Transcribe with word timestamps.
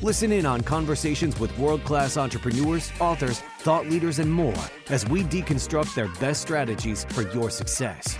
Listen 0.00 0.30
in 0.30 0.46
on 0.46 0.60
conversations 0.60 1.40
with 1.40 1.56
world 1.58 1.82
class 1.82 2.16
entrepreneurs, 2.16 2.92
authors, 3.00 3.40
thought 3.58 3.88
leaders, 3.88 4.20
and 4.20 4.32
more 4.32 4.54
as 4.90 5.04
we 5.08 5.24
deconstruct 5.24 5.92
their 5.96 6.06
best 6.20 6.40
strategies 6.40 7.02
for 7.06 7.22
your 7.32 7.50
success. 7.50 8.16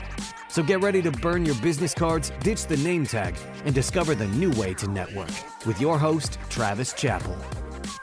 So 0.49 0.61
get 0.65 0.83
ready 0.83 1.01
to 1.03 1.13
burn 1.13 1.47
your 1.47 1.55
business 1.57 1.95
cards, 1.95 2.33
ditch 2.41 2.67
the 2.67 2.79
name 2.79 3.07
tag, 3.07 3.37
and 3.65 3.73
discover 3.73 4.17
the 4.17 4.27
new 4.27 4.51
way 4.61 4.75
to 4.75 4.89
network 4.89 5.31
with 5.67 5.81
your 5.81 6.01
host, 6.01 6.37
Travis 6.49 6.93
Chappell. 6.95 7.37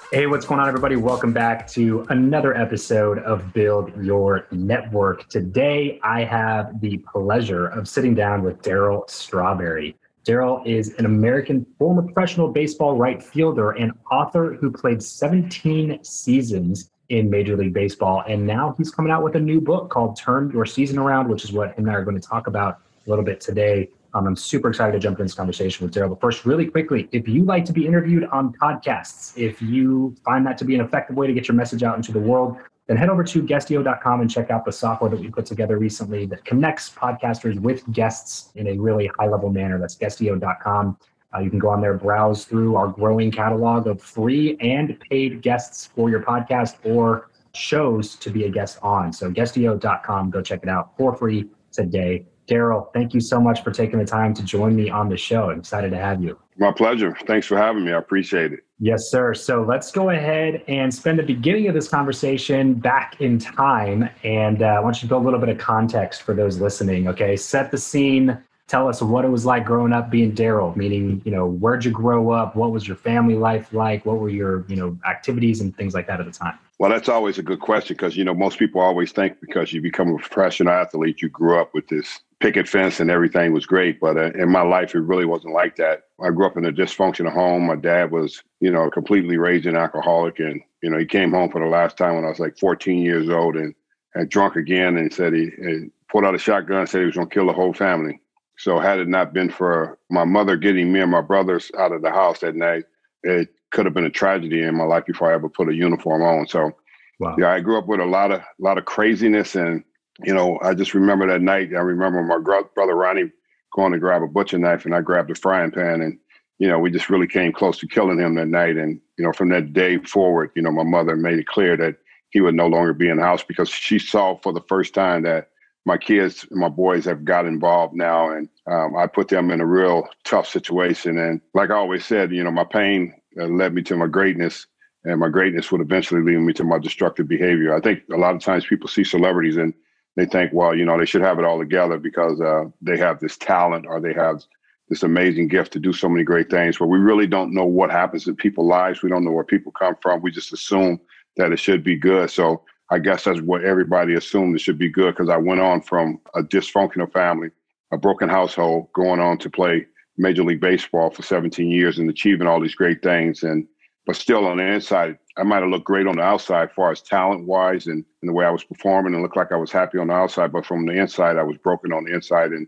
Hey, 0.10 0.26
what's 0.28 0.46
going 0.46 0.62
on, 0.62 0.70
everybody? 0.70 0.96
Welcome 0.96 1.34
back 1.34 1.68
to 1.72 2.06
another 2.08 2.56
episode 2.56 3.20
of 3.20 3.52
Build 3.52 3.92
Your 4.02 4.48
Network. 4.52 5.28
Today, 5.28 6.00
I 6.02 6.24
have 6.24 6.80
the 6.80 7.00
pleasure 7.00 7.68
of 7.68 7.90
sitting 7.90 8.16
down 8.16 8.42
with 8.42 8.62
Darryl 8.62 9.10
Strawberry. 9.10 9.98
Darryl 10.26 10.66
is 10.66 10.96
an 10.96 11.06
American 11.06 11.66
former 11.78 12.02
professional 12.02 12.52
baseball 12.52 12.98
right 12.98 13.22
fielder 13.22 13.72
and 13.72 13.92
author 14.12 14.58
who 14.60 14.72
played 14.72 15.02
17 15.02 16.04
seasons 16.04 16.90
in 17.10 17.30
Major 17.30 17.56
League 17.56 17.74
Baseball. 17.74 18.24
And 18.28 18.46
now 18.46 18.74
he's 18.76 18.90
coming 18.90 19.12
out 19.12 19.24
with 19.24 19.36
a 19.36 19.40
new 19.40 19.62
book 19.62 19.92
called 19.92 20.18
Turn 20.18 20.50
Your 20.52 20.66
Season 20.66 20.98
Around, 20.98 21.30
which 21.30 21.44
is 21.44 21.54
what 21.54 21.78
him 21.78 21.86
and 21.86 21.92
I 21.92 21.94
are 21.94 22.04
going 22.04 22.20
to 22.20 22.28
talk 22.28 22.48
about 22.48 22.80
a 23.06 23.10
little 23.10 23.24
bit 23.24 23.40
today. 23.40 23.90
Um, 24.16 24.26
I'm 24.26 24.36
super 24.36 24.70
excited 24.70 24.94
to 24.94 25.00
jump 25.00 25.20
into 25.20 25.26
this 25.26 25.36
conversation 25.36 25.86
with 25.86 25.94
Darryl. 25.94 26.10
But 26.10 26.22
first, 26.22 26.44
really 26.44 26.66
quickly, 26.66 27.08
if 27.12 27.28
you 27.28 27.44
like 27.44 27.64
to 27.66 27.74
be 27.74 27.86
interviewed 27.86 28.24
on 28.32 28.52
podcasts, 28.54 29.38
if 29.38 29.62
you 29.62 30.16
find 30.26 30.44
that 30.48 30.58
to 30.58 30.66
be 30.66 30.74
an 30.74 30.82
effective 30.82 31.16
way 31.16 31.28
to 31.28 31.34
get 31.34 31.48
your 31.48 31.56
message 31.56 31.84
out 31.84 31.98
into 31.98 32.12
the 32.12 32.20
world, 32.20 32.58
then 32.88 32.98
head 32.98 33.10
over 33.10 33.24
to 33.24 33.42
guestio.com 33.42 34.22
and 34.22 34.30
check 34.30 34.52
out 34.52 34.64
the 34.64 34.72
software 34.72 35.10
that 35.10 35.20
we 35.20 35.30
put 35.30 35.46
together 35.46 35.78
recently 35.78 36.26
that 36.28 36.46
connects 36.46 36.90
podcasters 36.90 37.60
with 37.60 37.90
guests 37.92 38.52
in 38.56 38.68
a 38.68 38.78
really 38.78 39.10
high 39.18 39.28
level 39.28 39.50
manner. 39.50 39.80
That's 39.80 39.96
guestio.com. 39.96 40.98
Uh, 41.34 41.40
you 41.40 41.50
can 41.50 41.60
go 41.60 41.70
on 41.70 41.82
there, 41.82 41.96
browse 41.96 42.46
through 42.46 42.76
our 42.76 42.88
growing 42.88 43.32
catalog 43.32 43.88
of 43.88 44.02
free 44.02 44.56
and 44.62 44.98
paid 45.10 45.42
guests 45.42 45.90
for 45.96 46.10
your 46.10 46.22
podcast 46.22 46.76
or 46.84 47.30
shows 47.54 48.16
to 48.16 48.30
be 48.30 48.46
a 48.46 48.50
guest 48.50 48.78
on. 48.82 49.12
So 49.12 49.32
guestio.com, 49.32 50.30
go 50.30 50.42
check 50.42 50.62
it 50.64 50.70
out 50.70 50.96
for 50.98 51.16
free 51.16 51.50
today. 51.72 52.26
Darryl, 52.48 52.94
thank 52.94 53.14
you 53.14 53.20
so 53.20 53.40
much 53.40 53.64
for 53.64 53.72
taking 53.72 54.00
the 54.00 54.06
time 54.06 54.34
to 54.34 54.44
join 54.44 54.76
me 54.76 54.90
on 54.90 55.10
the 55.10 55.18
show. 55.18 55.50
I'm 55.50 55.60
excited 55.60 55.92
to 55.92 55.98
have 55.98 56.22
you. 56.22 56.38
My 56.58 56.72
pleasure. 56.72 57.16
Thanks 57.26 57.48
for 57.48 57.58
having 57.58 57.84
me. 57.84 57.92
I 57.92 57.98
appreciate 57.98 58.54
it. 58.54 58.62
Yes, 58.80 59.10
sir. 59.10 59.34
So 59.34 59.64
let's 59.64 59.92
go 59.92 60.10
ahead 60.10 60.64
and 60.68 60.94
spend 60.94 61.20
the 61.20 61.24
beginning 61.24 61.68
of 61.68 61.74
this 61.74 61.88
conversation 61.88 62.74
back 62.74 63.20
in 63.20 63.40
time. 63.40 64.10
And 64.24 64.62
uh, 64.62 64.68
I 64.68 64.80
want 64.80 64.98
you 64.98 65.02
to 65.02 65.08
build 65.08 65.24
a 65.24 65.26
little 65.26 65.40
bit 65.40 65.50
of 65.50 65.58
context 65.58 66.22
for 66.22 66.34
those 66.34 66.60
listening. 66.60 67.08
Okay. 67.08 67.36
Set 67.36 67.72
the 67.72 67.78
scene. 67.78 68.38
Tell 68.68 68.88
us 68.88 69.02
what 69.02 69.26
it 69.26 69.30
was 69.30 69.46
like 69.46 69.64
growing 69.64 69.94
up 69.94 70.10
being 70.10 70.34
Darryl, 70.34 70.76
meaning, 70.76 71.22
you 71.24 71.32
know, 71.32 71.46
where'd 71.46 71.86
you 71.86 71.92
grow 71.92 72.32
up? 72.32 72.56
What 72.56 72.72
was 72.72 72.88
your 72.88 72.98
family 72.98 73.36
life 73.36 73.72
like? 73.74 74.06
What 74.08 74.18
were 74.18 74.30
your, 74.30 74.66
you 74.68 74.76
know, 74.76 74.98
activities 75.08 75.62
and 75.62 75.76
things 75.78 75.94
like 75.94 76.08
that 76.08 76.20
at 76.20 76.26
the 76.26 76.32
time? 76.32 76.58
Well, 76.80 76.90
that's 76.90 77.08
always 77.08 77.38
a 77.38 77.44
good 77.44 77.60
question 77.60 77.96
because, 77.96 78.18
you 78.18 78.24
know, 78.24 78.34
most 78.34 78.58
people 78.58 78.82
always 78.82 79.12
think 79.12 79.40
because 79.40 79.72
you 79.72 79.82
become 79.82 80.10
a 80.10 80.18
professional 80.18 80.74
athlete, 80.74 81.22
you 81.22 81.30
grew 81.30 81.60
up 81.60 81.76
with 81.76 81.88
this 81.88 82.22
picket 82.46 82.70
fence 82.70 83.00
and 83.00 83.10
everything 83.10 83.54
was 83.54 83.66
great. 83.66 84.00
But 84.00 84.18
uh, 84.18 84.32
in 84.34 84.52
my 84.52 84.62
life, 84.62 84.94
it 84.94 85.00
really 85.00 85.26
wasn't 85.26 85.56
like 85.56 85.78
that. 85.78 86.04
I 86.24 86.30
grew 86.30 86.46
up 86.46 86.58
in 86.58 86.66
a 86.66 86.72
dysfunctional 86.72 87.34
home. 87.34 87.66
My 87.66 87.76
dad 87.76 88.12
was, 88.12 88.44
you 88.60 88.70
know, 88.70 88.88
completely 88.92 89.38
raging 89.38 89.76
alcoholic. 89.76 90.38
And, 90.38 90.62
you 90.84 90.92
know, 90.92 91.00
he 91.00 91.08
came 91.08 91.32
home 91.32 91.50
for 91.50 91.60
the 91.60 91.68
last 91.68 91.98
time 91.98 92.14
when 92.14 92.24
I 92.24 92.30
was 92.30 92.40
like 92.40 92.60
14 92.60 93.02
years 93.02 93.30
old 93.30 93.56
and 93.56 93.74
had 94.14 94.30
drunk 94.30 94.58
again 94.58 94.96
and 94.98 95.12
said 95.12 95.34
he, 95.34 95.50
he 95.58 95.90
pulled 96.08 96.24
out 96.24 96.36
a 96.36 96.38
shotgun 96.38 96.82
and 96.82 96.88
said 96.88 97.00
he 97.00 97.08
was 97.08 97.16
going 97.16 97.28
to 97.28 97.34
kill 97.34 97.48
the 97.48 97.54
whole 97.54 97.74
family. 97.74 98.22
So 98.60 98.78
had 98.78 99.00
it 99.00 99.08
not 99.08 99.34
been 99.34 99.50
for 99.50 99.98
my 100.12 100.24
mother 100.24 100.56
getting 100.56 100.94
me 100.94 101.00
and 101.00 101.10
my 101.10 101.22
brothers 101.22 101.72
out 101.80 101.94
of 101.94 102.04
the 102.04 102.12
house 102.12 102.42
that 102.42 102.56
night, 102.56 102.84
it 103.24 103.50
could 103.72 103.86
have 103.86 103.96
been 103.96 104.06
a 104.06 104.12
tragedy 104.12 104.62
in 104.62 104.78
my 104.78 104.84
life 104.84 105.08
before 105.08 105.32
I 105.32 105.34
ever 105.34 105.50
put 105.50 105.70
a 105.70 105.74
uniform 105.74 106.22
on. 106.22 106.46
So, 106.46 106.74
wow. 107.20 107.36
yeah, 107.40 107.52
I 107.52 107.60
grew 107.60 107.80
up 107.80 107.88
with 107.88 108.02
a 108.02 108.06
lot 108.06 108.32
of, 108.32 108.42
a 108.42 108.46
lot 108.60 108.78
of 108.78 108.86
craziness 108.86 109.56
and 109.56 109.84
you 110.24 110.34
know, 110.34 110.60
I 110.62 110.74
just 110.74 110.94
remember 110.94 111.28
that 111.28 111.42
night. 111.42 111.74
I 111.74 111.80
remember 111.80 112.24
my 112.24 112.40
gr- 112.40 112.68
brother 112.74 112.96
Ronnie 112.96 113.32
going 113.74 113.92
to 113.92 114.00
grab 114.00 114.22
a 114.22 114.28
butcher 114.28 114.58
knife, 114.58 114.86
and 114.86 114.96
I 114.96 115.02
grabbed 115.02 115.32
a 115.32 115.36
frying 115.36 115.72
pan, 115.72 116.02
and 116.02 116.18
you 116.58 116.70
know, 116.70 116.80
we 116.80 116.90
just 116.90 117.10
really 117.10 117.28
came 117.28 117.52
close 117.52 117.78
to 117.80 117.88
killing 117.88 118.20
him 118.20 118.36
that 118.36 118.48
night. 118.48 118.78
And 118.78 119.02
you 119.18 119.26
know, 119.26 119.34
from 119.34 119.50
that 119.50 119.74
day 119.74 119.98
forward, 119.98 120.52
you 120.56 120.62
know, 120.62 120.72
my 120.72 120.84
mother 120.84 121.16
made 121.16 121.40
it 121.40 121.48
clear 121.48 121.76
that 121.78 121.98
he 122.30 122.42
would 122.42 122.56
no 122.56 122.68
longer 122.68 122.94
be 122.94 123.10
in 123.10 123.18
the 123.18 123.24
house 123.24 123.44
because 123.44 123.70
she 123.70 124.00
saw 124.00 124.38
for 124.38 124.54
the 124.54 124.64
first 124.68 124.94
time 124.94 125.24
that 125.24 125.50
my 125.86 125.98
kids, 125.98 126.46
my 126.50 126.70
boys, 126.70 127.06
have 127.06 127.26
got 127.26 127.46
involved 127.46 127.94
now, 127.94 128.32
and 128.32 128.50
um, 128.68 128.96
I 128.98 129.08
put 129.08 129.28
them 129.28 129.52
in 129.52 129.62
a 129.62 129.66
real 129.66 130.08
tough 130.24 130.48
situation. 130.48 131.18
And 131.18 131.42
like 131.54 131.70
I 131.72 131.76
always 131.76 132.06
said, 132.06 132.32
you 132.32 132.44
know, 132.44 132.52
my 132.52 132.64
pain 132.64 133.14
uh, 133.40 133.46
led 133.46 133.74
me 133.74 133.82
to 133.84 133.98
my 133.98 134.08
greatness, 134.08 134.66
and 135.04 135.20
my 135.20 135.30
greatness 135.30 135.72
would 135.72 135.82
eventually 135.82 136.22
lead 136.22 136.40
me 136.40 136.54
to 136.54 136.64
my 136.64 136.80
destructive 136.80 137.28
behavior. 137.28 137.76
I 137.76 137.82
think 137.82 138.04
a 138.12 138.18
lot 138.18 138.34
of 138.34 138.42
times 138.42 138.66
people 138.66 138.88
see 138.88 139.04
celebrities 139.04 139.58
and 139.58 139.74
they 140.16 140.26
think, 140.26 140.52
well, 140.54 140.76
you 140.76 140.86
know, 140.86 140.98
they 140.98 141.06
should 141.06 141.22
have 141.22 141.40
it 141.40 141.46
all 141.46 141.60
together 141.60 141.98
because 141.98 142.40
uh, 142.40 142.66
they 142.82 142.98
have 142.98 143.20
this 143.20 143.38
talent 143.38 143.86
or 143.88 144.00
they 144.00 144.14
have 144.14 144.44
this 144.90 145.04
amazing 145.04 145.48
gift 145.48 145.74
to 145.74 145.80
do 145.80 145.92
so 145.92 146.08
many 146.08 146.24
great 146.24 146.50
things. 146.50 146.78
But 146.78 146.88
we 146.88 147.00
really 147.00 147.28
don't 147.28 147.54
know 147.54 147.66
what 147.66 147.92
happens 147.92 148.28
in 148.28 148.36
people's 148.36 148.70
lives. 148.70 149.02
We 149.02 149.10
don't 149.10 149.26
know 149.26 149.32
where 149.32 149.44
people 149.44 149.72
come 149.72 149.96
from. 150.02 150.22
We 150.22 150.32
just 150.32 150.54
assume 150.54 151.00
that 151.38 151.52
it 151.52 151.60
should 151.60 151.84
be 151.84 151.98
good. 151.98 152.30
So 152.30 152.64
I 152.92 153.00
guess 153.00 153.24
that's 153.24 153.42
what 153.42 153.64
everybody 153.64 154.14
assumed 154.14 154.56
it 154.56 154.62
should 154.62 154.78
be 154.78 154.90
good 154.90 155.16
because 155.16 155.30
I 155.30 155.38
went 155.38 155.60
on 155.60 155.82
from 155.82 156.22
a 156.36 156.42
dysfunctional 156.42 157.12
family, 157.12 157.50
a 157.92 157.98
broken 157.98 158.30
household, 158.30 158.90
going 158.94 159.20
on 159.20 159.38
to 159.40 159.50
play 159.50 159.86
Major 160.18 160.44
League 160.44 160.62
Baseball 160.62 161.10
for 161.10 161.24
17 161.24 161.70
years 161.70 161.98
and 161.98 162.10
achieving 162.10 162.48
all 162.48 162.62
these 162.62 162.76
great 162.76 163.02
things. 163.02 163.44
And 163.44 163.68
but 164.06 164.16
still 164.16 164.46
on 164.46 164.58
the 164.58 164.64
inside, 164.66 165.18
I 165.38 165.44
might 165.44 165.62
have 165.62 165.70
looked 165.70 165.86
great 165.86 166.08
on 166.08 166.16
the 166.16 166.22
outside, 166.22 166.72
far 166.72 166.92
as 166.92 167.02
talent 167.02 167.46
wise 167.46 167.88
and, 167.88 168.06
and 168.22 168.30
the 168.30 168.34
way 168.34 168.46
I 168.46 168.52
was 168.52 168.64
performing, 168.64 169.14
and 169.14 169.22
looked 169.22 169.36
like 169.36 169.52
I 169.52 169.58
was 169.58 169.72
happy 169.72 169.98
on 169.98 170.08
the 170.08 170.14
outside. 170.14 170.52
But 170.52 170.66
from 170.66 170.86
the 170.86 170.94
inside, 170.94 171.38
I 171.38 171.44
was 171.44 171.58
broken 171.58 171.92
on 171.92 172.06
the 172.06 172.14
inside, 172.14 172.52
and 172.52 172.68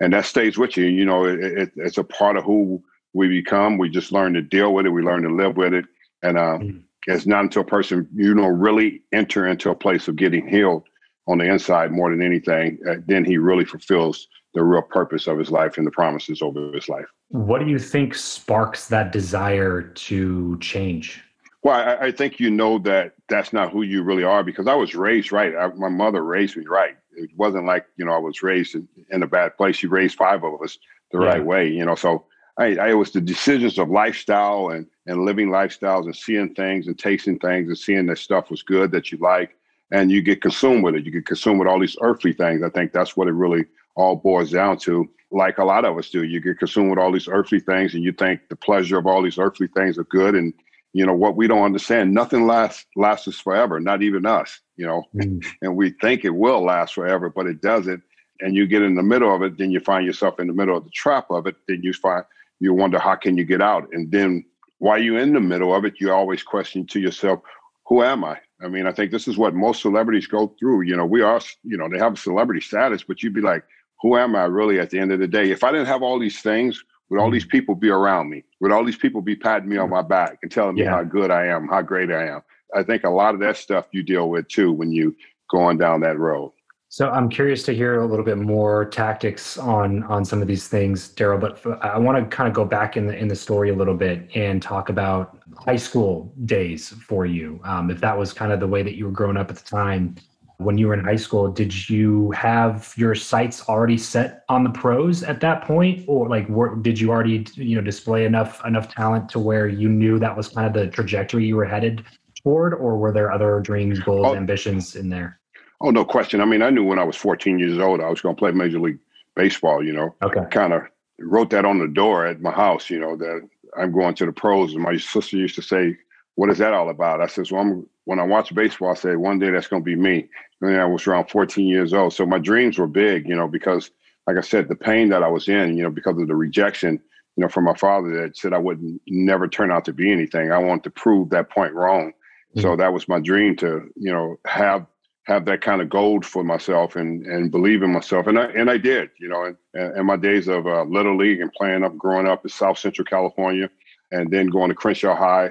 and 0.00 0.12
that 0.12 0.24
stays 0.24 0.58
with 0.58 0.76
you. 0.76 0.86
You 0.86 1.04
know, 1.04 1.24
it, 1.24 1.40
it, 1.40 1.72
it's 1.76 1.98
a 1.98 2.04
part 2.04 2.36
of 2.36 2.44
who 2.44 2.82
we 3.12 3.28
become. 3.28 3.78
We 3.78 3.88
just 3.88 4.12
learn 4.12 4.34
to 4.34 4.42
deal 4.42 4.74
with 4.74 4.86
it. 4.86 4.90
We 4.90 5.02
learn 5.02 5.22
to 5.22 5.34
live 5.34 5.56
with 5.56 5.74
it, 5.74 5.84
and 6.22 6.38
um, 6.38 6.60
mm-hmm. 6.60 6.78
it's 7.06 7.26
not 7.26 7.44
until 7.44 7.62
a 7.62 7.66
person 7.66 8.08
you 8.14 8.34
know 8.34 8.48
really 8.48 9.02
enter 9.12 9.46
into 9.46 9.70
a 9.70 9.76
place 9.76 10.08
of 10.08 10.16
getting 10.16 10.46
healed 10.46 10.84
on 11.28 11.38
the 11.38 11.44
inside 11.44 11.92
more 11.92 12.10
than 12.10 12.22
anything, 12.22 12.78
uh, 12.88 12.94
then 13.06 13.24
he 13.24 13.36
really 13.36 13.64
fulfills 13.64 14.26
the 14.54 14.64
real 14.64 14.82
purpose 14.82 15.26
of 15.26 15.38
his 15.38 15.50
life 15.50 15.76
and 15.76 15.86
the 15.86 15.90
promises 15.90 16.40
over 16.40 16.72
his 16.72 16.88
life. 16.88 17.04
What 17.28 17.60
do 17.60 17.66
you 17.66 17.78
think 17.78 18.14
sparks 18.14 18.88
that 18.88 19.12
desire 19.12 19.82
to 19.82 20.58
change? 20.60 21.22
Well, 21.62 21.74
I, 21.74 22.06
I, 22.06 22.12
think 22.12 22.38
you 22.38 22.50
know 22.50 22.78
that 22.80 23.14
that's 23.28 23.52
not 23.52 23.72
who 23.72 23.82
you 23.82 24.02
really 24.02 24.22
are 24.22 24.44
because 24.44 24.68
I 24.68 24.74
was 24.74 24.94
raised 24.94 25.32
right. 25.32 25.54
I, 25.56 25.66
my 25.68 25.88
mother 25.88 26.22
raised 26.22 26.56
me 26.56 26.64
right. 26.66 26.96
It 27.16 27.30
wasn't 27.36 27.66
like 27.66 27.86
you 27.96 28.04
know 28.04 28.12
I 28.12 28.18
was 28.18 28.42
raised 28.42 28.76
in, 28.76 28.88
in 29.10 29.22
a 29.22 29.26
bad 29.26 29.56
place. 29.56 29.76
She 29.76 29.88
raised 29.88 30.16
five 30.16 30.44
of 30.44 30.62
us 30.62 30.78
the 31.10 31.20
yeah. 31.20 31.26
right 31.26 31.44
way, 31.44 31.68
you 31.68 31.84
know. 31.84 31.96
So 31.96 32.26
I, 32.58 32.76
I, 32.76 32.90
it 32.90 32.94
was 32.94 33.10
the 33.10 33.20
decisions 33.20 33.78
of 33.78 33.90
lifestyle 33.90 34.68
and 34.68 34.86
and 35.06 35.24
living 35.24 35.48
lifestyles 35.48 36.04
and 36.04 36.14
seeing 36.14 36.54
things 36.54 36.86
and 36.86 36.96
tasting 36.96 37.38
things 37.40 37.68
and 37.68 37.78
seeing 37.78 38.06
that 38.06 38.18
stuff 38.18 38.50
was 38.50 38.62
good 38.62 38.92
that 38.92 39.10
you 39.10 39.18
like 39.18 39.56
and 39.90 40.10
you 40.10 40.22
get 40.22 40.42
consumed 40.42 40.84
with 40.84 40.94
it. 40.94 41.04
You 41.04 41.10
get 41.10 41.26
consumed 41.26 41.58
with 41.58 41.68
all 41.68 41.80
these 41.80 41.96
earthly 42.00 42.32
things. 42.32 42.62
I 42.62 42.70
think 42.70 42.92
that's 42.92 43.16
what 43.16 43.28
it 43.28 43.32
really 43.32 43.64
all 43.94 44.16
boils 44.16 44.50
down 44.50 44.78
to. 44.78 45.08
Like 45.30 45.58
a 45.58 45.64
lot 45.64 45.84
of 45.84 45.98
us 45.98 46.10
do, 46.10 46.22
you 46.22 46.40
get 46.40 46.58
consumed 46.58 46.90
with 46.90 46.98
all 46.98 47.12
these 47.12 47.28
earthly 47.28 47.60
things, 47.60 47.94
and 47.94 48.02
you 48.02 48.12
think 48.12 48.48
the 48.48 48.56
pleasure 48.56 48.98
of 48.98 49.06
all 49.06 49.22
these 49.22 49.38
earthly 49.38 49.68
things 49.68 49.98
are 49.98 50.04
good. 50.04 50.34
And 50.34 50.54
you 50.98 51.06
know 51.06 51.14
what 51.14 51.36
we 51.36 51.46
don't 51.46 51.64
understand, 51.64 52.12
nothing 52.12 52.46
lasts 52.46 52.84
lasts 52.96 53.28
us 53.28 53.38
forever. 53.38 53.78
Not 53.78 54.02
even 54.02 54.26
us. 54.26 54.60
You 54.76 54.86
know, 54.86 55.04
mm. 55.14 55.44
and 55.62 55.76
we 55.76 55.90
think 55.90 56.24
it 56.24 56.30
will 56.30 56.64
last 56.64 56.94
forever, 56.94 57.30
but 57.30 57.46
it 57.46 57.60
doesn't. 57.60 58.02
And 58.40 58.54
you 58.54 58.66
get 58.66 58.82
in 58.82 58.94
the 58.94 59.02
middle 59.02 59.34
of 59.34 59.42
it, 59.42 59.58
then 59.58 59.70
you 59.70 59.80
find 59.80 60.04
yourself 60.04 60.38
in 60.38 60.46
the 60.46 60.52
middle 60.52 60.76
of 60.76 60.84
the 60.84 60.90
trap 60.90 61.30
of 61.30 61.46
it. 61.46 61.56
Then 61.66 61.82
you 61.82 61.92
find 61.92 62.24
you 62.60 62.74
wonder 62.74 62.98
how 62.98 63.14
can 63.14 63.36
you 63.36 63.44
get 63.44 63.62
out. 63.62 63.88
And 63.92 64.10
then 64.10 64.44
while 64.78 65.00
you're 65.00 65.18
in 65.18 65.32
the 65.32 65.40
middle 65.40 65.74
of 65.74 65.84
it, 65.84 65.94
you 66.00 66.12
always 66.12 66.42
question 66.42 66.86
to 66.86 67.00
yourself, 67.00 67.40
who 67.86 68.02
am 68.02 68.24
I? 68.24 68.38
I 68.60 68.68
mean, 68.68 68.86
I 68.86 68.92
think 68.92 69.12
this 69.12 69.28
is 69.28 69.38
what 69.38 69.54
most 69.54 69.82
celebrities 69.82 70.26
go 70.26 70.54
through. 70.58 70.82
You 70.82 70.96
know, 70.96 71.06
we 71.06 71.22
are, 71.22 71.40
you 71.62 71.76
know, 71.76 71.88
they 71.88 71.98
have 71.98 72.18
celebrity 72.18 72.60
status, 72.60 73.04
but 73.04 73.22
you'd 73.22 73.34
be 73.34 73.40
like, 73.40 73.62
who 74.00 74.16
am 74.16 74.34
I 74.34 74.44
really 74.44 74.80
at 74.80 74.90
the 74.90 74.98
end 74.98 75.12
of 75.12 75.20
the 75.20 75.28
day? 75.28 75.50
If 75.50 75.62
I 75.62 75.70
didn't 75.70 75.86
have 75.86 76.02
all 76.02 76.18
these 76.18 76.40
things, 76.40 76.82
would 77.10 77.20
all 77.20 77.30
these 77.30 77.44
mm-hmm. 77.44 77.50
people 77.50 77.74
be 77.74 77.88
around 77.88 78.28
me? 78.28 78.44
Would 78.60 78.72
all 78.72 78.84
these 78.84 78.96
people 78.96 79.22
be 79.22 79.36
patting 79.36 79.68
me 79.68 79.76
on 79.76 79.90
my 79.90 80.02
back 80.02 80.38
and 80.42 80.50
telling 80.50 80.74
me 80.74 80.82
yeah. 80.82 80.90
how 80.90 81.04
good 81.04 81.30
I 81.30 81.46
am, 81.46 81.68
how 81.68 81.82
great 81.82 82.10
I 82.10 82.28
am? 82.28 82.42
I 82.74 82.82
think 82.82 83.04
a 83.04 83.10
lot 83.10 83.34
of 83.34 83.40
that 83.40 83.56
stuff 83.56 83.86
you 83.92 84.02
deal 84.02 84.28
with 84.28 84.48
too 84.48 84.72
when 84.72 84.92
you 84.92 85.16
going 85.50 85.78
down 85.78 86.00
that 86.00 86.18
road. 86.18 86.52
So 86.90 87.10
I'm 87.10 87.28
curious 87.28 87.64
to 87.64 87.74
hear 87.74 88.00
a 88.00 88.06
little 88.06 88.24
bit 88.24 88.38
more 88.38 88.86
tactics 88.86 89.58
on 89.58 90.02
on 90.04 90.24
some 90.24 90.40
of 90.40 90.48
these 90.48 90.68
things, 90.68 91.14
Darryl. 91.14 91.38
But 91.38 91.84
I 91.84 91.98
want 91.98 92.18
to 92.18 92.34
kind 92.34 92.48
of 92.48 92.54
go 92.54 92.64
back 92.64 92.96
in 92.96 93.06
the 93.06 93.16
in 93.16 93.28
the 93.28 93.36
story 93.36 93.68
a 93.68 93.74
little 93.74 93.94
bit 93.94 94.30
and 94.34 94.62
talk 94.62 94.88
about 94.88 95.38
high 95.58 95.76
school 95.76 96.32
days 96.46 96.88
for 96.88 97.26
you. 97.26 97.60
Um, 97.64 97.90
if 97.90 98.00
that 98.00 98.16
was 98.16 98.32
kind 98.32 98.52
of 98.52 98.60
the 98.60 98.66
way 98.66 98.82
that 98.82 98.96
you 98.96 99.04
were 99.04 99.12
growing 99.12 99.36
up 99.36 99.50
at 99.50 99.56
the 99.56 99.64
time, 99.64 100.16
when 100.58 100.76
you 100.76 100.88
were 100.88 100.94
in 100.94 101.04
high 101.04 101.16
school, 101.16 101.48
did 101.48 101.88
you 101.88 102.32
have 102.32 102.92
your 102.96 103.14
sights 103.14 103.68
already 103.68 103.96
set 103.96 104.44
on 104.48 104.64
the 104.64 104.70
pros 104.70 105.22
at 105.22 105.40
that 105.40 105.62
point, 105.62 106.04
or 106.08 106.28
like 106.28 106.48
were, 106.48 106.74
did 106.76 107.00
you 107.00 107.10
already 107.10 107.46
you 107.54 107.76
know 107.76 107.82
display 107.82 108.24
enough 108.24 108.64
enough 108.66 108.92
talent 108.92 109.28
to 109.30 109.38
where 109.38 109.68
you 109.68 109.88
knew 109.88 110.18
that 110.18 110.36
was 110.36 110.48
kind 110.48 110.66
of 110.66 110.72
the 110.72 110.88
trajectory 110.90 111.46
you 111.46 111.56
were 111.56 111.64
headed 111.64 112.04
toward, 112.42 112.74
or 112.74 112.98
were 112.98 113.12
there 113.12 113.30
other 113.30 113.60
dreams, 113.60 114.00
goals, 114.00 114.26
oh. 114.26 114.34
ambitions 114.34 114.96
in 114.96 115.08
there? 115.08 115.38
Oh, 115.80 115.90
no 115.90 116.04
question. 116.04 116.40
I 116.40 116.44
mean, 116.44 116.60
I 116.60 116.70
knew 116.70 116.84
when 116.84 116.98
I 116.98 117.04
was 117.04 117.16
14 117.16 117.60
years 117.60 117.78
old 117.78 118.00
I 118.00 118.08
was 118.08 118.20
going 118.20 118.34
to 118.34 118.38
play 118.38 118.50
Major 118.50 118.80
League 118.80 118.98
Baseball. 119.36 119.84
You 119.84 119.92
know, 119.92 120.16
okay. 120.22 120.42
Kind 120.50 120.72
of 120.72 120.82
wrote 121.20 121.50
that 121.50 121.64
on 121.64 121.78
the 121.78 121.86
door 121.86 122.26
at 122.26 122.40
my 122.40 122.50
house. 122.50 122.90
You 122.90 122.98
know 122.98 123.16
that 123.16 123.48
I'm 123.76 123.92
going 123.92 124.14
to 124.16 124.26
the 124.26 124.32
pros. 124.32 124.74
And 124.74 124.82
my 124.82 124.96
sister 124.96 125.36
used 125.36 125.54
to 125.54 125.62
say, 125.62 125.96
"What 126.34 126.50
is 126.50 126.58
that 126.58 126.74
all 126.74 126.90
about?" 126.90 127.20
I 127.20 127.28
says, 127.28 127.52
"Well, 127.52 127.62
I'm, 127.62 127.86
when 128.08 128.18
I 128.18 128.22
watched 128.24 128.54
baseball, 128.54 128.90
I 128.90 128.94
said, 128.94 129.18
one 129.18 129.38
day 129.38 129.50
that's 129.50 129.68
going 129.68 129.82
to 129.82 129.84
be 129.84 129.94
me." 129.94 130.28
And 130.62 130.80
I 130.80 130.86
was 130.86 131.06
around 131.06 131.28
14 131.28 131.66
years 131.66 131.92
old, 131.92 132.14
so 132.14 132.24
my 132.24 132.38
dreams 132.38 132.78
were 132.78 132.86
big. 132.86 133.28
You 133.28 133.36
know, 133.36 133.46
because 133.46 133.90
like 134.26 134.38
I 134.38 134.40
said, 134.40 134.68
the 134.68 134.76
pain 134.76 135.10
that 135.10 135.22
I 135.22 135.28
was 135.28 135.46
in, 135.48 135.76
you 135.76 135.82
know, 135.82 135.90
because 135.90 136.18
of 136.18 136.26
the 136.26 136.34
rejection, 136.34 137.00
you 137.36 137.42
know, 137.42 137.48
from 137.48 137.64
my 137.64 137.74
father 137.74 138.22
that 138.22 138.38
said 138.38 138.54
I 138.54 138.58
would 138.58 138.80
never 139.06 139.46
turn 139.46 139.70
out 139.70 139.84
to 139.84 139.92
be 139.92 140.10
anything. 140.10 140.50
I 140.50 140.58
wanted 140.58 140.84
to 140.84 140.90
prove 140.90 141.28
that 141.30 141.50
point 141.50 141.74
wrong. 141.74 142.12
Mm-hmm. 142.12 142.60
So 142.62 142.76
that 142.76 142.94
was 142.94 143.08
my 143.08 143.20
dream 143.20 143.56
to, 143.56 143.90
you 143.94 144.10
know, 144.10 144.38
have 144.46 144.86
have 145.24 145.44
that 145.44 145.60
kind 145.60 145.82
of 145.82 145.90
gold 145.90 146.24
for 146.24 146.42
myself 146.42 146.96
and 146.96 147.26
and 147.26 147.50
believe 147.50 147.82
in 147.82 147.92
myself 147.92 148.26
and 148.26 148.38
I 148.38 148.46
and 148.46 148.70
I 148.70 148.78
did 148.78 149.10
you 149.20 149.28
know 149.28 149.44
and, 149.44 149.56
and 149.74 150.06
my 150.06 150.16
days 150.16 150.48
of 150.48 150.66
uh, 150.66 150.84
little 150.84 151.18
league 151.18 151.42
and 151.42 151.52
playing 151.52 151.84
up 151.84 151.98
growing 151.98 152.26
up 152.26 152.46
in 152.46 152.48
South 152.48 152.78
Central 152.78 153.04
California 153.04 153.68
and 154.10 154.30
then 154.30 154.46
going 154.46 154.70
to 154.70 154.74
Crenshaw 154.74 155.14
High 155.14 155.50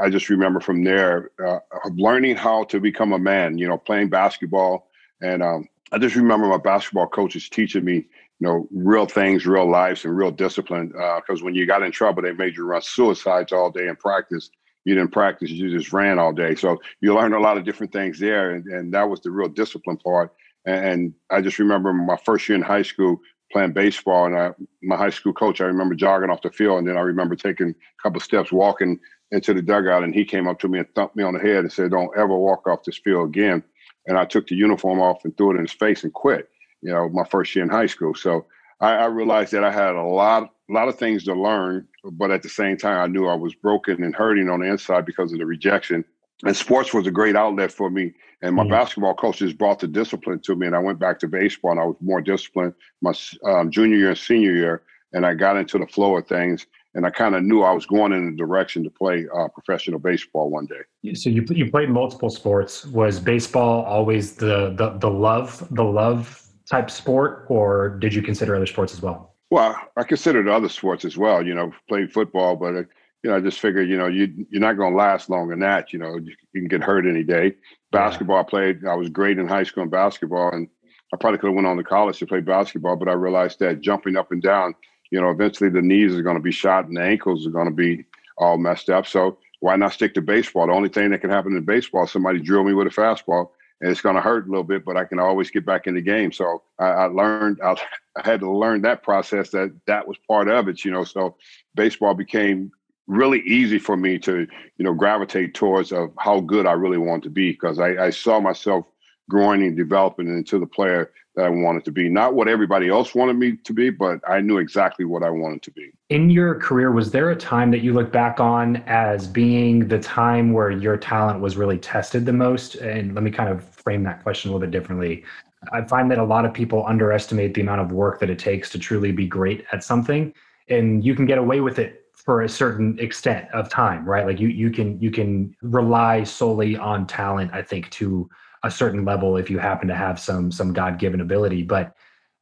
I 0.00 0.10
just 0.10 0.28
remember 0.28 0.60
from 0.60 0.84
there 0.84 1.30
uh, 1.44 1.58
learning 1.94 2.36
how 2.36 2.64
to 2.64 2.80
become 2.80 3.12
a 3.12 3.18
man 3.18 3.58
you 3.58 3.68
know 3.68 3.78
playing 3.78 4.08
basketball 4.08 4.88
and 5.20 5.42
um, 5.42 5.68
I 5.92 5.98
just 5.98 6.16
remember 6.16 6.46
my 6.46 6.58
basketball 6.58 7.08
coaches 7.08 7.48
teaching 7.48 7.84
me 7.84 7.94
you 7.94 8.06
know 8.40 8.68
real 8.72 9.06
things 9.06 9.46
real 9.46 9.70
lives 9.70 10.04
and 10.04 10.16
real 10.16 10.30
discipline 10.30 10.88
because 10.88 11.42
uh, 11.42 11.44
when 11.44 11.54
you 11.54 11.66
got 11.66 11.82
in 11.82 11.92
trouble 11.92 12.22
they 12.22 12.32
made 12.32 12.56
you 12.56 12.64
run 12.64 12.82
suicides 12.82 13.52
all 13.52 13.70
day 13.70 13.88
in 13.88 13.96
practice 13.96 14.50
you 14.84 14.94
didn't 14.94 15.12
practice, 15.12 15.50
you 15.50 15.70
just 15.70 15.92
ran 15.92 16.18
all 16.18 16.32
day. 16.32 16.54
So 16.54 16.80
you 17.00 17.14
learned 17.14 17.34
a 17.34 17.40
lot 17.40 17.56
of 17.56 17.64
different 17.64 17.92
things 17.92 18.18
there. 18.18 18.50
And, 18.50 18.66
and 18.66 18.94
that 18.94 19.08
was 19.08 19.20
the 19.20 19.30
real 19.30 19.48
discipline 19.48 19.98
part. 19.98 20.32
And, 20.66 20.84
and 20.84 21.14
I 21.30 21.40
just 21.40 21.58
remember 21.58 21.92
my 21.92 22.16
first 22.16 22.48
year 22.48 22.56
in 22.56 22.62
high 22.62 22.82
school 22.82 23.20
playing 23.52 23.72
baseball. 23.72 24.26
And 24.26 24.36
I, 24.36 24.50
my 24.82 24.96
high 24.96 25.10
school 25.10 25.32
coach, 25.32 25.60
I 25.60 25.64
remember 25.64 25.94
jogging 25.94 26.30
off 26.30 26.42
the 26.42 26.50
field. 26.50 26.78
And 26.78 26.88
then 26.88 26.96
I 26.96 27.00
remember 27.00 27.36
taking 27.36 27.70
a 27.70 28.02
couple 28.02 28.20
steps, 28.20 28.50
walking 28.50 28.98
into 29.32 29.52
the 29.52 29.62
dugout. 29.62 30.04
And 30.04 30.14
he 30.14 30.24
came 30.24 30.46
up 30.46 30.60
to 30.60 30.68
me 30.68 30.78
and 30.78 30.94
thumped 30.94 31.16
me 31.16 31.24
on 31.24 31.34
the 31.34 31.40
head 31.40 31.60
and 31.60 31.72
said, 31.72 31.90
Don't 31.90 32.16
ever 32.16 32.36
walk 32.36 32.68
off 32.68 32.84
this 32.84 32.98
field 32.98 33.28
again. 33.28 33.64
And 34.06 34.16
I 34.16 34.24
took 34.24 34.46
the 34.46 34.54
uniform 34.54 35.00
off 35.00 35.24
and 35.24 35.36
threw 35.36 35.52
it 35.52 35.56
in 35.56 35.62
his 35.62 35.72
face 35.72 36.04
and 36.04 36.12
quit, 36.12 36.48
you 36.82 36.92
know, 36.92 37.08
my 37.08 37.24
first 37.24 37.54
year 37.54 37.64
in 37.64 37.70
high 37.70 37.86
school. 37.86 38.14
So 38.14 38.46
I, 38.80 38.94
I 38.94 39.04
realized 39.06 39.52
that 39.52 39.64
I 39.64 39.72
had 39.72 39.94
a 39.94 40.02
lot, 40.02 40.50
a 40.68 40.72
lot 40.72 40.88
of 40.88 40.98
things 40.98 41.24
to 41.24 41.34
learn, 41.34 41.86
but 42.04 42.30
at 42.30 42.42
the 42.42 42.48
same 42.48 42.76
time, 42.76 42.98
I 42.98 43.06
knew 43.06 43.26
I 43.26 43.34
was 43.34 43.54
broken 43.54 44.02
and 44.02 44.14
hurting 44.14 44.48
on 44.48 44.60
the 44.60 44.66
inside 44.66 45.06
because 45.06 45.32
of 45.32 45.38
the 45.38 45.46
rejection. 45.46 46.04
And 46.44 46.56
sports 46.56 46.92
was 46.92 47.06
a 47.06 47.12
great 47.12 47.36
outlet 47.36 47.70
for 47.70 47.90
me. 47.90 48.12
And 48.42 48.56
my 48.56 48.64
mm-hmm. 48.64 48.72
basketball 48.72 49.14
coaches 49.14 49.52
brought 49.52 49.78
the 49.78 49.86
discipline 49.86 50.40
to 50.40 50.56
me, 50.56 50.66
and 50.66 50.74
I 50.74 50.80
went 50.80 50.98
back 50.98 51.20
to 51.20 51.28
baseball, 51.28 51.70
and 51.70 51.80
I 51.80 51.84
was 51.84 51.96
more 52.00 52.20
disciplined 52.20 52.74
my 53.00 53.12
um, 53.44 53.70
junior 53.70 53.96
year 53.96 54.08
and 54.08 54.18
senior 54.18 54.52
year, 54.52 54.82
and 55.12 55.24
I 55.24 55.34
got 55.34 55.56
into 55.56 55.78
the 55.78 55.86
flow 55.86 56.16
of 56.16 56.26
things 56.26 56.66
and 56.94 57.06
I 57.06 57.10
kind 57.10 57.34
of 57.34 57.42
knew 57.42 57.62
I 57.62 57.72
was 57.72 57.86
going 57.86 58.12
in 58.12 58.28
a 58.28 58.36
direction 58.36 58.84
to 58.84 58.90
play 58.90 59.26
uh, 59.34 59.48
professional 59.48 59.98
baseball 59.98 60.50
one 60.50 60.66
day. 60.66 61.14
So 61.14 61.30
you 61.30 61.44
you 61.50 61.70
played 61.70 61.90
multiple 61.90 62.30
sports. 62.30 62.86
Was 62.86 63.20
baseball 63.20 63.84
always 63.84 64.36
the 64.36 64.74
the 64.76 64.90
the 64.98 65.10
love 65.10 65.66
the 65.70 65.84
love 65.84 66.46
type 66.70 66.90
sport, 66.90 67.46
or 67.48 67.90
did 68.00 68.14
you 68.14 68.22
consider 68.22 68.54
other 68.54 68.66
sports 68.66 68.92
as 68.92 69.02
well? 69.02 69.34
Well, 69.50 69.76
I 69.96 70.04
considered 70.04 70.48
other 70.48 70.68
sports 70.68 71.04
as 71.04 71.16
well. 71.16 71.44
You 71.44 71.54
know, 71.54 71.72
played 71.88 72.12
football, 72.12 72.56
but 72.56 72.74
uh, 72.74 72.82
you 73.22 73.30
know, 73.30 73.36
I 73.36 73.40
just 73.40 73.60
figured, 73.60 73.88
you 73.88 73.96
know, 73.96 74.08
you 74.08 74.46
you're 74.50 74.60
not 74.60 74.76
going 74.76 74.92
to 74.92 74.98
last 74.98 75.30
long 75.30 75.52
in 75.52 75.60
that. 75.60 75.92
You 75.92 75.98
know, 75.98 76.16
you, 76.16 76.34
can 76.54 76.68
get 76.68 76.82
hurt 76.82 77.06
any 77.06 77.22
day. 77.22 77.54
Basketball, 77.90 78.36
yeah. 78.36 78.40
I 78.40 78.44
played. 78.44 78.86
I 78.86 78.94
was 78.94 79.08
great 79.08 79.38
in 79.38 79.46
high 79.46 79.62
school 79.62 79.84
in 79.84 79.90
basketball, 79.90 80.50
and 80.52 80.68
I 81.12 81.16
probably 81.18 81.38
could 81.38 81.48
have 81.48 81.54
went 81.54 81.66
on 81.66 81.76
to 81.76 81.84
college 81.84 82.18
to 82.18 82.26
play 82.26 82.40
basketball, 82.40 82.96
but 82.96 83.08
I 83.08 83.12
realized 83.12 83.58
that 83.60 83.80
jumping 83.80 84.16
up 84.16 84.32
and 84.32 84.42
down, 84.42 84.74
you 85.12 85.20
know, 85.20 85.30
eventually 85.30 85.68
the 85.68 85.82
knees 85.82 86.14
are 86.14 86.22
going 86.22 86.36
to 86.36 86.42
be 86.42 86.50
shot 86.50 86.86
and 86.86 86.96
the 86.96 87.02
ankles 87.02 87.46
are 87.46 87.50
going 87.50 87.68
to 87.68 87.70
be 87.70 88.04
all 88.38 88.56
messed 88.56 88.88
up. 88.88 89.06
So 89.06 89.38
why 89.60 89.76
not 89.76 89.92
stick 89.92 90.14
to 90.14 90.22
baseball? 90.22 90.66
The 90.66 90.72
only 90.72 90.88
thing 90.88 91.10
that 91.10 91.20
can 91.20 91.28
happen 91.28 91.54
in 91.54 91.64
baseball, 91.64 92.06
somebody 92.06 92.40
drill 92.40 92.64
me 92.64 92.72
with 92.72 92.86
a 92.86 92.90
fastball 92.90 93.50
and 93.82 93.90
it's 93.90 94.00
going 94.00 94.14
to 94.14 94.22
hurt 94.22 94.46
a 94.46 94.48
little 94.48 94.64
bit, 94.64 94.86
but 94.86 94.96
I 94.96 95.04
can 95.04 95.18
always 95.20 95.50
get 95.50 95.66
back 95.66 95.86
in 95.86 95.94
the 95.94 96.00
game. 96.00 96.32
So 96.32 96.62
I, 96.78 96.86
I 96.86 97.04
learned, 97.04 97.60
I, 97.62 97.72
I, 98.16 98.26
had 98.26 98.40
to 98.40 98.50
learn 98.50 98.80
that 98.82 99.02
process 99.02 99.50
that 99.50 99.78
that 99.86 100.08
was 100.08 100.16
part 100.26 100.48
of 100.48 100.68
it, 100.68 100.82
you 100.82 100.90
know. 100.90 101.04
So 101.04 101.36
baseball 101.74 102.14
became 102.14 102.72
really 103.06 103.40
easy 103.40 103.78
for 103.78 103.98
me 103.98 104.18
to, 104.20 104.46
you 104.78 104.84
know, 104.84 104.94
gravitate 104.94 105.52
towards 105.52 105.92
of 105.92 106.10
how 106.18 106.40
good 106.40 106.66
I 106.66 106.72
really 106.72 106.98
want 106.98 107.22
to 107.24 107.30
be 107.30 107.52
because 107.52 107.78
I, 107.78 108.06
I 108.06 108.10
saw 108.10 108.40
myself 108.40 108.86
growing 109.28 109.62
and 109.62 109.76
developing 109.76 110.28
into 110.28 110.58
the 110.58 110.66
player 110.66 111.10
that 111.34 111.46
I 111.46 111.48
wanted 111.48 111.84
to 111.86 111.90
be. 111.90 112.08
Not 112.08 112.34
what 112.34 112.48
everybody 112.48 112.88
else 112.88 113.14
wanted 113.14 113.36
me 113.36 113.56
to 113.56 113.72
be, 113.72 113.90
but 113.90 114.20
I 114.28 114.40
knew 114.40 114.58
exactly 114.58 115.04
what 115.04 115.22
I 115.22 115.30
wanted 115.30 115.62
to 115.62 115.70
be. 115.70 115.92
In 116.10 116.30
your 116.30 116.54
career, 116.56 116.92
was 116.92 117.10
there 117.10 117.30
a 117.30 117.36
time 117.36 117.70
that 117.70 117.80
you 117.80 117.92
look 117.92 118.12
back 118.12 118.40
on 118.40 118.76
as 118.86 119.26
being 119.26 119.88
the 119.88 119.98
time 119.98 120.52
where 120.52 120.70
your 120.70 120.96
talent 120.96 121.40
was 121.40 121.56
really 121.56 121.78
tested 121.78 122.26
the 122.26 122.32
most? 122.32 122.74
And 122.76 123.14
let 123.14 123.24
me 123.24 123.30
kind 123.30 123.48
of 123.48 123.64
frame 123.64 124.02
that 124.04 124.22
question 124.22 124.50
a 124.50 124.54
little 124.54 124.66
bit 124.66 124.78
differently. 124.78 125.24
I 125.72 125.82
find 125.82 126.10
that 126.10 126.18
a 126.18 126.24
lot 126.24 126.44
of 126.44 126.52
people 126.52 126.84
underestimate 126.86 127.54
the 127.54 127.60
amount 127.60 127.80
of 127.80 127.92
work 127.92 128.20
that 128.20 128.28
it 128.28 128.38
takes 128.38 128.68
to 128.70 128.78
truly 128.78 129.12
be 129.12 129.26
great 129.26 129.64
at 129.72 129.84
something. 129.84 130.34
And 130.68 131.04
you 131.04 131.14
can 131.14 131.24
get 131.24 131.38
away 131.38 131.60
with 131.60 131.78
it 131.78 132.02
for 132.14 132.42
a 132.42 132.48
certain 132.48 132.98
extent 133.00 133.48
of 133.52 133.68
time, 133.68 134.04
right? 134.04 134.24
Like 134.26 134.38
you 134.38 134.48
you 134.48 134.70
can 134.70 135.00
you 135.00 135.10
can 135.10 135.56
rely 135.60 136.22
solely 136.22 136.76
on 136.76 137.06
talent, 137.06 137.52
I 137.52 137.62
think, 137.62 137.90
to 137.90 138.28
a 138.64 138.70
certain 138.70 139.04
level 139.04 139.36
if 139.36 139.50
you 139.50 139.58
happen 139.58 139.88
to 139.88 139.94
have 139.94 140.18
some 140.18 140.50
some 140.50 140.72
god-given 140.72 141.20
ability. 141.20 141.62
But 141.62 141.94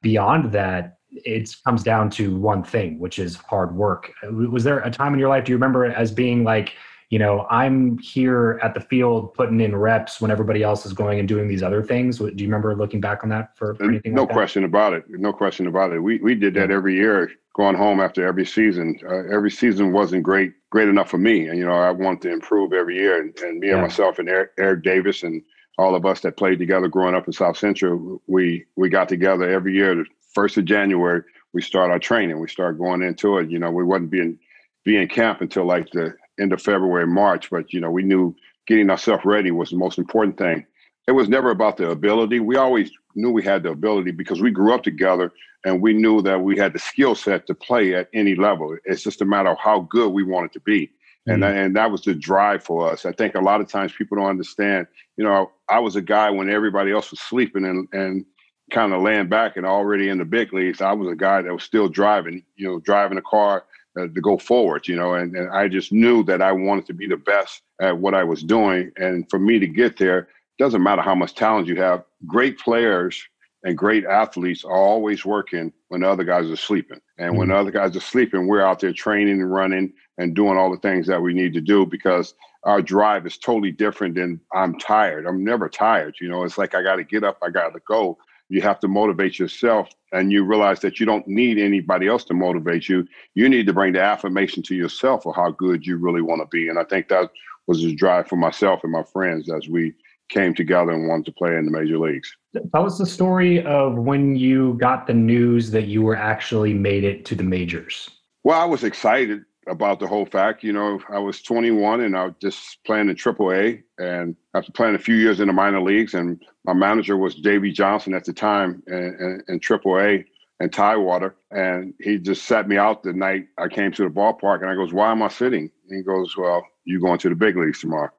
beyond 0.02 0.52
that 0.52 0.96
it 1.12 1.54
comes 1.64 1.82
down 1.82 2.10
to 2.10 2.36
one 2.36 2.62
thing 2.62 2.98
which 2.98 3.18
is 3.18 3.36
hard 3.36 3.74
work. 3.74 4.12
Was 4.30 4.64
there 4.64 4.80
a 4.80 4.90
time 4.90 5.12
in 5.12 5.18
your 5.18 5.28
life 5.28 5.44
do 5.44 5.52
you 5.52 5.56
remember 5.56 5.84
it 5.84 5.94
as 5.96 6.12
being 6.12 6.44
like 6.44 6.74
you 7.10 7.18
know 7.18 7.46
i'm 7.50 7.98
here 7.98 8.60
at 8.62 8.72
the 8.72 8.80
field 8.80 9.34
putting 9.34 9.60
in 9.60 9.74
reps 9.74 10.20
when 10.20 10.30
everybody 10.30 10.62
else 10.62 10.86
is 10.86 10.92
going 10.92 11.18
and 11.18 11.28
doing 11.28 11.48
these 11.48 11.62
other 11.62 11.82
things 11.82 12.18
do 12.18 12.26
you 12.26 12.46
remember 12.46 12.74
looking 12.76 13.00
back 13.00 13.22
on 13.24 13.28
that 13.28 13.56
for, 13.56 13.76
anything 13.82 14.14
no 14.14 14.22
like 14.22 14.32
question 14.32 14.64
about 14.64 14.92
it. 14.92 15.04
No 15.08 15.32
question 15.32 15.66
about 15.66 15.92
it. 15.92 15.98
We, 15.98 16.18
we 16.18 16.34
did 16.34 16.54
that 16.54 16.70
every 16.70 16.94
year 16.94 17.30
going 17.54 17.76
home 17.76 18.00
after 18.00 18.26
every 18.26 18.46
season. 18.46 18.98
Uh, 19.04 19.24
every 19.34 19.50
season 19.50 19.92
wasn't 19.92 20.22
great 20.22 20.52
great 20.70 20.88
enough 20.88 21.10
for 21.10 21.18
me. 21.18 21.48
And 21.48 21.58
you 21.58 21.66
know 21.66 21.72
i 21.72 21.90
wanted 21.90 22.22
to 22.22 22.32
improve 22.32 22.72
every 22.72 22.96
year. 22.96 23.20
And, 23.20 23.36
and 23.40 23.58
me 23.58 23.68
yeah. 23.68 23.74
and 23.74 23.82
myself 23.82 24.20
and 24.20 24.28
eric, 24.28 24.52
eric 24.58 24.84
davis 24.84 25.24
and 25.24 25.42
all 25.80 25.94
of 25.94 26.04
us 26.04 26.20
that 26.20 26.36
played 26.36 26.58
together 26.58 26.88
growing 26.88 27.14
up 27.14 27.26
in 27.26 27.32
South 27.32 27.56
Central, 27.56 28.20
we 28.26 28.66
we 28.76 28.90
got 28.90 29.08
together 29.08 29.48
every 29.48 29.74
year. 29.74 29.94
The 29.94 30.04
first 30.34 30.58
of 30.58 30.66
January, 30.66 31.22
we 31.54 31.62
start 31.62 31.90
our 31.90 31.98
training. 31.98 32.38
We 32.38 32.48
start 32.48 32.78
going 32.78 33.02
into 33.02 33.38
it. 33.38 33.50
You 33.50 33.58
know, 33.58 33.70
we 33.70 33.82
wasn't 33.82 34.10
being 34.10 34.38
be 34.84 34.98
in 34.98 35.08
camp 35.08 35.40
until 35.40 35.64
like 35.64 35.90
the 35.90 36.14
end 36.38 36.52
of 36.52 36.60
February, 36.60 37.06
March. 37.06 37.48
But 37.48 37.72
you 37.72 37.80
know, 37.80 37.90
we 37.90 38.02
knew 38.02 38.36
getting 38.66 38.90
ourselves 38.90 39.24
ready 39.24 39.50
was 39.50 39.70
the 39.70 39.76
most 39.76 39.98
important 39.98 40.36
thing. 40.36 40.66
It 41.08 41.12
was 41.12 41.30
never 41.30 41.50
about 41.50 41.78
the 41.78 41.88
ability. 41.88 42.40
We 42.40 42.56
always 42.56 42.90
knew 43.14 43.30
we 43.30 43.42
had 43.42 43.62
the 43.62 43.70
ability 43.70 44.10
because 44.10 44.42
we 44.42 44.50
grew 44.50 44.74
up 44.74 44.82
together 44.82 45.32
and 45.64 45.80
we 45.80 45.94
knew 45.94 46.20
that 46.22 46.42
we 46.42 46.58
had 46.58 46.74
the 46.74 46.78
skill 46.78 47.14
set 47.14 47.46
to 47.46 47.54
play 47.54 47.94
at 47.94 48.08
any 48.12 48.34
level. 48.34 48.76
It's 48.84 49.02
just 49.02 49.22
a 49.22 49.24
matter 49.24 49.48
of 49.48 49.58
how 49.58 49.80
good 49.90 50.12
we 50.12 50.24
wanted 50.24 50.52
to 50.52 50.60
be. 50.60 50.92
And, 51.26 51.42
mm-hmm. 51.42 51.56
and 51.56 51.76
that 51.76 51.90
was 51.90 52.02
the 52.02 52.14
drive 52.14 52.64
for 52.64 52.90
us. 52.90 53.04
I 53.04 53.12
think 53.12 53.34
a 53.34 53.40
lot 53.40 53.60
of 53.60 53.68
times 53.68 53.92
people 53.92 54.16
don't 54.16 54.26
understand, 54.26 54.86
you 55.16 55.24
know, 55.24 55.50
I 55.68 55.78
was 55.78 55.96
a 55.96 56.02
guy 56.02 56.30
when 56.30 56.50
everybody 56.50 56.92
else 56.92 57.10
was 57.10 57.20
sleeping 57.20 57.64
and, 57.64 57.88
and 57.92 58.24
kind 58.70 58.92
of 58.92 59.02
laying 59.02 59.28
back 59.28 59.56
and 59.56 59.66
already 59.66 60.08
in 60.08 60.18
the 60.18 60.24
big 60.24 60.52
leagues. 60.52 60.80
I 60.80 60.92
was 60.92 61.08
a 61.08 61.16
guy 61.16 61.42
that 61.42 61.52
was 61.52 61.62
still 61.62 61.88
driving, 61.88 62.42
you 62.56 62.66
know, 62.66 62.80
driving 62.80 63.18
a 63.18 63.22
car 63.22 63.64
uh, 63.98 64.06
to 64.06 64.20
go 64.20 64.38
forward, 64.38 64.88
you 64.88 64.96
know, 64.96 65.14
and, 65.14 65.36
and 65.36 65.50
I 65.50 65.68
just 65.68 65.92
knew 65.92 66.22
that 66.24 66.40
I 66.40 66.52
wanted 66.52 66.86
to 66.86 66.94
be 66.94 67.06
the 67.06 67.16
best 67.16 67.62
at 67.80 67.98
what 67.98 68.14
I 68.14 68.24
was 68.24 68.42
doing. 68.42 68.90
And 68.96 69.28
for 69.28 69.38
me 69.38 69.58
to 69.58 69.66
get 69.66 69.98
there, 69.98 70.28
doesn't 70.58 70.82
matter 70.82 71.02
how 71.02 71.14
much 71.14 71.34
talent 71.34 71.66
you 71.66 71.76
have, 71.76 72.04
great 72.26 72.58
players 72.58 73.22
and 73.64 73.76
great 73.76 74.04
athletes 74.04 74.64
are 74.64 74.76
always 74.76 75.24
working 75.24 75.72
when 75.88 76.02
other 76.02 76.24
guys 76.24 76.50
are 76.50 76.56
sleeping. 76.56 77.00
And 77.18 77.30
mm-hmm. 77.30 77.38
when 77.38 77.50
other 77.50 77.70
guys 77.70 77.96
are 77.96 78.00
sleeping, 78.00 78.46
we're 78.46 78.64
out 78.64 78.80
there 78.80 78.92
training 78.92 79.40
and 79.40 79.52
running 79.52 79.92
and 80.18 80.34
doing 80.34 80.56
all 80.56 80.70
the 80.70 80.78
things 80.78 81.06
that 81.06 81.20
we 81.20 81.34
need 81.34 81.52
to 81.54 81.60
do 81.60 81.86
because 81.86 82.34
our 82.64 82.82
drive 82.82 83.26
is 83.26 83.38
totally 83.38 83.70
different 83.70 84.14
than 84.14 84.40
I'm 84.54 84.78
tired. 84.78 85.26
I'm 85.26 85.44
never 85.44 85.68
tired. 85.68 86.16
You 86.20 86.28
know, 86.28 86.44
it's 86.44 86.58
like 86.58 86.74
I 86.74 86.82
got 86.82 86.96
to 86.96 87.04
get 87.04 87.24
up, 87.24 87.38
I 87.42 87.50
got 87.50 87.70
to 87.70 87.80
go. 87.86 88.18
You 88.48 88.60
have 88.62 88.80
to 88.80 88.88
motivate 88.88 89.38
yourself 89.38 89.88
and 90.12 90.32
you 90.32 90.44
realize 90.44 90.80
that 90.80 90.98
you 90.98 91.06
don't 91.06 91.26
need 91.28 91.56
anybody 91.58 92.08
else 92.08 92.24
to 92.24 92.34
motivate 92.34 92.88
you. 92.88 93.06
You 93.34 93.48
need 93.48 93.66
to 93.66 93.72
bring 93.72 93.92
the 93.92 94.02
affirmation 94.02 94.62
to 94.64 94.74
yourself 94.74 95.24
of 95.24 95.36
how 95.36 95.52
good 95.52 95.86
you 95.86 95.98
really 95.98 96.22
want 96.22 96.42
to 96.42 96.48
be. 96.50 96.68
And 96.68 96.78
I 96.78 96.84
think 96.84 97.08
that 97.08 97.30
was 97.66 97.82
the 97.82 97.94
drive 97.94 98.26
for 98.26 98.36
myself 98.36 98.80
and 98.82 98.92
my 98.92 99.04
friends 99.04 99.48
as 99.50 99.68
we 99.68 99.94
came 100.30 100.54
together 100.54 100.92
and 100.92 101.08
wanted 101.08 101.26
to 101.26 101.32
play 101.32 101.56
in 101.56 101.64
the 101.64 101.70
major 101.70 101.98
leagues. 101.98 102.34
Tell 102.72 102.86
us 102.86 102.98
the 102.98 103.06
story 103.06 103.64
of 103.64 103.96
when 103.96 104.36
you 104.36 104.74
got 104.80 105.06
the 105.06 105.14
news 105.14 105.70
that 105.72 105.86
you 105.86 106.02
were 106.02 106.16
actually 106.16 106.72
made 106.72 107.04
it 107.04 107.24
to 107.26 107.34
the 107.34 107.44
majors. 107.44 108.10
Well, 108.42 108.58
I 108.58 108.64
was 108.64 108.84
excited 108.84 109.44
about 109.68 110.00
the 110.00 110.06
whole 110.06 110.26
fact. 110.26 110.62
You 110.64 110.72
know, 110.72 111.00
I 111.10 111.18
was 111.18 111.42
21 111.42 112.00
and 112.00 112.16
I 112.16 112.24
was 112.24 112.34
just 112.40 112.82
playing 112.84 113.08
in 113.08 113.16
AAA, 113.16 113.82
and 113.98 114.34
after 114.54 114.72
playing 114.72 114.94
a 114.94 114.98
few 114.98 115.14
years 115.14 115.40
in 115.40 115.46
the 115.46 115.52
minor 115.52 115.80
leagues, 115.82 116.14
and 116.14 116.42
my 116.64 116.72
manager 116.72 117.16
was 117.16 117.34
Davey 117.34 117.72
Johnson 117.72 118.14
at 118.14 118.24
the 118.24 118.32
time 118.32 118.82
in, 118.86 118.94
in, 118.94 119.42
in 119.48 119.60
AAA 119.60 120.24
and 120.60 120.72
Tidewater, 120.72 121.34
and 121.50 121.94
he 122.00 122.18
just 122.18 122.44
sat 122.44 122.68
me 122.68 122.76
out 122.76 123.02
the 123.02 123.12
night 123.12 123.46
I 123.58 123.68
came 123.68 123.92
to 123.92 124.02
the 124.02 124.10
ballpark, 124.10 124.60
and 124.60 124.70
I 124.70 124.74
goes, 124.74 124.92
"Why 124.92 125.10
am 125.10 125.22
I 125.22 125.28
sitting?" 125.28 125.70
And 125.88 125.96
he 125.96 126.02
goes, 126.02 126.36
"Well, 126.36 126.66
you 126.84 127.00
going 127.00 127.18
to 127.20 127.30
the 127.30 127.34
big 127.34 127.56
leagues 127.56 127.80
tomorrow." 127.80 128.10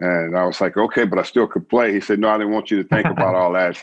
And 0.00 0.36
I 0.36 0.44
was 0.44 0.60
like, 0.60 0.76
okay, 0.76 1.04
but 1.04 1.18
I 1.18 1.22
still 1.22 1.46
could 1.46 1.68
play. 1.68 1.92
He 1.92 2.00
said, 2.00 2.18
no, 2.18 2.28
I 2.28 2.38
didn't 2.38 2.52
want 2.52 2.70
you 2.70 2.82
to 2.82 2.88
think 2.88 3.06
about 3.06 3.34
all 3.36 3.52
that. 3.52 3.82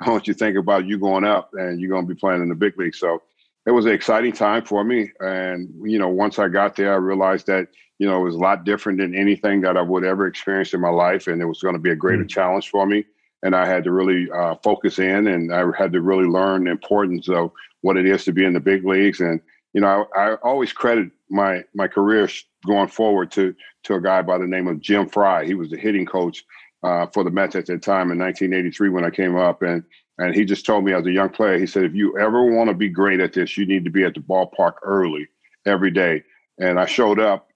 I 0.00 0.10
want 0.10 0.26
you 0.26 0.34
to 0.34 0.38
think 0.38 0.56
about 0.58 0.86
you 0.86 0.98
going 0.98 1.24
up 1.24 1.50
and 1.54 1.80
you're 1.80 1.90
going 1.90 2.06
to 2.06 2.14
be 2.14 2.18
playing 2.18 2.42
in 2.42 2.48
the 2.48 2.54
big 2.54 2.78
league. 2.78 2.94
So 2.94 3.22
it 3.66 3.70
was 3.70 3.86
an 3.86 3.92
exciting 3.92 4.32
time 4.32 4.64
for 4.64 4.84
me. 4.84 5.10
And, 5.20 5.70
you 5.82 5.98
know, 5.98 6.08
once 6.08 6.38
I 6.38 6.48
got 6.48 6.76
there, 6.76 6.92
I 6.92 6.96
realized 6.96 7.46
that, 7.46 7.68
you 7.98 8.06
know, 8.06 8.20
it 8.20 8.24
was 8.24 8.34
a 8.34 8.38
lot 8.38 8.64
different 8.64 8.98
than 8.98 9.14
anything 9.14 9.60
that 9.62 9.76
I 9.76 9.82
would 9.82 10.04
ever 10.04 10.26
experience 10.26 10.74
in 10.74 10.80
my 10.80 10.90
life. 10.90 11.28
And 11.28 11.40
it 11.40 11.46
was 11.46 11.62
going 11.62 11.74
to 11.74 11.80
be 11.80 11.90
a 11.90 11.96
greater 11.96 12.22
mm-hmm. 12.22 12.28
challenge 12.28 12.68
for 12.68 12.86
me. 12.86 13.04
And 13.42 13.54
I 13.54 13.66
had 13.66 13.84
to 13.84 13.92
really 13.92 14.30
uh, 14.30 14.56
focus 14.62 14.98
in 14.98 15.28
and 15.28 15.54
I 15.54 15.64
had 15.78 15.92
to 15.92 16.00
really 16.00 16.24
learn 16.24 16.64
the 16.64 16.70
importance 16.70 17.28
of 17.28 17.52
what 17.82 17.96
it 17.96 18.06
is 18.06 18.24
to 18.24 18.32
be 18.32 18.44
in 18.44 18.54
the 18.54 18.60
big 18.60 18.84
leagues. 18.84 19.20
And, 19.20 19.40
you 19.72 19.80
know, 19.80 20.06
I, 20.16 20.20
I 20.20 20.34
always 20.36 20.72
credit 20.72 21.10
my 21.30 21.64
my 21.74 21.88
career 21.88 22.28
going 22.64 22.88
forward 22.88 23.30
to 23.32 23.54
to 23.84 23.94
a 23.94 24.00
guy 24.00 24.22
by 24.22 24.38
the 24.38 24.46
name 24.46 24.66
of 24.66 24.80
Jim 24.80 25.08
Frey. 25.08 25.46
He 25.46 25.54
was 25.54 25.70
the 25.70 25.76
hitting 25.76 26.06
coach 26.06 26.44
uh, 26.82 27.06
for 27.12 27.24
the 27.24 27.30
Mets 27.30 27.54
at 27.56 27.66
that 27.66 27.82
time 27.82 28.10
in 28.10 28.18
1983 28.18 28.88
when 28.90 29.04
I 29.04 29.10
came 29.10 29.36
up, 29.36 29.62
and 29.62 29.84
and 30.18 30.34
he 30.34 30.44
just 30.44 30.64
told 30.64 30.84
me 30.84 30.92
as 30.92 31.06
a 31.06 31.10
young 31.10 31.30
player, 31.30 31.58
he 31.58 31.66
said, 31.66 31.82
if 31.82 31.94
you 31.94 32.16
ever 32.18 32.44
want 32.44 32.68
to 32.68 32.74
be 32.74 32.88
great 32.88 33.18
at 33.18 33.32
this, 33.32 33.56
you 33.56 33.66
need 33.66 33.84
to 33.84 33.90
be 33.90 34.04
at 34.04 34.14
the 34.14 34.20
ballpark 34.20 34.74
early 34.82 35.26
every 35.66 35.90
day. 35.90 36.22
And 36.60 36.78
I 36.78 36.86
showed 36.86 37.18
up. 37.18 37.50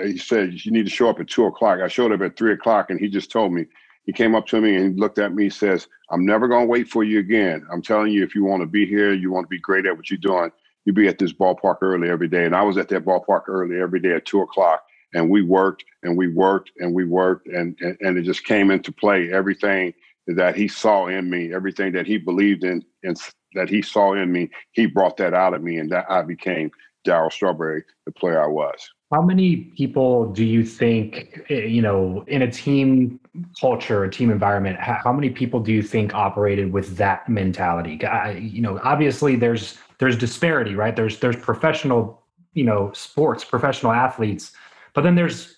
He 0.00 0.18
said 0.18 0.64
you 0.64 0.70
need 0.70 0.84
to 0.84 0.92
show 0.92 1.08
up 1.08 1.18
at 1.18 1.26
two 1.28 1.46
o'clock. 1.46 1.80
I 1.80 1.88
showed 1.88 2.12
up 2.12 2.20
at 2.20 2.36
three 2.36 2.52
o'clock, 2.52 2.90
and 2.90 3.00
he 3.00 3.08
just 3.08 3.30
told 3.30 3.52
me. 3.52 3.66
He 4.06 4.12
came 4.12 4.34
up 4.34 4.46
to 4.48 4.60
me 4.60 4.76
and 4.76 5.00
looked 5.00 5.18
at 5.18 5.34
me. 5.34 5.48
Says, 5.48 5.88
"I'm 6.10 6.26
never 6.26 6.46
going 6.46 6.64
to 6.64 6.70
wait 6.70 6.88
for 6.88 7.02
you 7.02 7.20
again. 7.20 7.66
I'm 7.72 7.80
telling 7.80 8.12
you, 8.12 8.22
if 8.22 8.34
you 8.34 8.44
want 8.44 8.60
to 8.60 8.66
be 8.66 8.84
here, 8.84 9.14
you 9.14 9.32
want 9.32 9.44
to 9.44 9.48
be 9.48 9.58
great 9.58 9.86
at 9.86 9.96
what 9.96 10.10
you're 10.10 10.18
doing 10.18 10.50
you 10.84 10.92
be 10.92 11.08
at 11.08 11.18
this 11.18 11.32
ballpark 11.32 11.78
early 11.82 12.10
every 12.10 12.28
day. 12.28 12.44
And 12.44 12.54
I 12.54 12.62
was 12.62 12.76
at 12.76 12.88
that 12.88 13.04
ballpark 13.04 13.42
early 13.48 13.80
every 13.80 14.00
day 14.00 14.12
at 14.12 14.26
two 14.26 14.42
o'clock. 14.42 14.84
And 15.14 15.30
we 15.30 15.42
worked 15.42 15.84
and 16.02 16.16
we 16.16 16.28
worked 16.28 16.72
and 16.78 16.92
we 16.92 17.04
worked 17.04 17.46
and, 17.46 17.76
and, 17.80 17.96
and 18.00 18.18
it 18.18 18.22
just 18.22 18.44
came 18.44 18.70
into 18.70 18.92
play. 18.92 19.32
Everything 19.32 19.94
that 20.26 20.56
he 20.56 20.68
saw 20.68 21.06
in 21.06 21.30
me, 21.30 21.54
everything 21.54 21.92
that 21.92 22.06
he 22.06 22.18
believed 22.18 22.64
in 22.64 22.84
and 23.02 23.18
that 23.54 23.68
he 23.68 23.82
saw 23.82 24.14
in 24.14 24.32
me, 24.32 24.50
he 24.72 24.86
brought 24.86 25.16
that 25.18 25.34
out 25.34 25.54
of 25.54 25.62
me 25.62 25.78
and 25.78 25.90
that 25.92 26.06
I 26.10 26.22
became 26.22 26.70
Darryl 27.06 27.30
Strawberry, 27.30 27.84
the 28.06 28.12
player 28.12 28.42
I 28.42 28.46
was. 28.46 28.90
How 29.12 29.22
many 29.22 29.56
people 29.76 30.32
do 30.32 30.44
you 30.44 30.64
think, 30.64 31.44
eh, 31.48 31.66
you 31.66 31.82
know, 31.82 32.24
in 32.26 32.42
a 32.42 32.50
team 32.50 33.20
culture, 33.60 34.02
a 34.02 34.10
team 34.10 34.30
environment, 34.30 34.78
how 34.80 35.12
many 35.12 35.30
people 35.30 35.60
do 35.60 35.72
you 35.72 35.82
think 35.82 36.14
operated 36.14 36.72
with 36.72 36.96
that 36.96 37.28
mentality? 37.28 38.02
I, 38.04 38.32
you 38.32 38.62
know, 38.62 38.80
obviously 38.82 39.36
there's 39.36 39.76
there's 40.04 40.18
disparity, 40.18 40.74
right? 40.74 40.94
There's 40.94 41.18
there's 41.18 41.36
professional, 41.36 42.22
you 42.52 42.64
know, 42.64 42.92
sports, 42.92 43.42
professional 43.42 43.92
athletes, 43.92 44.52
but 44.92 45.00
then 45.00 45.14
there's 45.14 45.56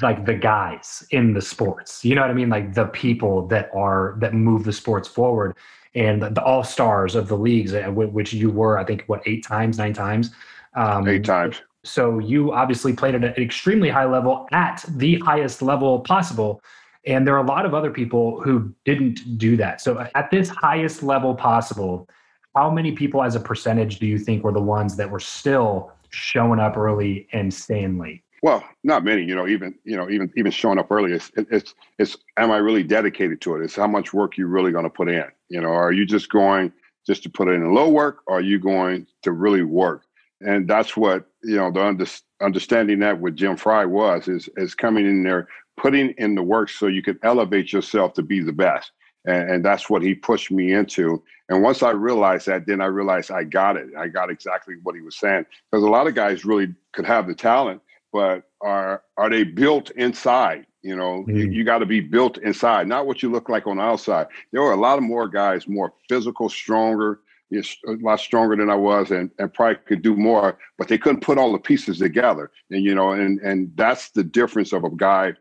like 0.00 0.24
the 0.24 0.34
guys 0.34 1.06
in 1.10 1.34
the 1.34 1.42
sports. 1.42 2.02
You 2.02 2.14
know 2.14 2.22
what 2.22 2.30
I 2.30 2.34
mean? 2.34 2.48
Like 2.48 2.72
the 2.72 2.86
people 2.86 3.46
that 3.48 3.70
are 3.74 4.16
that 4.20 4.32
move 4.32 4.64
the 4.64 4.72
sports 4.72 5.08
forward 5.08 5.56
and 5.94 6.22
the, 6.22 6.30
the 6.30 6.42
all 6.42 6.64
stars 6.64 7.14
of 7.14 7.28
the 7.28 7.36
leagues, 7.36 7.74
uh, 7.74 7.82
which 7.90 8.32
you 8.32 8.50
were, 8.50 8.78
I 8.78 8.84
think, 8.84 9.04
what 9.08 9.20
eight 9.26 9.44
times, 9.44 9.76
nine 9.76 9.92
times, 9.92 10.30
um, 10.74 11.06
eight 11.06 11.24
times. 11.24 11.60
So 11.84 12.18
you 12.18 12.52
obviously 12.52 12.94
played 12.94 13.14
at 13.14 13.24
an 13.24 13.34
extremely 13.34 13.90
high 13.90 14.06
level, 14.06 14.46
at 14.52 14.84
the 14.88 15.18
highest 15.18 15.60
level 15.60 16.00
possible. 16.00 16.62
And 17.04 17.26
there 17.26 17.34
are 17.34 17.44
a 17.44 17.46
lot 17.46 17.66
of 17.66 17.74
other 17.74 17.90
people 17.90 18.40
who 18.40 18.72
didn't 18.86 19.36
do 19.36 19.56
that. 19.58 19.82
So 19.82 20.06
at 20.14 20.30
this 20.30 20.48
highest 20.48 21.02
level 21.02 21.34
possible, 21.34 22.08
how 22.54 22.70
many 22.70 22.92
people 22.92 23.22
as 23.22 23.34
a 23.34 23.40
percentage 23.40 23.98
do 23.98 24.06
you 24.06 24.18
think 24.18 24.44
were 24.44 24.52
the 24.52 24.60
ones 24.60 24.96
that 24.96 25.10
were 25.10 25.20
still 25.20 25.92
showing 26.10 26.60
up 26.60 26.76
early 26.76 27.26
and 27.32 27.52
staying 27.52 27.98
late? 27.98 28.22
Well, 28.42 28.64
not 28.82 29.04
many. 29.04 29.22
You 29.22 29.36
know, 29.36 29.46
even 29.46 29.74
you 29.84 29.96
know, 29.96 30.10
even 30.10 30.32
even 30.36 30.50
showing 30.50 30.78
up 30.78 30.90
early. 30.90 31.12
It's 31.12 31.30
it's 31.36 31.74
it's. 31.98 32.16
Am 32.36 32.50
I 32.50 32.56
really 32.56 32.82
dedicated 32.82 33.40
to 33.42 33.56
it? 33.56 33.62
It's 33.62 33.76
how 33.76 33.86
much 33.86 34.12
work 34.12 34.36
you 34.36 34.48
really 34.48 34.72
going 34.72 34.84
to 34.84 34.90
put 34.90 35.08
in. 35.08 35.24
You 35.48 35.60
know, 35.60 35.70
are 35.70 35.92
you 35.92 36.04
just 36.04 36.28
going 36.28 36.72
just 37.06 37.22
to 37.22 37.30
put 37.30 37.48
in 37.48 37.62
a 37.62 37.72
low 37.72 37.88
work, 37.88 38.22
or 38.26 38.38
are 38.38 38.42
you 38.42 38.58
going 38.58 39.06
to 39.22 39.32
really 39.32 39.62
work? 39.62 40.04
And 40.40 40.68
that's 40.68 40.96
what 40.96 41.28
you 41.44 41.56
know. 41.56 41.70
The 41.70 41.84
under, 41.84 42.06
understanding 42.40 42.98
that 42.98 43.20
with 43.20 43.36
Jim 43.36 43.56
Frey 43.56 43.86
was 43.86 44.26
is 44.26 44.48
is 44.56 44.74
coming 44.74 45.06
in 45.06 45.22
there, 45.22 45.46
putting 45.76 46.10
in 46.18 46.34
the 46.34 46.42
work 46.42 46.68
so 46.68 46.88
you 46.88 47.02
can 47.02 47.20
elevate 47.22 47.72
yourself 47.72 48.12
to 48.14 48.22
be 48.22 48.40
the 48.40 48.52
best. 48.52 48.90
And, 49.24 49.50
and 49.50 49.64
that's 49.64 49.88
what 49.88 50.02
he 50.02 50.14
pushed 50.14 50.50
me 50.50 50.72
into. 50.72 51.22
And 51.48 51.62
once 51.62 51.82
I 51.82 51.90
realized 51.90 52.46
that, 52.46 52.66
then 52.66 52.80
I 52.80 52.86
realized 52.86 53.30
I 53.30 53.44
got 53.44 53.76
it. 53.76 53.88
I 53.96 54.08
got 54.08 54.30
exactly 54.30 54.76
what 54.82 54.94
he 54.94 55.00
was 55.00 55.16
saying. 55.16 55.46
Because 55.70 55.84
a 55.84 55.90
lot 55.90 56.06
of 56.06 56.14
guys 56.14 56.44
really 56.44 56.74
could 56.92 57.04
have 57.04 57.26
the 57.26 57.34
talent, 57.34 57.82
but 58.12 58.44
are 58.60 59.02
are 59.16 59.30
they 59.30 59.44
built 59.44 59.90
inside? 59.90 60.66
You 60.82 60.96
know, 60.96 61.24
mm. 61.28 61.36
you, 61.36 61.50
you 61.50 61.64
got 61.64 61.78
to 61.78 61.86
be 61.86 62.00
built 62.00 62.38
inside, 62.38 62.88
not 62.88 63.06
what 63.06 63.22
you 63.22 63.30
look 63.30 63.48
like 63.48 63.66
on 63.66 63.76
the 63.76 63.82
outside. 63.82 64.26
There 64.50 64.62
were 64.62 64.72
a 64.72 64.80
lot 64.80 64.98
of 64.98 65.04
more 65.04 65.28
guys, 65.28 65.68
more 65.68 65.92
physical, 66.08 66.48
stronger, 66.48 67.20
a 67.54 67.62
lot 68.00 68.18
stronger 68.18 68.56
than 68.56 68.70
I 68.70 68.74
was, 68.74 69.10
and, 69.10 69.30
and 69.38 69.52
probably 69.52 69.76
could 69.86 70.02
do 70.02 70.16
more, 70.16 70.58
but 70.78 70.88
they 70.88 70.98
couldn't 70.98 71.20
put 71.20 71.38
all 71.38 71.52
the 71.52 71.58
pieces 71.58 71.98
together. 71.98 72.50
And 72.70 72.82
you 72.82 72.94
know, 72.94 73.12
and 73.12 73.40
and 73.40 73.70
that's 73.76 74.10
the 74.10 74.24
difference 74.24 74.72
of 74.72 74.84
a 74.84 74.90
guy 74.90 75.34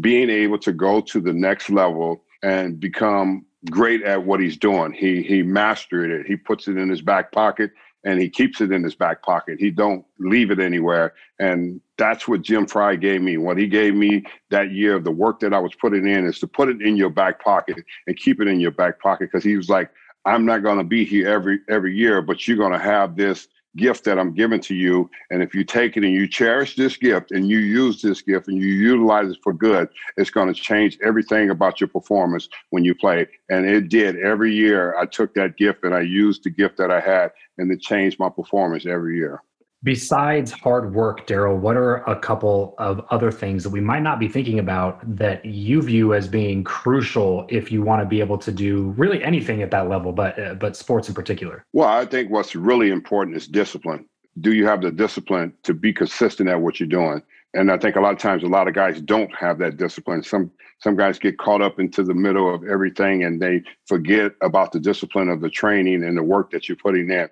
being 0.00 0.30
able 0.30 0.58
to 0.58 0.72
go 0.72 1.00
to 1.00 1.20
the 1.20 1.32
next 1.32 1.70
level 1.70 2.24
and 2.42 2.80
become 2.80 3.44
great 3.70 4.02
at 4.02 4.24
what 4.24 4.40
he's 4.40 4.56
doing. 4.56 4.92
He 4.92 5.22
he 5.22 5.42
mastered 5.42 6.10
it. 6.10 6.26
He 6.26 6.36
puts 6.36 6.68
it 6.68 6.76
in 6.76 6.88
his 6.88 7.02
back 7.02 7.32
pocket 7.32 7.70
and 8.04 8.20
he 8.20 8.28
keeps 8.30 8.60
it 8.60 8.72
in 8.72 8.82
his 8.82 8.94
back 8.94 9.22
pocket. 9.22 9.60
He 9.60 9.70
don't 9.70 10.04
leave 10.18 10.50
it 10.50 10.58
anywhere. 10.58 11.12
And 11.38 11.80
that's 11.98 12.26
what 12.26 12.42
Jim 12.42 12.66
Frey 12.66 12.96
gave 12.96 13.20
me. 13.20 13.36
What 13.36 13.58
he 13.58 13.66
gave 13.66 13.94
me 13.94 14.24
that 14.50 14.72
year 14.72 14.94
of 14.96 15.04
the 15.04 15.10
work 15.10 15.40
that 15.40 15.52
I 15.52 15.58
was 15.58 15.74
putting 15.74 16.06
in 16.06 16.24
is 16.24 16.38
to 16.38 16.46
put 16.46 16.70
it 16.70 16.80
in 16.80 16.96
your 16.96 17.10
back 17.10 17.42
pocket 17.44 17.76
and 18.06 18.16
keep 18.16 18.40
it 18.40 18.48
in 18.48 18.58
your 18.58 18.70
back 18.70 19.00
pocket 19.00 19.28
because 19.30 19.44
he 19.44 19.56
was 19.56 19.68
like, 19.68 19.90
I'm 20.24 20.46
not 20.46 20.62
going 20.62 20.78
to 20.78 20.84
be 20.84 21.04
here 21.04 21.28
every 21.28 21.60
every 21.68 21.94
year, 21.94 22.22
but 22.22 22.46
you're 22.46 22.56
going 22.56 22.72
to 22.72 22.78
have 22.78 23.16
this 23.16 23.48
gift 23.76 24.04
that 24.04 24.18
I'm 24.18 24.34
giving 24.34 24.60
to 24.62 24.74
you. 24.74 25.10
And 25.30 25.42
if 25.42 25.54
you 25.54 25.64
take 25.64 25.96
it 25.96 26.04
and 26.04 26.12
you 26.12 26.28
cherish 26.28 26.76
this 26.76 26.96
gift 26.96 27.30
and 27.30 27.48
you 27.48 27.58
use 27.58 28.02
this 28.02 28.22
gift 28.22 28.48
and 28.48 28.56
you 28.56 28.68
utilize 28.68 29.30
it 29.30 29.38
for 29.42 29.52
good, 29.52 29.88
it's 30.16 30.30
going 30.30 30.52
to 30.52 30.60
change 30.60 30.98
everything 31.02 31.50
about 31.50 31.80
your 31.80 31.88
performance 31.88 32.48
when 32.70 32.84
you 32.84 32.94
play. 32.94 33.26
And 33.48 33.66
it 33.66 33.88
did 33.88 34.16
every 34.18 34.52
year. 34.52 34.96
I 34.98 35.06
took 35.06 35.34
that 35.34 35.56
gift 35.56 35.84
and 35.84 35.94
I 35.94 36.00
used 36.00 36.44
the 36.44 36.50
gift 36.50 36.76
that 36.78 36.90
I 36.90 37.00
had 37.00 37.30
and 37.58 37.70
it 37.70 37.80
changed 37.80 38.18
my 38.18 38.28
performance 38.28 38.86
every 38.86 39.16
year. 39.16 39.42
Besides 39.82 40.50
hard 40.52 40.94
work, 40.94 41.26
Darryl, 41.26 41.58
what 41.58 41.74
are 41.74 41.98
a 42.04 42.18
couple 42.18 42.74
of 42.76 43.00
other 43.08 43.32
things 43.32 43.62
that 43.62 43.70
we 43.70 43.80
might 43.80 44.02
not 44.02 44.20
be 44.20 44.28
thinking 44.28 44.58
about 44.58 45.00
that 45.16 45.42
you 45.42 45.80
view 45.80 46.12
as 46.12 46.28
being 46.28 46.62
crucial 46.64 47.46
if 47.48 47.72
you 47.72 47.80
want 47.80 48.02
to 48.02 48.06
be 48.06 48.20
able 48.20 48.36
to 48.38 48.52
do 48.52 48.90
really 48.98 49.24
anything 49.24 49.62
at 49.62 49.70
that 49.70 49.88
level, 49.88 50.12
but 50.12 50.38
uh, 50.38 50.52
but 50.52 50.76
sports 50.76 51.08
in 51.08 51.14
particular? 51.14 51.64
Well, 51.72 51.88
I 51.88 52.04
think 52.04 52.30
what's 52.30 52.54
really 52.54 52.90
important 52.90 53.38
is 53.38 53.48
discipline. 53.48 54.04
Do 54.40 54.52
you 54.52 54.66
have 54.66 54.82
the 54.82 54.90
discipline 54.90 55.54
to 55.62 55.72
be 55.72 55.94
consistent 55.94 56.50
at 56.50 56.60
what 56.60 56.78
you're 56.78 56.86
doing? 56.86 57.22
And 57.54 57.72
I 57.72 57.78
think 57.78 57.96
a 57.96 58.00
lot 58.00 58.12
of 58.12 58.18
times 58.18 58.42
a 58.42 58.48
lot 58.48 58.68
of 58.68 58.74
guys 58.74 59.00
don't 59.00 59.34
have 59.34 59.58
that 59.60 59.78
discipline. 59.78 60.22
Some 60.22 60.50
some 60.80 60.94
guys 60.94 61.18
get 61.18 61.38
caught 61.38 61.62
up 61.62 61.80
into 61.80 62.02
the 62.02 62.14
middle 62.14 62.54
of 62.54 62.64
everything 62.64 63.24
and 63.24 63.40
they 63.40 63.62
forget 63.86 64.32
about 64.42 64.72
the 64.72 64.80
discipline 64.80 65.30
of 65.30 65.40
the 65.40 65.50
training 65.50 66.04
and 66.04 66.18
the 66.18 66.22
work 66.22 66.50
that 66.50 66.68
you're 66.68 66.76
putting 66.76 67.10
in 67.10 67.30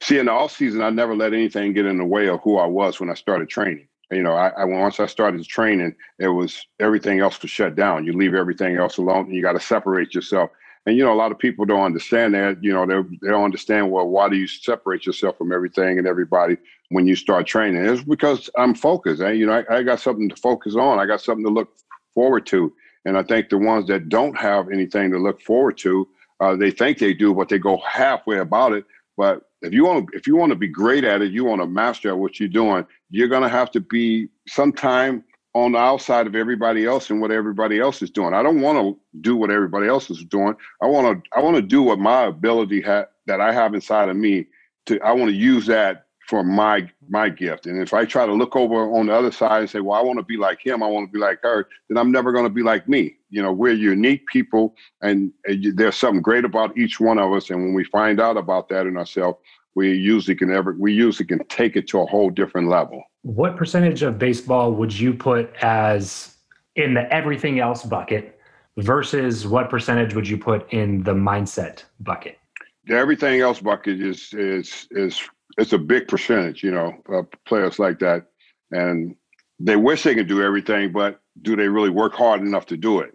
see 0.00 0.18
in 0.18 0.26
the 0.26 0.32
off 0.32 0.56
season, 0.56 0.82
I 0.82 0.90
never 0.90 1.14
let 1.14 1.32
anything 1.32 1.72
get 1.72 1.86
in 1.86 1.98
the 1.98 2.04
way 2.04 2.28
of 2.28 2.40
who 2.42 2.58
I 2.58 2.66
was 2.66 3.00
when 3.00 3.10
I 3.10 3.14
started 3.14 3.48
training. 3.48 3.88
You 4.10 4.22
know, 4.22 4.32
I, 4.32 4.48
I 4.48 4.64
once 4.64 5.00
I 5.00 5.06
started 5.06 5.46
training, 5.46 5.94
it 6.18 6.28
was 6.28 6.66
everything 6.80 7.20
else 7.20 7.40
was 7.42 7.50
shut 7.50 7.76
down. 7.76 8.06
You 8.06 8.14
leave 8.14 8.34
everything 8.34 8.76
else 8.76 8.96
alone, 8.96 9.26
and 9.26 9.34
you 9.34 9.42
got 9.42 9.52
to 9.52 9.60
separate 9.60 10.14
yourself. 10.14 10.50
And 10.86 10.96
you 10.96 11.04
know, 11.04 11.12
a 11.12 11.14
lot 11.14 11.30
of 11.30 11.38
people 11.38 11.66
don't 11.66 11.82
understand 11.84 12.34
that. 12.34 12.62
You 12.62 12.72
know, 12.72 12.86
they 12.86 13.06
they 13.20 13.28
don't 13.28 13.44
understand 13.44 13.90
well, 13.90 14.08
why 14.08 14.30
do 14.30 14.36
you 14.36 14.46
separate 14.46 15.04
yourself 15.04 15.36
from 15.36 15.52
everything 15.52 15.98
and 15.98 16.06
everybody 16.06 16.56
when 16.88 17.06
you 17.06 17.16
start 17.16 17.46
training? 17.46 17.84
It's 17.84 18.02
because 18.02 18.48
I'm 18.56 18.74
focused. 18.74 19.20
I, 19.20 19.32
you 19.32 19.44
know, 19.44 19.62
I, 19.68 19.78
I 19.78 19.82
got 19.82 20.00
something 20.00 20.30
to 20.30 20.36
focus 20.36 20.74
on. 20.74 20.98
I 20.98 21.04
got 21.04 21.20
something 21.20 21.44
to 21.44 21.52
look 21.52 21.68
forward 22.14 22.46
to. 22.46 22.72
And 23.04 23.16
I 23.16 23.22
think 23.22 23.50
the 23.50 23.58
ones 23.58 23.86
that 23.88 24.08
don't 24.08 24.36
have 24.38 24.70
anything 24.70 25.10
to 25.10 25.18
look 25.18 25.40
forward 25.42 25.76
to, 25.78 26.08
uh, 26.40 26.56
they 26.56 26.70
think 26.70 26.98
they 26.98 27.12
do, 27.12 27.34
but 27.34 27.48
they 27.48 27.58
go 27.58 27.78
halfway 27.86 28.38
about 28.38 28.72
it. 28.72 28.84
But 29.16 29.42
if 29.62 29.72
you 29.72 29.84
want 29.84 30.08
to 30.08 30.16
if 30.16 30.26
you 30.26 30.36
want 30.36 30.50
to 30.50 30.56
be 30.56 30.68
great 30.68 31.04
at 31.04 31.22
it, 31.22 31.32
you 31.32 31.44
want 31.44 31.60
to 31.60 31.66
master 31.66 32.16
what 32.16 32.38
you're 32.38 32.48
doing, 32.48 32.86
you're 33.10 33.28
going 33.28 33.42
to 33.42 33.48
have 33.48 33.70
to 33.72 33.80
be 33.80 34.28
sometime 34.46 35.24
on 35.54 35.72
the 35.72 35.78
outside 35.78 36.26
of 36.26 36.34
everybody 36.34 36.86
else 36.86 37.10
and 37.10 37.20
what 37.20 37.32
everybody 37.32 37.80
else 37.80 38.02
is 38.02 38.10
doing. 38.10 38.34
I 38.34 38.42
don't 38.42 38.60
want 38.60 38.78
to 38.78 39.00
do 39.20 39.36
what 39.36 39.50
everybody 39.50 39.88
else 39.88 40.10
is 40.10 40.24
doing. 40.24 40.54
I 40.82 40.86
want 40.86 41.24
to 41.24 41.30
I 41.36 41.42
want 41.42 41.56
to 41.56 41.62
do 41.62 41.82
what 41.82 41.98
my 41.98 42.24
ability 42.24 42.80
ha- 42.80 43.06
that 43.26 43.40
I 43.40 43.52
have 43.52 43.74
inside 43.74 44.08
of 44.08 44.16
me 44.16 44.46
to 44.86 45.00
I 45.00 45.12
want 45.12 45.30
to 45.30 45.36
use 45.36 45.66
that 45.66 46.06
for 46.28 46.44
my 46.44 46.88
my 47.08 47.30
gift. 47.30 47.66
And 47.66 47.80
if 47.80 47.94
I 47.94 48.04
try 48.04 48.26
to 48.26 48.32
look 48.34 48.54
over 48.54 48.92
on 48.92 49.06
the 49.06 49.14
other 49.14 49.32
side 49.32 49.60
and 49.60 49.70
say, 49.70 49.80
"Well, 49.80 49.98
I 49.98 50.02
want 50.02 50.18
to 50.18 50.24
be 50.24 50.36
like 50.36 50.64
him. 50.64 50.82
I 50.82 50.86
want 50.86 51.08
to 51.08 51.12
be 51.12 51.18
like 51.18 51.40
her," 51.42 51.68
then 51.88 51.96
I'm 51.96 52.12
never 52.12 52.32
going 52.32 52.44
to 52.44 52.50
be 52.50 52.62
like 52.62 52.86
me. 52.86 53.16
You 53.30 53.42
know, 53.42 53.52
we're 53.52 53.72
unique 53.72 54.26
people, 54.26 54.74
and, 55.00 55.32
and 55.46 55.76
there's 55.76 55.96
something 55.96 56.20
great 56.20 56.44
about 56.44 56.76
each 56.76 57.00
one 57.00 57.18
of 57.18 57.32
us. 57.32 57.48
And 57.48 57.62
when 57.62 57.74
we 57.74 57.84
find 57.84 58.20
out 58.20 58.36
about 58.36 58.68
that 58.68 58.86
in 58.86 58.98
ourselves, 58.98 59.38
we 59.74 59.94
usually 59.94 60.36
can 60.36 60.52
ever 60.52 60.76
we 60.78 60.92
usually 60.92 61.26
can 61.26 61.44
take 61.46 61.76
it 61.76 61.88
to 61.88 62.00
a 62.00 62.06
whole 62.06 62.28
different 62.28 62.68
level. 62.68 63.02
What 63.22 63.56
percentage 63.56 64.02
of 64.02 64.18
baseball 64.18 64.72
would 64.72 64.96
you 64.96 65.14
put 65.14 65.50
as 65.62 66.36
in 66.76 66.92
the 66.92 67.10
everything 67.12 67.58
else 67.58 67.84
bucket 67.84 68.38
versus 68.76 69.46
what 69.46 69.70
percentage 69.70 70.14
would 70.14 70.28
you 70.28 70.36
put 70.36 70.70
in 70.72 71.02
the 71.04 71.14
mindset 71.14 71.84
bucket? 72.00 72.38
The 72.84 72.96
everything 72.96 73.40
else 73.40 73.60
bucket 73.60 74.00
is 74.00 74.34
is 74.34 74.88
is 74.90 75.22
it's 75.58 75.72
a 75.72 75.78
big 75.78 76.08
percentage, 76.08 76.62
you 76.62 76.70
know, 76.70 76.94
uh, 77.12 77.22
players 77.44 77.78
like 77.78 77.98
that, 77.98 78.26
and 78.70 79.14
they 79.58 79.76
wish 79.76 80.04
they 80.04 80.14
could 80.14 80.28
do 80.28 80.42
everything, 80.42 80.92
but 80.92 81.20
do 81.42 81.56
they 81.56 81.68
really 81.68 81.90
work 81.90 82.14
hard 82.14 82.40
enough 82.40 82.66
to 82.66 82.76
do 82.76 83.00
it? 83.00 83.10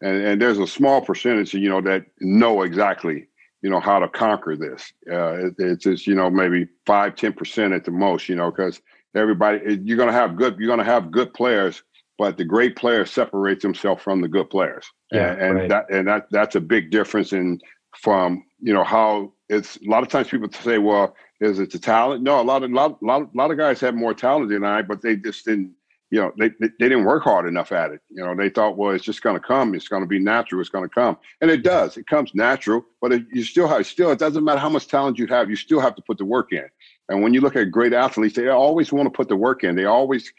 And, 0.00 0.22
and 0.26 0.42
there's 0.42 0.58
a 0.58 0.66
small 0.66 1.00
percentage, 1.00 1.54
you 1.54 1.68
know, 1.68 1.80
that 1.82 2.06
know 2.20 2.62
exactly, 2.62 3.28
you 3.62 3.70
know, 3.70 3.80
how 3.80 4.00
to 4.00 4.08
conquer 4.08 4.56
this. 4.56 4.92
Uh, 5.10 5.46
it, 5.46 5.54
it's 5.58 5.84
just, 5.84 6.06
you 6.06 6.14
know, 6.14 6.28
maybe 6.28 6.66
five, 6.84 7.14
ten 7.14 7.32
percent 7.32 7.72
at 7.72 7.84
the 7.84 7.92
most, 7.92 8.28
you 8.28 8.34
know, 8.34 8.50
because 8.50 8.80
everybody, 9.14 9.80
you're 9.84 9.96
going 9.96 10.08
to 10.08 10.12
have 10.12 10.36
good, 10.36 10.58
you're 10.58 10.66
going 10.66 10.78
to 10.80 10.84
have 10.84 11.12
good 11.12 11.32
players, 11.32 11.82
but 12.18 12.36
the 12.36 12.44
great 12.44 12.76
player 12.76 13.06
separates 13.06 13.62
himself 13.62 14.02
from 14.02 14.20
the 14.20 14.28
good 14.28 14.50
players, 14.50 14.84
yeah, 15.12 15.32
and, 15.32 15.40
and 15.40 15.54
right. 15.54 15.68
that 15.68 15.90
and 15.90 16.08
that 16.08 16.26
that's 16.30 16.54
a 16.54 16.60
big 16.60 16.90
difference 16.90 17.32
in 17.32 17.60
from 17.96 18.44
you 18.60 18.72
know 18.72 18.84
how 18.84 19.32
it's 19.48 19.76
a 19.76 19.88
lot 19.88 20.02
of 20.02 20.08
times 20.08 20.28
people 20.28 20.50
say, 20.52 20.78
well, 20.78 21.14
is 21.40 21.58
it 21.58 21.70
the 21.70 21.78
talent? 21.78 22.22
No, 22.22 22.40
a 22.40 22.42
lot 22.42 22.62
of 22.62 22.70
lot, 22.70 23.02
lot, 23.02 23.34
lot 23.34 23.50
of 23.50 23.58
guys 23.58 23.80
have 23.80 23.94
more 23.94 24.14
talent 24.14 24.50
than 24.50 24.64
I, 24.64 24.82
but 24.82 25.02
they 25.02 25.16
just 25.16 25.44
didn't. 25.44 25.72
You 26.10 26.20
know, 26.20 26.32
they, 26.38 26.50
they, 26.60 26.68
they 26.78 26.88
didn't 26.88 27.06
work 27.06 27.24
hard 27.24 27.48
enough 27.48 27.72
at 27.72 27.90
it. 27.90 28.00
You 28.08 28.22
know, 28.22 28.36
they 28.36 28.48
thought, 28.48 28.76
well, 28.76 28.92
it's 28.92 29.04
just 29.04 29.22
going 29.22 29.34
to 29.34 29.44
come. 29.44 29.74
It's 29.74 29.88
going 29.88 30.02
to 30.02 30.06
be 30.06 30.20
natural. 30.20 30.60
It's 30.60 30.70
going 30.70 30.88
to 30.88 30.94
come, 30.94 31.16
and 31.40 31.50
it 31.50 31.64
does. 31.64 31.96
It 31.96 32.06
comes 32.06 32.32
natural, 32.34 32.84
but 33.00 33.12
it, 33.12 33.24
you 33.32 33.42
still 33.42 33.66
have 33.66 33.84
still. 33.86 34.12
It 34.12 34.20
doesn't 34.20 34.44
matter 34.44 34.60
how 34.60 34.68
much 34.68 34.86
talent 34.86 35.18
you 35.18 35.26
have. 35.26 35.50
You 35.50 35.56
still 35.56 35.80
have 35.80 35.96
to 35.96 36.02
put 36.02 36.18
the 36.18 36.24
work 36.24 36.52
in. 36.52 36.66
And 37.08 37.22
when 37.22 37.34
you 37.34 37.40
look 37.40 37.56
at 37.56 37.70
great 37.70 37.92
athletes, 37.92 38.36
they 38.36 38.48
always 38.48 38.92
want 38.92 39.06
to 39.06 39.10
put 39.10 39.28
the 39.28 39.36
work 39.36 39.64
in. 39.64 39.74
They 39.74 39.86
always 39.86 40.32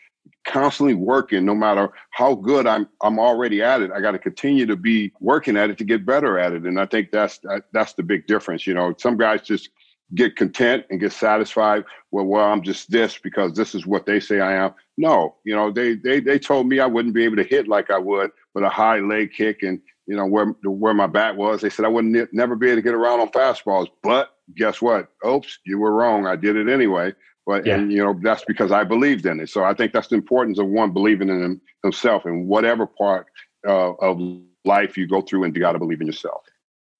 constantly 0.46 0.94
working 0.94 1.44
no 1.44 1.56
matter 1.56 1.90
how 2.12 2.36
good 2.36 2.68
I'm 2.68 2.88
I'm 3.02 3.20
already 3.20 3.62
at 3.62 3.82
it. 3.82 3.92
I 3.92 4.00
got 4.00 4.12
to 4.12 4.20
continue 4.20 4.66
to 4.68 4.76
be 4.76 5.12
working 5.20 5.58
at 5.58 5.70
it 5.70 5.78
to 5.80 5.84
get 5.84 6.06
better 6.06 6.38
at 6.38 6.54
it. 6.54 6.64
And 6.64 6.80
I 6.80 6.86
think 6.86 7.12
that's 7.12 7.40
that's 7.74 7.94
the 7.94 8.04
big 8.04 8.28
difference. 8.28 8.66
You 8.66 8.74
know, 8.74 8.94
some 8.98 9.18
guys 9.18 9.42
just 9.42 9.70
get 10.14 10.36
content 10.36 10.86
and 10.90 11.00
get 11.00 11.12
satisfied. 11.12 11.84
Well, 12.12 12.26
well, 12.26 12.46
I'm 12.46 12.62
just 12.62 12.92
this 12.92 13.18
because 13.18 13.54
this 13.54 13.74
is 13.74 13.88
what 13.88 14.06
they 14.06 14.20
say 14.20 14.40
I 14.40 14.54
am. 14.54 14.74
No, 14.98 15.36
you 15.44 15.56
know, 15.56 15.72
they 15.72 15.96
they 15.96 16.20
they 16.20 16.38
told 16.38 16.68
me 16.68 16.80
I 16.80 16.86
wouldn't 16.86 17.16
be 17.16 17.26
able 17.26 17.38
to 17.38 17.44
hit 17.44 17.68
like 17.68 17.90
I 17.90 17.98
would 17.98 18.32
with 18.54 18.64
a 18.64 18.70
high 18.70 19.00
leg 19.00 19.32
kick 19.36 19.64
and 19.64 19.82
you 20.06 20.16
know 20.16 20.26
where 20.26 20.56
where 20.64 20.94
my 20.94 21.08
bat 21.08 21.36
was. 21.36 21.62
They 21.62 21.70
said 21.70 21.86
I 21.86 21.90
wouldn't 21.90 22.32
never 22.34 22.56
be 22.56 22.68
able 22.68 22.78
to 22.78 22.82
get 22.84 22.94
around 22.94 23.20
on 23.20 23.30
fastballs. 23.30 23.88
But 24.04 24.36
guess 24.56 24.82
what? 24.82 25.10
Oops, 25.28 25.60
you 25.66 25.80
were 25.80 25.94
wrong. 25.94 26.28
I 26.28 26.36
did 26.36 26.56
it 26.56 26.70
anyway. 26.70 27.14
But 27.46 27.66
yeah. 27.66 27.76
and 27.76 27.92
you 27.92 28.04
know 28.04 28.20
that's 28.22 28.44
because 28.46 28.72
I 28.72 28.84
believed 28.84 29.26
in 29.26 29.40
it. 29.40 29.50
So 29.50 29.64
I 29.64 29.74
think 29.74 29.94
that's 29.94 30.08
the 30.08 30.16
importance 30.16 30.60
of 30.60 30.68
one 30.68 30.92
believing 30.92 31.30
in 31.30 31.44
him, 31.44 31.62
himself 31.84 32.26
in 32.26 32.48
whatever 32.48 32.88
part 32.88 33.28
uh, 33.68 33.94
of 33.94 34.20
life 34.66 34.98
you 34.98 35.08
go 35.08 35.22
through, 35.22 35.44
and 35.44 35.56
you 35.56 35.62
got 35.62 35.74
to 35.74 35.80
believe 35.80 36.02
in 36.02 36.08
yourself. 36.08 36.42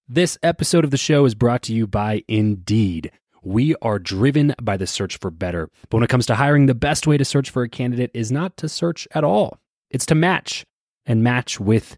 This 0.08 0.38
episode 0.44 0.84
of 0.84 0.92
the 0.92 0.98
show 0.98 1.26
is 1.26 1.34
brought 1.34 1.64
to 1.64 1.74
you 1.74 1.88
by 1.88 2.24
Indeed. 2.28 3.12
We 3.42 3.76
are 3.82 3.98
driven 3.98 4.54
by 4.62 4.78
the 4.78 4.88
search 4.88 5.18
for 5.18 5.32
better. 5.32 5.70
But 5.90 5.98
when 5.98 6.04
it 6.04 6.10
comes 6.10 6.28
to 6.28 6.36
hiring, 6.36 6.68
the 6.68 6.76
best 6.76 7.08
way 7.08 7.18
to 7.18 7.26
search 7.26 7.50
for 7.50 7.64
a 7.64 7.70
candidate 7.70 8.12
is 8.14 8.32
not 8.32 8.56
to 8.58 8.70
search 8.70 9.08
at 9.12 9.24
all. 9.24 9.60
It's 9.90 10.06
to 10.08 10.16
match 10.16 10.66
and 11.06 11.24
match 11.24 11.60
with 11.60 11.98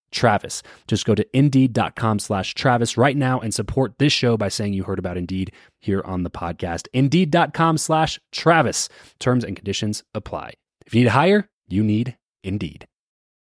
Travis. 0.11 0.61
Just 0.87 1.05
go 1.05 1.15
to 1.15 1.25
indeed.com 1.37 2.19
slash 2.19 2.53
Travis 2.53 2.97
right 2.97 3.17
now 3.17 3.39
and 3.39 3.53
support 3.53 3.97
this 3.97 4.13
show 4.13 4.37
by 4.37 4.49
saying 4.49 4.73
you 4.73 4.83
heard 4.83 4.99
about 4.99 5.17
Indeed 5.17 5.51
here 5.79 6.01
on 6.05 6.23
the 6.23 6.29
podcast. 6.29 6.87
Indeed.com 6.93 7.77
slash 7.77 8.19
Travis. 8.31 8.89
Terms 9.19 9.43
and 9.43 9.55
conditions 9.55 10.03
apply. 10.13 10.53
If 10.85 10.93
you 10.93 11.01
need 11.01 11.05
to 11.05 11.11
hire, 11.11 11.49
you 11.67 11.83
need 11.83 12.17
Indeed. 12.43 12.87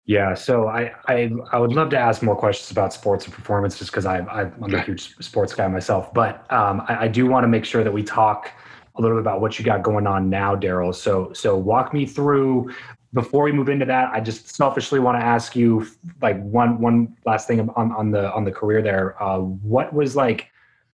Yeah, 0.06 0.34
so 0.34 0.68
I, 0.68 0.92
I 1.08 1.30
I 1.50 1.58
would 1.58 1.72
love 1.72 1.88
to 1.90 1.98
ask 1.98 2.22
more 2.22 2.36
questions 2.36 2.70
about 2.70 2.92
sports 2.92 3.24
and 3.24 3.32
performance, 3.32 3.78
just 3.78 3.90
because 3.90 4.04
I 4.04 4.18
I'm 4.18 4.74
a 4.74 4.82
huge 4.82 5.16
sports 5.16 5.54
guy 5.54 5.66
myself. 5.66 6.12
But 6.12 6.50
um, 6.52 6.82
I, 6.88 7.04
I 7.04 7.08
do 7.08 7.26
want 7.26 7.44
to 7.44 7.48
make 7.48 7.64
sure 7.64 7.82
that 7.82 7.92
we 7.92 8.02
talk 8.02 8.50
a 8.96 9.00
little 9.00 9.16
bit 9.16 9.22
about 9.22 9.40
what 9.40 9.58
you 9.58 9.64
got 9.64 9.82
going 9.82 10.06
on 10.06 10.28
now, 10.28 10.54
Darryl. 10.54 10.94
So 10.94 11.32
so 11.32 11.56
walk 11.56 11.94
me 11.94 12.04
through 12.04 12.70
before 13.14 13.44
we 13.44 13.52
move 13.52 13.68
into 13.68 13.86
that. 13.86 14.10
I 14.12 14.20
just 14.20 14.54
selfishly 14.54 15.00
want 15.00 15.18
to 15.18 15.24
ask 15.24 15.56
you 15.56 15.86
like 16.20 16.42
one 16.42 16.80
one 16.80 17.16
last 17.24 17.48
thing 17.48 17.60
on 17.60 17.92
on 17.92 18.10
the 18.10 18.32
on 18.34 18.44
the 18.44 18.52
career 18.52 18.82
there. 18.82 19.20
Uh, 19.22 19.38
what 19.38 19.94
was 19.94 20.14
like 20.14 20.50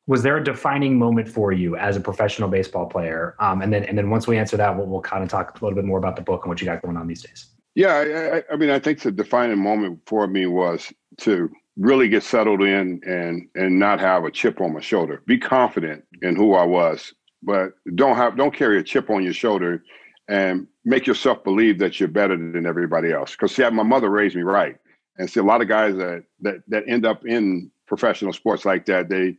was 0.07 0.23
there 0.23 0.37
a 0.37 0.45
defining 0.45 0.99
moment 0.99 1.29
for 1.29 1.53
you 1.53 1.77
as 1.77 1.97
a 1.97 2.01
professional 2.01 2.49
baseball 2.49 2.87
player? 2.87 3.35
Um, 3.39 3.63
and 3.63 3.73
then 3.73 3.85
and 3.85 3.97
then 3.97 4.11
once 4.11 4.27
we 4.27 4.37
answer 4.37 4.57
that, 4.57 4.77
we'll, 4.77 4.87
we'll 4.87 5.01
kind 5.01 5.25
of 5.25 5.29
talk 5.29 5.61
a 5.61 5.65
little 5.65 5.77
bit 5.77 5.85
more 5.85 5.99
about 5.99 6.17
the 6.17 6.23
book 6.23 6.45
and 6.45 6.51
what 6.51 6.61
you 6.61 6.67
got 6.67 6.83
going 6.83 6.97
on 6.97 7.07
these 7.07 7.23
days. 7.23 7.47
Yeah, 7.77 8.43
I, 8.51 8.53
I, 8.53 8.57
mean, 8.57 8.69
I 8.69 8.81
think 8.81 9.01
the 9.01 9.13
defining 9.13 9.59
moment 9.59 10.01
for 10.07 10.27
me 10.27 10.47
was 10.47 10.93
to 11.19 11.49
really 11.77 12.09
get 12.09 12.25
settled 12.25 12.63
in 12.63 13.01
and 13.07 13.49
and 13.55 13.79
not 13.79 14.01
have 14.01 14.25
a 14.25 14.31
chip 14.31 14.61
on 14.61 14.75
my 14.75 14.81
shoulder. 14.81 15.23
Be 15.27 15.39
confident 15.39 16.05
in 16.21 16.37
who 16.37 16.55
I 16.55 16.65
was, 16.65 17.15
but 17.43 17.73
don't 17.95 18.17
have 18.17 18.37
don't 18.37 18.55
carry 18.55 18.79
a 18.79 18.83
chip 18.83 19.09
on 19.09 19.23
your 19.23 19.33
shoulder 19.33 19.83
and 20.29 20.67
make 20.85 21.07
yourself 21.07 21.45
believe 21.45 21.79
that 21.79 22.01
you're 22.01 22.09
better 22.09 22.37
than 22.37 22.67
everybody 22.67 23.13
else. 23.13 23.33
Because 23.33 23.55
see, 23.55 23.69
my 23.71 23.83
mother 23.83 24.11
raised 24.11 24.37
me 24.37 24.43
right, 24.43 24.77
and 25.19 25.29
see 25.29 25.41
a 25.41 25.45
lot 25.45 25.61
of 25.61 25.69
guys 25.69 25.97
that 25.97 26.25
that 26.41 26.63
that 26.69 26.85
end 26.89 27.05
up 27.05 27.27
in 27.27 27.71
professional 27.87 28.33
sports 28.33 28.65
like 28.65 28.87
that, 28.87 29.09
they 29.09 29.37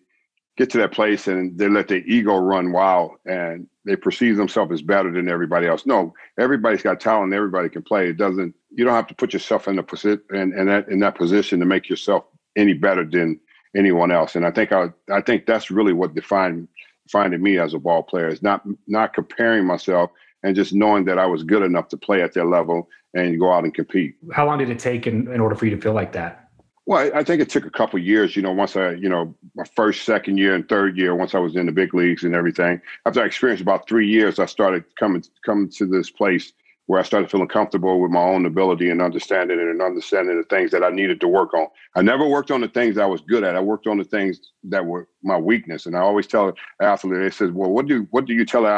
get 0.58 0.70
to 0.70 0.78
that 0.78 0.92
place 0.92 1.28
and 1.28 1.58
they 1.58 1.68
let 1.70 1.88
their 1.88 2.06
ego 2.06 2.38
run 2.38 2.72
wild 2.72 3.12
and 3.26 3.68
they 3.86 3.96
perceive 3.96 4.38
themselves 4.38 4.72
as 4.72 4.82
better 4.82 5.12
than 5.12 5.30
everybody 5.30 5.66
else. 5.66 5.86
No, 5.86 6.14
everybody's 6.38 6.84
got 6.84 7.00
talent. 7.00 7.34
Everybody 7.34 7.70
can 7.70 7.82
play. 7.82 8.10
It 8.10 8.18
doesn't. 8.18 8.54
You 8.70 8.86
don't 8.86 8.94
have 8.94 9.08
to 9.08 9.16
put 9.16 9.34
yourself 9.34 9.68
in 9.68 9.78
the 9.78 9.84
position 9.84 10.22
and 10.30 10.54
in, 10.54 10.68
that 10.68 10.90
in 10.90 11.00
that 11.00 11.16
position 11.16 11.60
to 11.60 11.66
make 11.66 11.90
yourself 11.90 12.26
any 12.56 12.74
better 12.74 13.06
than 13.06 13.40
anyone 13.76 14.12
else. 14.12 14.36
And 14.36 14.46
I 14.46 14.52
think 14.52 14.72
I 14.72 14.90
I 15.10 15.22
think 15.22 15.46
that's 15.46 15.72
really 15.72 15.94
what 15.94 16.14
defined 16.14 16.68
defined 17.08 17.40
me 17.42 17.58
as 17.58 17.74
a 17.74 17.80
ball 17.80 18.04
player 18.04 18.28
is 18.28 18.44
not 18.44 18.62
not 18.88 19.14
comparing 19.14 19.66
myself 19.66 20.12
and 20.44 20.56
just 20.56 20.74
knowing 20.74 21.06
that 21.06 21.20
I 21.20 21.26
was 21.26 21.44
good 21.44 21.64
enough 21.64 21.88
to 21.90 21.98
play 21.98 22.22
at 22.22 22.34
their 22.34 22.46
level 22.46 22.90
and 23.14 23.40
go 23.40 23.52
out 23.52 23.64
and 23.64 23.74
compete. 23.74 24.16
How 24.32 24.46
long 24.46 24.58
did 24.58 24.70
it 24.70 24.80
take 24.80 25.08
in, 25.08 25.32
in 25.32 25.42
order 25.42 25.56
for 25.56 25.66
you 25.66 25.76
to 25.76 25.82
feel 25.82 25.94
like 25.94 26.14
that? 26.14 26.50
Well, 26.88 27.12
I 27.14 27.24
think 27.24 27.42
it 27.42 27.50
took 27.50 27.66
a 27.66 27.70
couple 27.70 28.00
years. 28.00 28.36
You 28.36 28.42
know, 28.42 28.52
once 28.52 28.76
I, 28.76 28.92
you 28.92 29.08
know, 29.08 29.36
my 29.56 29.64
first, 29.76 30.04
second 30.04 30.38
year, 30.38 30.56
and 30.56 30.68
third 30.68 30.98
year, 30.98 31.16
once 31.16 31.36
I 31.36 31.40
was 31.40 31.56
in 31.56 31.68
the 31.68 31.72
big 31.72 31.94
leagues 31.94 32.24
and 32.24 32.34
everything. 32.34 32.82
After 33.06 33.22
I 33.22 33.26
experienced 33.26 33.62
about 33.62 33.88
three 33.88 34.08
years, 34.08 34.40
I 34.40 34.46
started 34.46 34.84
coming 34.98 35.24
coming 35.46 35.70
to 35.70 35.86
this 35.86 36.10
place 36.10 36.54
where 36.88 37.00
I 37.00 37.04
started 37.04 37.30
feeling 37.30 37.48
comfortable 37.48 38.02
with 38.02 38.12
my 38.12 38.20
own 38.20 38.46
ability 38.46 38.90
and 38.90 39.02
understanding 39.02 39.60
it 39.60 39.68
and 39.68 39.82
understanding 39.82 40.38
the 40.38 40.44
things 40.44 40.72
that 40.72 40.84
I 40.84 40.90
needed 40.90 41.22
to 41.22 41.28
work 41.28 41.54
on. 41.54 41.68
I 41.96 42.02
never 42.02 42.28
worked 42.28 42.52
on 42.52 42.60
the 42.60 42.68
things 42.68 42.98
I 42.98 43.06
was 43.06 43.22
good 43.22 43.44
at. 43.44 43.56
I 43.56 43.62
worked 43.62 43.88
on 43.88 43.98
the 43.98 44.04
things 44.04 44.42
that 44.66 44.86
were 44.86 45.08
my 45.24 45.38
weakness. 45.38 45.86
And 45.86 45.96
I 45.96 46.00
always 46.00 46.28
tell 46.28 46.50
an 46.50 46.56
athlete, 46.82 47.22
they 47.22 47.30
says, 47.30 47.52
"Well, 47.52 47.72
what 47.72 47.86
do 47.86 48.08
what 48.10 48.26
do 48.26 48.34
you 48.34 48.44
tell 48.44 48.66
an 48.66 48.74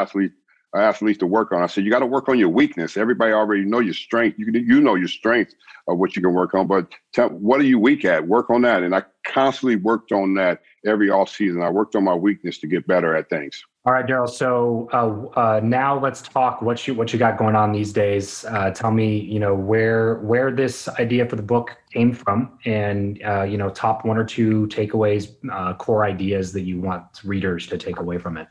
athlete 0.74 0.94
athletes 0.94 1.18
to 1.18 1.26
work 1.26 1.52
on. 1.52 1.62
I 1.62 1.66
said, 1.66 1.84
you 1.84 1.90
got 1.90 2.00
to 2.00 2.06
work 2.06 2.28
on 2.28 2.38
your 2.38 2.48
weakness. 2.48 2.96
Everybody 2.96 3.32
already 3.32 3.64
know 3.64 3.80
your 3.80 3.94
strength. 3.94 4.38
You 4.38 4.46
you 4.52 4.80
know 4.80 4.94
your 4.94 5.08
strength 5.08 5.54
of 5.88 5.98
what 5.98 6.16
you 6.16 6.22
can 6.22 6.32
work 6.32 6.54
on, 6.54 6.66
but 6.66 6.88
tell, 7.12 7.28
what 7.28 7.60
are 7.60 7.64
you 7.64 7.78
weak 7.78 8.04
at? 8.04 8.26
Work 8.26 8.50
on 8.50 8.62
that. 8.62 8.82
And 8.82 8.94
I 8.94 9.02
constantly 9.26 9.76
worked 9.76 10.12
on 10.12 10.34
that 10.34 10.62
every 10.86 11.10
off 11.10 11.28
season. 11.28 11.62
I 11.62 11.70
worked 11.70 11.94
on 11.94 12.04
my 12.04 12.14
weakness 12.14 12.58
to 12.58 12.66
get 12.66 12.86
better 12.86 13.14
at 13.14 13.28
things. 13.28 13.62
All 13.86 13.92
right, 13.92 14.06
Darryl. 14.06 14.28
So 14.28 14.88
uh, 14.94 15.38
uh, 15.38 15.60
now 15.62 16.00
let's 16.00 16.22
talk 16.22 16.62
what 16.62 16.86
you 16.86 16.94
what 16.94 17.12
you 17.12 17.18
got 17.18 17.36
going 17.36 17.54
on 17.54 17.72
these 17.72 17.92
days. 17.92 18.44
Uh, 18.46 18.70
tell 18.70 18.90
me, 18.90 19.18
you 19.18 19.38
know, 19.38 19.54
where 19.54 20.16
where 20.20 20.50
this 20.50 20.88
idea 20.88 21.26
for 21.26 21.36
the 21.36 21.42
book 21.42 21.76
came 21.92 22.14
from, 22.14 22.58
and 22.64 23.22
uh, 23.22 23.42
you 23.42 23.58
know, 23.58 23.68
top 23.68 24.06
one 24.06 24.16
or 24.16 24.24
two 24.24 24.66
takeaways, 24.68 25.34
uh, 25.52 25.74
core 25.74 26.04
ideas 26.04 26.52
that 26.54 26.62
you 26.62 26.80
want 26.80 27.04
readers 27.24 27.66
to 27.66 27.76
take 27.76 27.98
away 27.98 28.16
from 28.16 28.38
it. 28.38 28.48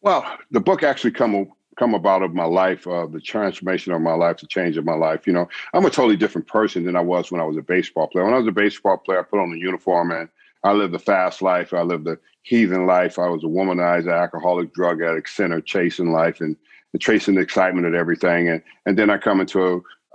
Well, 0.00 0.24
the 0.50 0.60
book 0.60 0.82
actually 0.82 1.10
come 1.10 1.34
come 1.78 1.94
about 1.94 2.22
of 2.22 2.34
my 2.34 2.44
life, 2.44 2.86
uh, 2.86 3.06
the 3.06 3.20
transformation 3.20 3.92
of 3.92 4.00
my 4.02 4.14
life, 4.14 4.38
the 4.38 4.46
change 4.46 4.76
of 4.76 4.84
my 4.84 4.94
life. 4.94 5.26
You 5.26 5.32
know, 5.32 5.48
I'm 5.72 5.86
a 5.86 5.90
totally 5.90 6.16
different 6.16 6.46
person 6.46 6.84
than 6.84 6.96
I 6.96 7.00
was 7.00 7.30
when 7.30 7.40
I 7.40 7.44
was 7.44 7.56
a 7.56 7.62
baseball 7.62 8.08
player. 8.08 8.24
When 8.24 8.34
I 8.34 8.38
was 8.38 8.48
a 8.48 8.52
baseball 8.52 8.96
player, 8.98 9.20
I 9.20 9.22
put 9.22 9.40
on 9.40 9.50
the 9.50 9.58
uniform 9.58 10.10
and 10.10 10.28
I 10.64 10.72
lived 10.72 10.94
a 10.94 10.98
fast 10.98 11.42
life. 11.42 11.72
I 11.72 11.82
lived 11.82 12.06
a 12.06 12.18
heathen 12.42 12.86
life. 12.86 13.18
I 13.18 13.28
was 13.28 13.44
a 13.44 13.46
womanized 13.46 14.12
alcoholic, 14.12 14.74
drug 14.74 15.02
addict, 15.02 15.28
sinner, 15.30 15.60
chasing 15.60 16.12
life 16.12 16.40
and, 16.40 16.56
and 16.92 17.00
chasing 17.00 17.36
the 17.36 17.40
excitement 17.40 17.86
of 17.86 17.94
everything. 17.94 18.48
And 18.48 18.62
and 18.84 18.98
then 18.98 19.08
I 19.08 19.18
come 19.18 19.40
into 19.40 19.62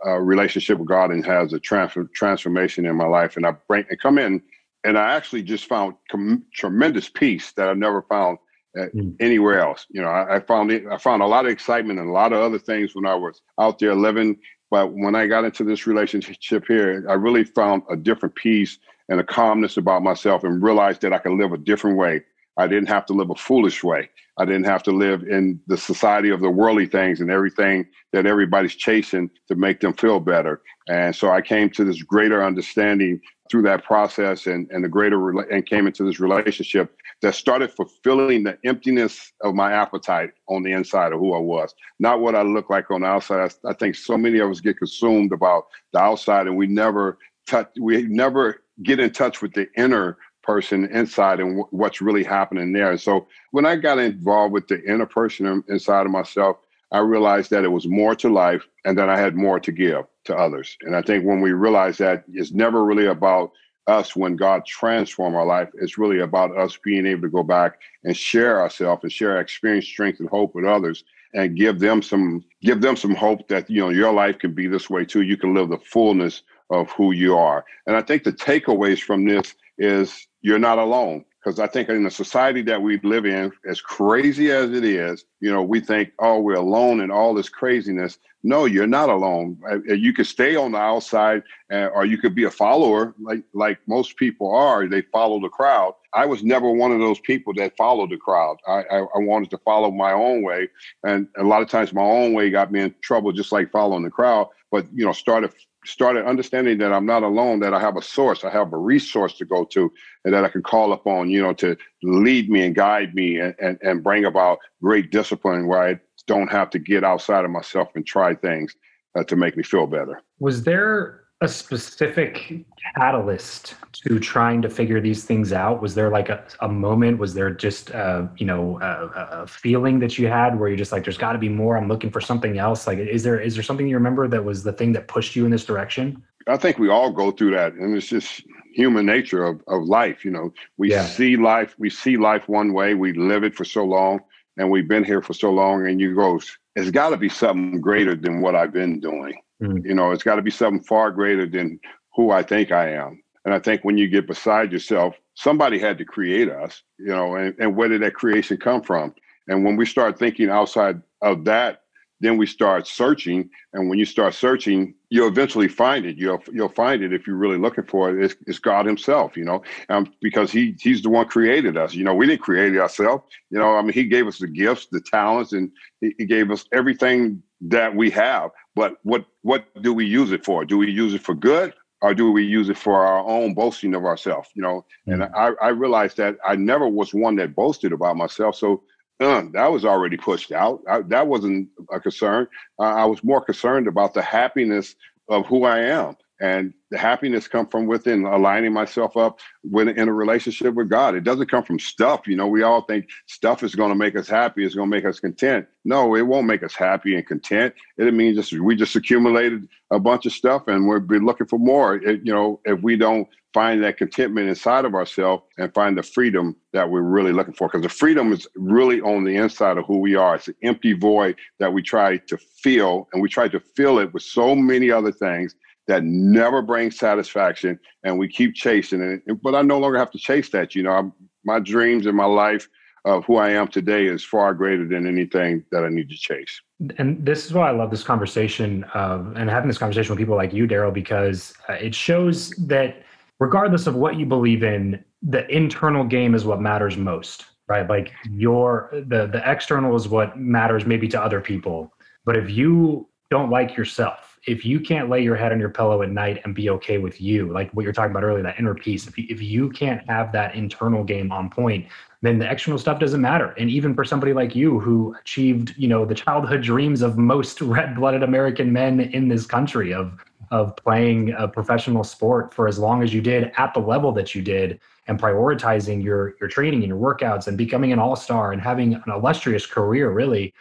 a, 0.06 0.10
a 0.10 0.22
relationship 0.22 0.78
with 0.78 0.88
God 0.88 1.12
and 1.12 1.26
has 1.26 1.54
a 1.54 1.60
transfer, 1.60 2.04
transformation 2.13 2.86
in 2.86 2.96
my 2.96 3.08
life. 3.08 3.38
And 3.38 3.46
I 3.46 3.52
bring 3.68 3.86
and 3.89 4.00
come 4.00 4.18
in 4.18 4.41
and 4.84 5.00
I 5.00 5.15
actually 5.15 5.41
just 5.41 5.65
found 5.65 5.96
com- 6.12 6.46
tremendous 6.54 7.10
peace 7.10 7.52
that 7.54 7.70
I 7.70 7.74
never 7.74 8.04
found 8.04 8.38
mm. 8.75 9.15
anywhere 9.19 9.59
else. 9.59 9.85
You 9.89 10.01
know, 10.01 10.09
I, 10.09 10.38
I 10.38 10.39
found 10.39 10.71
it, 10.71 10.85
I 10.89 10.97
found 10.97 11.21
a 11.21 11.27
lot 11.27 11.45
of 11.45 11.51
excitement 11.51 11.99
and 11.99 12.09
a 12.09 12.13
lot 12.13 12.33
of 12.33 12.41
other 12.41 12.59
things 12.59 12.95
when 12.95 13.05
I 13.05 13.15
was 13.15 13.41
out 13.59 13.79
there 13.79 13.95
living. 13.95 14.38
But 14.71 14.93
when 14.93 15.15
I 15.15 15.27
got 15.27 15.45
into 15.45 15.63
this 15.63 15.88
relationship 15.88 16.65
here, 16.67 17.05
I 17.09 17.13
really 17.13 17.43
found 17.43 17.83
a 17.89 17.95
different 17.95 18.35
peace 18.35 18.77
and 19.09 19.19
a 19.19 19.23
calmness 19.23 19.77
about 19.77 20.03
myself 20.03 20.43
and 20.43 20.61
realized 20.61 21.01
that 21.01 21.13
I 21.13 21.19
could 21.19 21.33
live 21.33 21.53
a 21.53 21.57
different 21.57 21.97
way. 21.97 22.23
I 22.58 22.68
didn't 22.68 22.89
have 22.89 23.06
to 23.08 23.13
live 23.13 23.30
a 23.30 23.36
foolish 23.36 23.84
way. 23.84 24.10
I 24.38 24.46
didn't 24.46 24.65
have 24.65 24.84
to 24.84 24.91
live 24.91 25.24
in 25.24 25.60
the 25.68 25.78
society 25.78 26.30
of 26.30 26.41
the 26.41 26.50
worldly 26.50 26.88
things 26.88 27.22
and 27.22 27.32
everything 27.32 27.86
that 28.12 28.26
everybody's 28.26 28.76
chasing 28.76 29.30
to 29.48 29.56
make 29.56 29.80
them 29.80 29.94
feel 29.94 30.20
better. 30.20 30.62
And 30.88 31.15
so 31.15 31.32
I 31.32 31.41
came 31.41 31.70
to 31.72 31.86
this 31.86 32.02
greater 32.04 32.44
understanding 32.44 33.22
through 33.50 33.62
that 33.63 33.84
process 33.84 34.48
and, 34.48 34.70
and 34.72 34.84
the 34.84 34.89
greater 34.89 35.30
and 35.52 35.65
came 35.65 35.88
into 35.88 36.04
this 36.04 36.20
relationship 36.20 36.96
that 37.22 37.36
started 37.36 37.72
fulfilling 37.72 38.44
the 38.44 38.58
emptiness 38.65 39.32
of 39.41 39.56
my 39.56 39.72
appetite 39.72 40.32
on 40.50 40.63
the 40.63 40.72
inside 40.72 41.13
of 41.13 41.20
who 41.20 41.34
I 41.34 41.39
was, 41.39 41.74
not 42.00 42.20
what 42.20 42.36
I 42.36 42.41
look 42.41 42.70
like 42.70 42.91
on 42.91 43.02
the 43.02 43.08
outside. 43.08 43.52
I, 43.65 43.70
I 43.70 43.74
think 43.74 43.96
so 43.96 44.18
many 44.18 44.39
of 44.39 44.50
us 44.50 44.60
get 44.60 44.78
consumed 44.78 45.32
about 45.32 45.65
the 45.94 46.00
outside 46.00 46.48
and 46.48 46.58
we 46.58 46.68
never 46.68 47.18
touch, 47.48 47.70
we 47.80 48.04
never 48.04 48.63
get 48.84 49.00
in 49.00 49.12
touch 49.12 49.41
with 49.41 49.54
the 49.54 49.68
inner 49.78 50.18
person 50.45 50.86
inside 50.91 51.39
and 51.39 51.58
w- 51.58 51.67
what's 51.71 52.01
really 52.01 52.23
happening 52.23 52.73
there. 52.73 52.97
So 52.97 53.27
when 53.51 53.65
I 53.65 53.75
got 53.75 53.99
involved 53.99 54.53
with 54.53 54.67
the 54.67 54.84
inner 54.84 55.05
person 55.05 55.63
inside 55.67 56.05
of 56.05 56.12
myself, 56.12 56.58
I 56.91 56.99
realized 56.99 57.49
that 57.49 57.63
it 57.63 57.71
was 57.71 57.88
more 57.88 58.15
to 58.15 58.29
life 58.29 58.67
and 58.86 58.97
that 58.97 59.10
I 59.10 59.19
had 59.19 59.36
more 59.36 59.60
to 59.60 59.71
give 59.71 60.05
to 60.25 60.36
others. 60.36 60.77
And 60.81 60.95
I 60.95 61.01
think 61.01 61.25
when 61.25 61.41
we 61.41 61.51
realize 61.51 61.97
that 61.97 62.23
it's 62.31 62.51
never 62.51 62.86
really 62.86 63.08
about 63.08 63.51
us 63.88 64.15
when 64.15 64.36
God 64.36 64.65
transform 64.65 65.36
our 65.36 65.45
life. 65.45 65.69
It's 65.75 65.97
really 65.97 66.19
about 66.19 66.58
us 66.58 66.77
being 66.84 67.05
able 67.05 67.21
to 67.23 67.29
go 67.29 67.43
back 67.43 67.79
and 68.03 68.17
share 68.17 68.60
ourselves 68.60 69.03
and 69.03 69.12
share 69.12 69.36
our 69.36 69.41
experience, 69.41 69.86
strength, 69.86 70.19
and 70.19 70.29
hope 70.29 70.55
with 70.55 70.65
others 70.65 71.03
and 71.34 71.55
give 71.55 71.79
them 71.79 72.01
some 72.01 72.43
give 72.62 72.81
them 72.81 72.95
some 72.95 73.13
hope 73.13 73.47
that 73.49 73.69
you 73.69 73.81
know 73.81 73.89
your 73.89 74.12
life 74.12 74.39
can 74.39 74.53
be 74.53 74.67
this 74.67 74.89
way 74.89 75.05
too. 75.05 75.21
You 75.21 75.38
can 75.38 75.53
live 75.53 75.69
the 75.69 75.77
fullness 75.77 76.41
of 76.71 76.89
who 76.91 77.12
you 77.12 77.38
are. 77.38 77.63
And 77.86 77.95
I 77.95 78.01
think 78.01 78.23
the 78.23 78.31
takeaways 78.31 78.99
from 78.99 79.25
this 79.25 79.53
is 79.77 80.27
you're 80.41 80.59
not 80.59 80.77
alone 80.77 81.25
because 81.45 81.59
I 81.59 81.67
think 81.67 81.89
in 81.89 82.03
the 82.03 82.09
society 82.09 82.63
that 82.63 82.81
we 82.81 82.99
live 83.01 83.25
in, 83.25 83.51
as 83.69 83.79
crazy 83.79 84.51
as 84.51 84.71
it 84.71 84.83
is, 84.83 85.25
you 85.41 85.51
know, 85.51 85.61
we 85.61 85.79
think, 85.79 86.11
oh, 86.17 86.39
we're 86.39 86.55
alone 86.55 87.01
in 87.01 87.11
all 87.11 87.35
this 87.35 87.49
craziness. 87.49 88.17
No, 88.41 88.65
you're 88.65 88.88
not 88.88 89.09
alone. 89.09 89.59
You 89.88 90.11
could 90.11 90.25
stay 90.25 90.55
on 90.55 90.71
the 90.71 90.79
outside, 90.79 91.43
uh, 91.71 91.88
or 91.88 92.05
you 92.05 92.17
could 92.17 92.33
be 92.33 92.45
a 92.45 92.51
follower, 92.51 93.13
like 93.19 93.43
like 93.53 93.79
most 93.88 94.17
people 94.17 94.55
are. 94.55 94.88
They 94.88 95.01
follow 95.01 95.39
the 95.39 95.49
crowd. 95.49 95.93
I 96.13 96.25
was 96.25 96.43
never 96.43 96.69
one 96.69 96.91
of 96.91 96.99
those 96.99 97.19
people 97.19 97.53
that 97.55 97.77
followed 97.77 98.11
the 98.11 98.17
crowd. 98.17 98.57
I, 98.67 98.83
I, 98.91 98.97
I 98.99 99.19
wanted 99.19 99.49
to 99.51 99.57
follow 99.59 99.91
my 99.91 100.13
own 100.13 100.43
way, 100.43 100.69
and 101.03 101.27
a 101.38 101.43
lot 101.43 101.61
of 101.61 101.69
times 101.69 101.93
my 101.93 102.01
own 102.01 102.33
way 102.33 102.49
got 102.49 102.71
me 102.71 102.81
in 102.81 102.95
trouble, 103.01 103.31
just 103.31 103.51
like 103.51 103.71
following 103.71 104.03
the 104.03 104.11
crowd. 104.11 104.47
But 104.71 104.88
you 104.93 105.05
know, 105.05 105.11
started 105.11 105.53
started 105.86 106.26
understanding 106.26 106.78
that 106.80 106.91
I'm 106.91 107.06
not 107.06 107.24
alone, 107.24 107.60
that 107.60 107.74
I 107.74 107.80
have 107.80 107.98
a 107.98 108.02
source, 108.02 108.43
I 108.43 108.50
have 108.50 108.74
a 108.74 108.78
resource 108.78 109.34
to 109.38 109.45
go 109.45 109.65
to, 109.65 109.91
and 110.24 110.34
that 110.34 110.43
I 110.43 110.50
can 110.50 110.63
call 110.63 110.93
upon, 110.93 111.30
you 111.30 111.41
know, 111.41 111.54
to 111.54 111.78
lead 112.04 112.50
me 112.50 112.65
and 112.65 112.76
guide 112.76 113.13
me 113.15 113.39
and, 113.39 113.56
and, 113.60 113.78
and 113.82 114.04
bring 114.04 114.26
about 114.26 114.60
great 114.82 115.12
discipline 115.12 115.67
where 115.67 115.82
I 115.82 116.00
don't 116.28 116.52
have 116.52 116.69
to 116.71 116.80
get 116.80 117.04
outside 117.04 117.45
of 117.45 117.52
myself 117.52 117.89
and 117.95 118.06
try 118.06 118.34
things 118.36 118.76
uh, 119.17 119.24
to 119.26 119.36
make 119.36 119.56
me 119.56 119.63
feel 119.63 119.88
better. 119.88 120.21
Was 120.39 120.63
there 120.63 121.24
a 121.41 121.48
specific 121.48 122.65
catalyst 122.95 123.76
to 123.91 124.19
trying 124.19 124.62
to 124.62 124.69
figure 124.69 125.02
these 125.02 125.26
things 125.26 125.52
out? 125.52 125.82
Was 125.82 125.93
there 125.93 126.10
like 126.10 126.30
a, 126.30 126.45
a 126.62 126.69
moment? 126.69 127.17
Was 127.17 127.34
there 127.34 127.50
just, 127.50 127.91
uh, 127.91 128.28
you 128.38 128.45
know, 128.45 128.80
a, 128.82 129.41
a, 129.41 129.48
feeling 129.48 130.00
that 130.00 130.17
you 130.17 130.28
had 130.28 130.58
where 130.58 130.69
you're 130.69 130.78
just 130.78 130.93
like, 130.93 131.04
there's 131.04 131.17
got 131.17 131.34
to 131.34 131.38
be 131.38 131.50
more. 131.50 131.78
I'm 131.78 131.89
looking 131.89 132.10
for 132.10 132.21
something 132.21 132.58
else. 132.58 132.88
Like, 132.88 133.00
is 133.00 133.24
there 133.24 133.39
is 133.39 133.56
there 133.56 133.63
something 133.63 133.88
you 133.88 133.95
remember 133.95 134.28
that 134.30 134.43
was 134.43 134.63
the 134.63 134.71
thing 134.71 134.93
that 134.93 135.08
pushed 135.08 135.36
you 135.36 135.43
in 135.45 135.52
this 135.52 135.65
direction? 135.65 136.24
I 136.48 136.58
think 136.58 136.78
we 136.78 136.89
all 136.89 137.12
go 137.12 137.32
through 137.32 137.52
that, 137.52 137.74
and 137.74 137.98
it's 137.98 138.08
just 138.08 138.43
human 138.74 139.06
nature 139.06 139.43
of, 139.43 139.62
of 139.67 139.84
life. 139.84 140.24
You 140.24 140.32
know, 140.32 140.54
we 140.78 140.91
yeah. 140.91 141.06
see 141.06 141.38
life, 141.38 141.76
we 141.78 141.89
see 141.89 142.17
life 142.17 142.48
one 142.48 142.71
way, 142.71 142.93
we 142.93 143.13
live 143.13 143.43
it 143.43 143.56
for 143.56 143.65
so 143.65 143.84
long, 143.84 144.19
and 144.58 144.69
we've 144.69 144.88
been 144.88 145.04
here 145.04 145.21
for 145.21 145.34
so 145.34 145.52
long, 145.52 145.88
and 145.88 146.00
you 146.00 146.15
go, 146.15 146.39
it's 146.76 146.91
got 146.91 147.10
to 147.10 147.17
be 147.17 147.30
something 147.30 147.82
greater 147.82 148.15
than 148.15 148.41
what 148.41 148.56
I've 148.56 148.74
been 148.74 149.00
doing. 149.00 149.36
Mm. 149.62 149.86
You 149.86 149.94
know, 149.94 150.12
it's 150.12 150.24
got 150.24 150.36
to 150.36 150.41
be 150.41 150.52
something 150.52 150.84
far 150.84 151.12
greater 151.12 151.46
than 151.46 151.80
who 152.15 152.32
I 152.32 152.44
think 152.44 152.72
I 152.72 152.91
am. 152.91 153.22
And 153.46 153.54
I 153.54 153.60
think 153.60 153.84
when 153.84 153.98
you 153.98 154.08
get 154.08 154.28
beside 154.28 154.72
yourself, 154.72 155.15
somebody 155.36 155.78
had 155.78 155.98
to 156.00 156.06
create 156.06 156.50
us, 156.50 156.82
you 156.98 157.08
know, 157.08 157.36
and, 157.36 157.56
and 157.60 157.76
where 157.76 157.89
did 157.89 158.02
that 158.02 158.15
creation 158.15 158.58
come 158.58 158.82
from? 158.82 159.13
And 159.48 159.63
when 159.63 159.76
we 159.76 159.86
start 159.86 160.18
thinking 160.18 160.50
outside 160.50 161.02
of 161.22 161.46
that, 161.46 161.82
then 162.22 162.38
we 162.38 162.48
start 162.48 162.88
searching. 162.88 163.50
And 163.74 163.89
when 163.89 164.00
you 164.00 164.06
start 164.06 164.34
searching, 164.34 164.96
you'll 165.10 165.28
eventually 165.28 165.68
find 165.68 166.06
it. 166.06 166.18
You'll 166.18 166.41
you'll 166.52 166.70
find 166.70 167.04
it 167.04 167.13
if 167.13 167.28
you're 167.28 167.36
really 167.36 167.58
looking 167.58 167.84
for 167.84 168.10
it. 168.10 168.24
It's, 168.24 168.36
it's 168.48 168.58
God 168.58 168.86
Himself, 168.86 169.36
you 169.36 169.44
know, 169.44 169.62
um, 169.89 170.12
because 170.22 170.52
He 170.52 170.76
He's 170.80 171.02
the 171.02 171.10
one 171.10 171.28
created 171.28 171.78
us. 171.78 171.94
You 171.94 172.06
know, 172.06 172.15
we 172.15 172.26
didn't 172.26 172.41
create 172.41 172.76
ourselves. 172.78 173.26
You 173.50 173.60
know, 173.60 173.76
I 173.76 173.82
mean, 173.82 173.94
He 173.94 174.06
gave 174.06 174.28
us 174.28 174.39
the 174.39 174.48
gifts, 174.48 174.88
the 174.91 175.02
talents, 175.02 175.52
and 175.52 175.72
He, 176.02 176.15
he 176.18 176.26
gave 176.26 176.52
us 176.52 176.65
everything 176.72 177.44
that 177.62 177.96
we 177.96 178.10
have. 178.12 178.52
But 178.76 178.96
what 179.04 179.26
what 179.41 179.65
do 179.82 179.94
we 179.94 180.06
use 180.06 180.32
it 180.32 180.46
for? 180.46 180.65
Do 180.65 180.78
we 180.78 180.91
use 180.91 181.13
it 181.13 181.22
for 181.22 181.34
good 181.34 181.74
or 182.02 182.13
do 182.13 182.32
we 182.32 182.44
use 182.44 182.70
it 182.70 182.78
for 182.78 183.06
our 183.06 183.26
own 183.26 183.54
boasting 183.54 183.96
of 183.96 184.06
ourselves? 184.06 184.50
You 184.54 184.62
know, 184.62 184.86
mm-hmm. 185.08 185.22
and 185.22 185.36
I, 185.36 185.52
I 185.62 185.70
realized 185.70 186.18
that 186.18 186.38
I 186.46 186.56
never 186.56 186.88
was 186.88 187.13
one 187.13 187.36
that 187.38 187.56
boasted 187.56 187.94
about 187.94 188.18
myself. 188.18 188.56
So 188.56 188.84
uh, 189.20 189.44
that 189.54 189.72
was 189.72 189.86
already 189.86 190.18
pushed 190.18 190.52
out. 190.52 190.82
I, 190.89 191.02
that 191.04 191.28
wasn't 191.28 191.70
a 191.91 192.00
concern. 192.00 192.48
Uh, 192.80 192.84
I 192.84 193.06
was 193.06 193.24
more 193.24 193.41
concerned 193.41 193.88
about 193.88 194.13
the 194.13 194.22
happiness 194.22 194.96
of 195.30 195.46
who 195.48 195.63
I 195.63 195.80
am 195.80 196.18
and 196.41 196.74
the 196.91 196.98
happiness 196.98 197.48
come 197.48 197.67
from 197.67 197.88
within 197.88 198.26
aligning 198.26 198.74
myself 198.74 199.15
up 199.15 199.39
with 199.63 199.88
in 199.88 200.08
a 200.08 200.13
relationship 200.13 200.74
with 200.74 200.89
god. 200.89 201.15
It 201.15 201.24
doesn't 201.24 201.50
come 201.50 201.63
from 201.63 201.80
stuff 201.80 202.28
you 202.28 202.36
know. 202.36 202.48
We 202.48 202.63
all 202.63 202.82
think 202.82 203.10
stuff 203.28 203.63
is 203.63 203.76
going 203.76 203.89
to 203.89 203.95
make 203.95 204.15
us 204.15 204.28
happy 204.28 204.65
it's 204.65 204.76
going 204.76 204.89
to 204.89 204.95
make 204.95 205.06
us 205.06 205.19
content. 205.19 205.67
No 205.84 206.15
it 206.15 206.24
won't 206.24 206.48
make 206.48 206.63
us 206.63 206.76
happy 206.76 207.15
and 207.15 207.26
content. 207.26 207.74
It 207.98 208.13
means 208.13 208.38
just 208.38 208.54
we 208.54 208.76
just 208.76 208.95
accumulated 208.95 209.67
a 209.91 210.00
bunch 210.00 210.26
of 210.26 210.34
stuff 210.34 210.67
and 210.67 210.88
we'll 210.88 211.00
be 211.00 211.19
looking 211.19 211.48
for 211.48 211.60
more. 211.60 211.95
It, 211.95 212.21
you 212.24 212.34
know 212.34 212.60
if 212.65 212.82
we 212.82 212.98
don't 212.98 213.28
find 213.56 213.82
that 213.82 213.95
contentment 213.95 214.50
inside 214.50 214.84
of 214.84 214.93
ourselves 214.93 215.41
and 215.58 215.74
find 215.74 215.98
the 215.98 216.04
freedom 216.04 216.58
that 216.74 216.89
we're 216.89 217.02
really 217.02 217.32
looking 217.32 217.54
for. 217.54 217.69
Because 217.69 217.84
the 217.84 217.88
freedom 217.88 218.34
is 218.34 218.45
really 218.58 219.00
on 219.00 219.24
the 219.24 219.38
inside 219.38 219.78
of 219.78 219.86
who 219.86 220.00
we 220.00 220.13
are. 220.13 220.36
It's 220.36 220.50
an 220.50 220.56
empty 220.62 220.91
void 220.91 221.38
that 221.60 221.71
we 221.71 221.82
try 221.82 222.17
to 222.17 222.38
fill 222.38 223.08
and 223.13 223.21
we 223.21 223.30
try 223.30 223.48
to 223.48 223.62
fill 223.62 224.00
it 224.00 224.13
with 224.13 224.24
so 224.24 224.56
many 224.56 224.91
other 224.91 225.13
things 225.13 225.56
that 225.88 226.04
never 226.04 226.62
brings 226.62 226.98
satisfaction 226.98 227.80
and 228.04 228.17
we 228.17 228.28
keep 228.28 228.56
chasing 228.56 229.02
it. 229.02 229.41
But 229.41 229.56
i 229.56 229.62
no 229.62 229.80
longer 229.80 229.98
have 229.98 230.12
to 230.12 230.17
chase 230.17 230.50
that 230.50 230.76
you 230.76 230.84
know 230.84 230.91
I'm, 230.91 231.13
my 231.43 231.60
dreams 231.60 232.06
and 232.06 232.15
my 232.15 232.26
life 232.26 232.67
of 233.06 233.26
who 233.26 233.38
i 233.38 233.50
am 233.50 233.67
today 233.67 234.08
is 234.08 234.24
far 234.24 234.54
greater 234.54 234.88
than 234.88 235.08
anything 235.08 235.63
that 235.71 235.84
i 235.84 235.89
need 235.89 236.10
to 236.10 236.17
chase. 236.17 236.62
And 236.98 237.26
this 237.26 237.45
is 237.45 237.54
why 237.54 237.69
i 237.69 237.71
love 237.71 237.91
this 237.91 238.04
conversation 238.04 238.84
uh, 238.93 239.24
and 239.36 239.50
having 239.50 239.67
this 239.67 239.78
conversation 239.78 240.12
with 240.12 240.19
people 240.19 240.36
like 240.36 240.54
you 240.54 240.67
darryl 240.67 240.93
because 240.93 241.54
uh, 241.69 241.74
it 241.74 241.93
shows 241.93 242.50
that 242.67 243.04
regardless 243.39 243.88
of 243.88 243.95
what 243.95 244.17
you 244.17 244.26
believe 244.26 244.63
in 244.63 245.04
the 245.21 245.48
internal 245.54 246.04
game 246.04 246.36
is 246.36 246.45
what 246.45 246.62
matters 246.62 246.98
most 246.98 247.45
right? 247.67 247.89
Like 247.89 248.13
your 248.30 248.89
the 248.91 249.28
the 249.28 249.41
external 249.50 249.95
is 249.95 250.08
what 250.08 250.38
matters 250.38 250.86
maybe 250.86 251.08
to 251.10 251.21
other 251.21 251.41
people. 251.41 251.93
But 252.26 252.38
if 252.38 252.50
you 252.50 253.10
don't 253.30 253.50
like 253.50 253.76
yourself 253.76 254.35
if 254.47 254.63
you 254.63 254.79
can't 254.79 255.10
lay 255.10 255.21
your 255.23 255.36
head 255.36 255.51
on 255.51 255.60
your 255.60 255.69
pillow 255.69 256.01
at 256.03 256.12
night 256.12 256.41
and 256.43 256.53
be 256.53 256.69
okay 256.69 256.97
with 256.97 257.19
you, 257.19 257.51
like 257.51 257.71
what 257.71 257.84
you're 257.84 257.93
talking 257.93 258.12
about 258.12 258.23
earlier, 258.23 258.43
that 258.43 258.60
inner 258.60 258.75
peace, 258.75 259.08
if 259.08 259.17
you, 259.17 259.25
if 259.29 259.41
you 259.41 259.69
can't 259.69 260.08
have 260.08 260.31
that 260.34 260.55
internal 260.55 261.03
game 261.03 261.31
on 261.31 261.49
point, 261.49 261.88
then 262.21 262.38
the 262.39 262.49
external 262.49 262.77
stuff 262.79 262.99
doesn't 262.99 263.21
matter. 263.21 263.53
And 263.58 263.69
even 263.69 263.93
for 263.93 264.03
somebody 264.03 264.34
like 264.34 264.55
you 264.55 264.79
who 264.79 265.15
achieved, 265.21 265.73
you 265.77 265.88
know, 265.88 266.05
the 266.05 266.15
childhood 266.15 266.62
dreams 266.62 267.01
of 267.01 267.17
most 267.17 267.62
red-blooded 267.62 268.23
American 268.23 268.71
men 268.71 268.99
in 268.99 269.27
this 269.27 269.45
country 269.45 269.93
of 269.93 270.23
of 270.51 270.75
playing 270.75 271.34
a 271.38 271.47
professional 271.47 272.03
sport 272.03 272.53
for 272.53 272.67
as 272.67 272.77
long 272.77 273.01
as 273.01 273.12
you 273.12 273.19
did 273.19 273.51
at 273.58 273.73
the 273.73 273.79
level 273.79 274.12
that 274.12 274.36
you 274.36 274.43
did 274.43 274.79
and 275.08 275.19
prioritizing 275.19 276.03
your 276.03 276.36
your 276.39 276.47
training 276.49 276.84
and 276.84 276.89
your 276.89 276.97
workouts 276.97 277.47
and 277.47 277.58
becoming 277.58 277.91
an 277.91 277.99
all-star 277.99 278.51
and 278.51 278.62
having 278.62 278.93
an 278.93 279.03
illustrious 279.08 279.65
career 279.65 280.12
really 280.12 280.53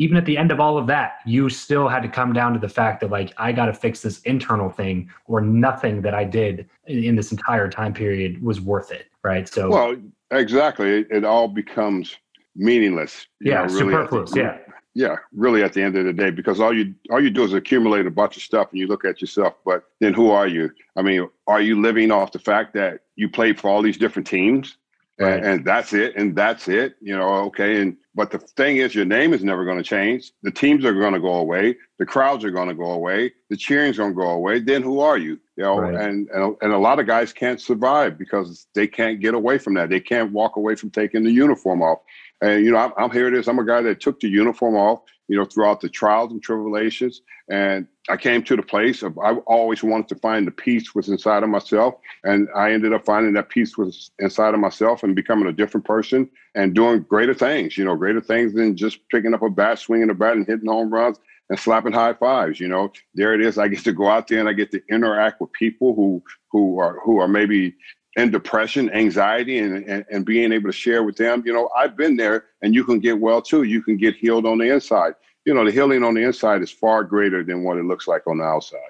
even 0.00 0.16
at 0.16 0.24
the 0.24 0.38
end 0.38 0.50
of 0.50 0.60
all 0.60 0.78
of 0.78 0.86
that, 0.86 1.18
you 1.26 1.50
still 1.50 1.86
had 1.86 2.02
to 2.02 2.08
come 2.08 2.32
down 2.32 2.54
to 2.54 2.58
the 2.58 2.68
fact 2.68 3.00
that 3.00 3.10
like 3.10 3.34
I 3.36 3.52
got 3.52 3.66
to 3.66 3.74
fix 3.74 4.00
this 4.00 4.20
internal 4.22 4.70
thing, 4.70 5.10
or 5.26 5.42
nothing 5.42 6.00
that 6.00 6.14
I 6.14 6.24
did 6.24 6.68
in 6.86 7.14
this 7.16 7.32
entire 7.32 7.68
time 7.68 7.92
period 7.92 8.42
was 8.42 8.62
worth 8.62 8.90
it, 8.90 9.08
right? 9.22 9.46
So, 9.46 9.68
well, 9.68 9.96
exactly, 10.30 11.00
it, 11.00 11.08
it 11.10 11.24
all 11.24 11.48
becomes 11.48 12.16
meaningless. 12.56 13.26
Yeah, 13.42 13.56
know, 13.56 13.74
really 13.74 13.78
superfluous. 13.78 14.30
The, 14.30 14.40
yeah, 14.40 14.58
yeah, 14.94 15.16
really, 15.34 15.62
at 15.62 15.74
the 15.74 15.82
end 15.82 15.94
of 15.98 16.06
the 16.06 16.14
day, 16.14 16.30
because 16.30 16.60
all 16.60 16.74
you 16.74 16.94
all 17.10 17.22
you 17.22 17.28
do 17.28 17.44
is 17.44 17.52
accumulate 17.52 18.06
a 18.06 18.10
bunch 18.10 18.38
of 18.38 18.42
stuff, 18.42 18.70
and 18.70 18.80
you 18.80 18.86
look 18.86 19.04
at 19.04 19.20
yourself. 19.20 19.52
But 19.66 19.84
then, 20.00 20.14
who 20.14 20.30
are 20.30 20.48
you? 20.48 20.70
I 20.96 21.02
mean, 21.02 21.28
are 21.46 21.60
you 21.60 21.78
living 21.78 22.10
off 22.10 22.32
the 22.32 22.38
fact 22.38 22.72
that 22.72 23.00
you 23.16 23.28
played 23.28 23.60
for 23.60 23.68
all 23.68 23.82
these 23.82 23.98
different 23.98 24.26
teams? 24.26 24.78
Right. 25.20 25.34
And, 25.34 25.44
and, 25.44 25.64
that's 25.66 25.92
it 25.92 26.16
and 26.16 26.34
that's 26.34 26.66
it 26.66 26.94
you 27.02 27.14
know 27.14 27.28
okay 27.44 27.82
and 27.82 27.98
but 28.14 28.30
the 28.30 28.38
thing 28.38 28.78
is 28.78 28.94
your 28.94 29.04
name 29.04 29.32
is 29.32 29.44
never 29.44 29.64
going 29.64 29.78
to 29.78 29.84
change. 29.84 30.32
The 30.42 30.50
teams 30.50 30.84
are 30.84 30.92
going 30.92 31.12
to 31.12 31.20
go 31.20 31.34
away. 31.34 31.76
The 31.98 32.06
crowds 32.06 32.44
are 32.44 32.50
going 32.50 32.68
to 32.68 32.74
go 32.74 32.90
away. 32.90 33.32
The 33.50 33.56
cheering's 33.56 33.98
going 33.98 34.10
to 34.10 34.16
go 34.16 34.30
away. 34.30 34.58
Then 34.58 34.82
who 34.82 35.00
are 35.00 35.16
you? 35.16 35.38
You 35.56 35.64
know 35.64 35.78
right. 35.78 35.94
and, 35.94 36.28
and 36.30 36.56
and 36.60 36.72
a 36.72 36.78
lot 36.78 36.98
of 36.98 37.06
guys 37.06 37.32
can't 37.32 37.60
survive 37.60 38.18
because 38.18 38.66
they 38.74 38.86
can't 38.86 39.20
get 39.20 39.34
away 39.34 39.58
from 39.58 39.74
that. 39.74 39.90
They 39.90 40.00
can't 40.00 40.32
walk 40.32 40.56
away 40.56 40.74
from 40.74 40.90
taking 40.90 41.22
the 41.22 41.30
uniform 41.30 41.82
off. 41.82 42.00
And 42.40 42.64
you 42.64 42.72
know 42.72 42.78
I'm, 42.78 42.92
I'm 42.96 43.10
here 43.10 43.28
it 43.28 43.34
is. 43.34 43.46
I'm 43.46 43.58
a 43.58 43.66
guy 43.66 43.82
that 43.82 44.00
took 44.00 44.18
the 44.20 44.28
uniform 44.28 44.74
off 44.74 45.02
you 45.30 45.36
know, 45.36 45.44
throughout 45.44 45.80
the 45.80 45.88
trials 45.88 46.32
and 46.32 46.42
tribulations. 46.42 47.22
And 47.48 47.86
I 48.08 48.16
came 48.16 48.42
to 48.42 48.56
the 48.56 48.64
place 48.64 49.04
of 49.04 49.16
I 49.16 49.34
always 49.46 49.80
wanted 49.80 50.08
to 50.08 50.16
find 50.16 50.44
the 50.44 50.50
peace 50.50 50.92
was 50.92 51.08
inside 51.08 51.44
of 51.44 51.48
myself. 51.48 51.94
And 52.24 52.48
I 52.56 52.72
ended 52.72 52.92
up 52.92 53.04
finding 53.04 53.32
that 53.34 53.48
peace 53.48 53.78
was 53.78 54.10
inside 54.18 54.54
of 54.54 54.60
myself 54.60 55.04
and 55.04 55.14
becoming 55.14 55.46
a 55.46 55.52
different 55.52 55.86
person 55.86 56.28
and 56.56 56.74
doing 56.74 57.02
greater 57.02 57.32
things, 57.32 57.78
you 57.78 57.84
know, 57.84 57.94
greater 57.94 58.20
things 58.20 58.54
than 58.54 58.76
just 58.76 59.08
picking 59.08 59.32
up 59.32 59.42
a 59.42 59.48
bat, 59.48 59.78
swinging 59.78 60.10
a 60.10 60.14
bat 60.14 60.36
and 60.36 60.48
hitting 60.48 60.68
home 60.68 60.92
runs 60.92 61.20
and 61.48 61.60
slapping 61.60 61.92
high 61.92 62.14
fives. 62.14 62.58
You 62.58 62.66
know, 62.66 62.90
there 63.14 63.32
it 63.32 63.40
is. 63.40 63.56
I 63.56 63.68
get 63.68 63.84
to 63.84 63.92
go 63.92 64.08
out 64.08 64.26
there 64.26 64.40
and 64.40 64.48
I 64.48 64.52
get 64.52 64.72
to 64.72 64.82
interact 64.90 65.40
with 65.40 65.52
people 65.52 65.94
who 65.94 66.24
who 66.50 66.80
are 66.80 66.98
who 67.04 67.18
are 67.18 67.28
maybe 67.28 67.76
and 68.16 68.32
depression, 68.32 68.90
anxiety, 68.90 69.58
and, 69.58 69.84
and, 69.84 70.04
and 70.10 70.24
being 70.24 70.52
able 70.52 70.68
to 70.68 70.76
share 70.76 71.02
with 71.04 71.16
them. 71.16 71.42
You 71.46 71.52
know, 71.52 71.70
I've 71.76 71.96
been 71.96 72.16
there 72.16 72.46
and 72.62 72.74
you 72.74 72.84
can 72.84 72.98
get 72.98 73.18
well 73.18 73.40
too. 73.40 73.62
You 73.62 73.82
can 73.82 73.96
get 73.96 74.16
healed 74.16 74.46
on 74.46 74.58
the 74.58 74.72
inside. 74.72 75.14
You 75.44 75.54
know, 75.54 75.64
the 75.64 75.70
healing 75.70 76.02
on 76.02 76.14
the 76.14 76.22
inside 76.22 76.62
is 76.62 76.70
far 76.70 77.04
greater 77.04 77.42
than 77.44 77.62
what 77.62 77.78
it 77.78 77.84
looks 77.84 78.06
like 78.06 78.26
on 78.26 78.38
the 78.38 78.44
outside. 78.44 78.80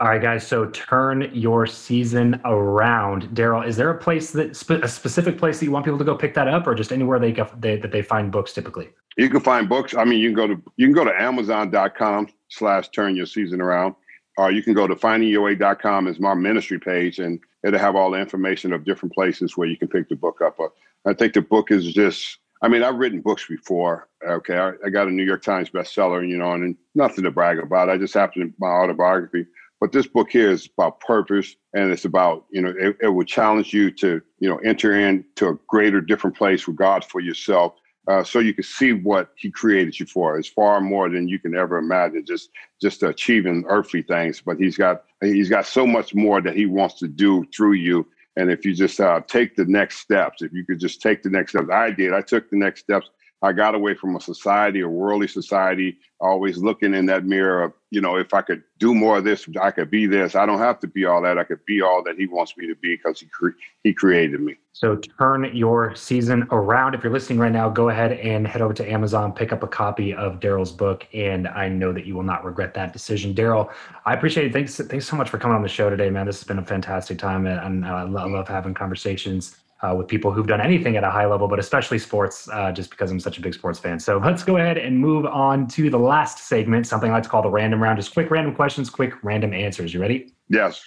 All 0.00 0.08
right, 0.08 0.22
guys. 0.22 0.46
So 0.46 0.66
turn 0.66 1.28
your 1.34 1.66
season 1.66 2.40
around, 2.44 3.24
Darryl. 3.30 3.66
Is 3.66 3.76
there 3.76 3.90
a 3.90 3.98
place 3.98 4.30
that 4.30 4.50
a 4.70 4.88
specific 4.88 5.38
place 5.38 5.58
that 5.58 5.64
you 5.64 5.72
want 5.72 5.84
people 5.84 5.98
to 5.98 6.04
go 6.04 6.14
pick 6.14 6.34
that 6.34 6.46
up, 6.46 6.68
or 6.68 6.74
just 6.76 6.92
anywhere 6.92 7.18
they, 7.18 7.32
go, 7.32 7.50
they 7.58 7.78
that 7.78 7.90
they 7.90 8.02
find 8.02 8.30
books 8.30 8.52
typically? 8.52 8.90
You 9.16 9.28
can 9.28 9.40
find 9.40 9.68
books. 9.68 9.96
I 9.96 10.04
mean, 10.04 10.20
you 10.20 10.28
can 10.28 10.36
go 10.36 10.46
to 10.46 10.62
you 10.76 10.86
can 10.86 10.94
go 10.94 11.04
to 11.04 11.20
Amazon.com 11.20 12.28
slash 12.46 12.90
Turn 12.90 13.16
Your 13.16 13.26
Season 13.26 13.60
Around, 13.60 13.96
or 14.38 14.50
you 14.50 14.62
can 14.62 14.72
go 14.72 14.86
to 14.86 14.94
FindingYourWay.com 14.94 16.08
is 16.08 16.18
my 16.20 16.34
ministry 16.34 16.78
page, 16.78 17.18
and 17.18 17.40
it'll 17.64 17.78
have 17.78 17.96
all 17.96 18.10
the 18.10 18.18
information 18.18 18.72
of 18.72 18.84
different 18.84 19.14
places 19.14 19.56
where 19.56 19.68
you 19.68 19.76
can 19.76 19.88
pick 19.88 20.08
the 20.08 20.16
book 20.16 20.40
up. 20.40 20.58
I 21.04 21.12
think 21.12 21.34
the 21.34 21.42
book 21.42 21.70
is 21.70 21.92
just. 21.92 22.38
I 22.60 22.66
mean, 22.66 22.82
I've 22.82 22.96
written 22.96 23.20
books 23.20 23.46
before. 23.46 24.08
Okay, 24.26 24.56
I, 24.56 24.72
I 24.84 24.88
got 24.90 25.06
a 25.06 25.12
New 25.12 25.22
York 25.22 25.42
Times 25.42 25.70
bestseller, 25.70 26.28
you 26.28 26.36
know, 26.36 26.52
and 26.52 26.76
nothing 26.94 27.22
to 27.24 27.30
brag 27.30 27.58
about. 27.60 27.88
I 27.88 27.98
just 27.98 28.14
happened 28.14 28.50
to 28.50 28.54
my 28.58 28.66
autobiography 28.66 29.46
but 29.80 29.92
this 29.92 30.06
book 30.06 30.30
here 30.30 30.50
is 30.50 30.68
about 30.76 31.00
purpose 31.00 31.54
and 31.72 31.92
it's 31.92 32.04
about, 32.04 32.46
you 32.50 32.60
know, 32.60 32.74
it, 32.76 32.96
it 33.00 33.08
will 33.08 33.24
challenge 33.24 33.72
you 33.72 33.90
to, 33.92 34.20
you 34.40 34.48
know, 34.48 34.56
enter 34.58 34.98
into 34.98 35.48
a 35.48 35.58
greater, 35.68 36.00
different 36.00 36.36
place 36.36 36.66
with 36.66 36.76
God 36.76 37.04
for 37.04 37.20
yourself. 37.20 37.74
Uh, 38.08 38.24
so 38.24 38.38
you 38.38 38.54
can 38.54 38.64
see 38.64 38.94
what 38.94 39.30
he 39.36 39.50
created 39.50 40.00
you 40.00 40.06
for. 40.06 40.38
It's 40.38 40.48
far 40.48 40.80
more 40.80 41.10
than 41.10 41.28
you 41.28 41.38
can 41.38 41.54
ever 41.54 41.76
imagine. 41.76 42.24
Just 42.24 42.50
just 42.80 43.02
achieving 43.02 43.64
earthly 43.68 44.02
things, 44.02 44.40
but 44.40 44.56
he's 44.58 44.78
got 44.78 45.04
he's 45.20 45.50
got 45.50 45.66
so 45.66 45.86
much 45.86 46.14
more 46.14 46.40
that 46.40 46.56
he 46.56 46.64
wants 46.64 46.98
to 47.00 47.08
do 47.08 47.44
through 47.54 47.74
you. 47.74 48.06
And 48.36 48.50
if 48.50 48.64
you 48.64 48.72
just 48.72 48.98
uh, 49.00 49.20
take 49.26 49.56
the 49.56 49.66
next 49.66 49.98
steps, 49.98 50.42
if 50.42 50.52
you 50.52 50.64
could 50.64 50.80
just 50.80 51.02
take 51.02 51.22
the 51.22 51.28
next 51.28 51.52
steps, 51.52 51.68
I 51.70 51.90
did. 51.90 52.14
I 52.14 52.22
took 52.22 52.48
the 52.48 52.56
next 52.56 52.80
steps 52.80 53.10
I 53.40 53.52
got 53.52 53.76
away 53.76 53.94
from 53.94 54.16
a 54.16 54.20
society, 54.20 54.80
a 54.80 54.88
worldly 54.88 55.28
society, 55.28 55.98
always 56.20 56.58
looking 56.58 56.92
in 56.92 57.06
that 57.06 57.24
mirror 57.24 57.62
of, 57.62 57.72
you 57.90 58.00
know, 58.00 58.16
if 58.16 58.34
I 58.34 58.42
could 58.42 58.64
do 58.78 58.94
more 58.94 59.18
of 59.18 59.24
this, 59.24 59.48
I 59.60 59.70
could 59.70 59.90
be 59.90 60.06
this. 60.06 60.34
I 60.34 60.44
don't 60.44 60.58
have 60.58 60.80
to 60.80 60.88
be 60.88 61.04
all 61.04 61.22
that. 61.22 61.38
I 61.38 61.44
could 61.44 61.64
be 61.64 61.80
all 61.80 62.02
that 62.02 62.16
he 62.16 62.26
wants 62.26 62.56
me 62.56 62.66
to 62.66 62.74
be 62.74 62.96
because 62.96 63.20
he 63.20 63.26
cre- 63.26 63.56
he 63.84 63.94
created 63.94 64.40
me. 64.40 64.56
So 64.72 64.96
turn 64.96 65.50
your 65.54 65.94
season 65.94 66.48
around. 66.50 66.94
If 66.94 67.04
you're 67.04 67.12
listening 67.12 67.38
right 67.38 67.52
now, 67.52 67.68
go 67.68 67.90
ahead 67.90 68.12
and 68.12 68.46
head 68.46 68.60
over 68.60 68.74
to 68.74 68.90
Amazon, 68.90 69.32
pick 69.32 69.52
up 69.52 69.62
a 69.62 69.68
copy 69.68 70.12
of 70.14 70.40
Darryl's 70.40 70.72
book, 70.72 71.06
and 71.14 71.46
I 71.46 71.68
know 71.68 71.92
that 71.92 72.06
you 72.06 72.16
will 72.16 72.24
not 72.24 72.44
regret 72.44 72.74
that 72.74 72.92
decision. 72.92 73.34
Darryl, 73.34 73.72
I 74.04 74.14
appreciate 74.14 74.46
it. 74.46 74.52
Thanks, 74.52 74.76
thanks 74.76 75.06
so 75.06 75.16
much 75.16 75.30
for 75.30 75.38
coming 75.38 75.54
on 75.54 75.62
the 75.62 75.68
show 75.68 75.88
today, 75.90 76.10
man. 76.10 76.26
This 76.26 76.38
has 76.38 76.44
been 76.44 76.58
a 76.58 76.64
fantastic 76.64 77.18
time, 77.18 77.46
and 77.46 77.86
I 77.86 78.02
love 78.02 78.48
having 78.48 78.74
conversations 78.74 79.56
uh, 79.82 79.94
with 79.96 80.08
people 80.08 80.32
who've 80.32 80.46
done 80.46 80.60
anything 80.60 80.96
at 80.96 81.04
a 81.04 81.10
high 81.10 81.26
level, 81.26 81.48
but 81.48 81.58
especially 81.58 81.98
sports, 81.98 82.48
uh, 82.52 82.72
just 82.72 82.90
because 82.90 83.10
I'm 83.10 83.20
such 83.20 83.38
a 83.38 83.40
big 83.40 83.54
sports 83.54 83.78
fan. 83.78 83.98
So 84.00 84.18
let's 84.18 84.42
go 84.42 84.56
ahead 84.56 84.78
and 84.78 84.98
move 84.98 85.26
on 85.26 85.68
to 85.68 85.90
the 85.90 85.98
last 85.98 86.48
segment, 86.48 86.86
something 86.86 87.10
I 87.10 87.14
like 87.14 87.22
to 87.24 87.28
call 87.28 87.42
the 87.42 87.50
random 87.50 87.82
round. 87.82 87.98
Just 87.98 88.12
quick 88.12 88.30
random 88.30 88.54
questions, 88.54 88.90
quick 88.90 89.14
random 89.22 89.52
answers. 89.52 89.94
You 89.94 90.00
ready? 90.00 90.34
Yes. 90.48 90.82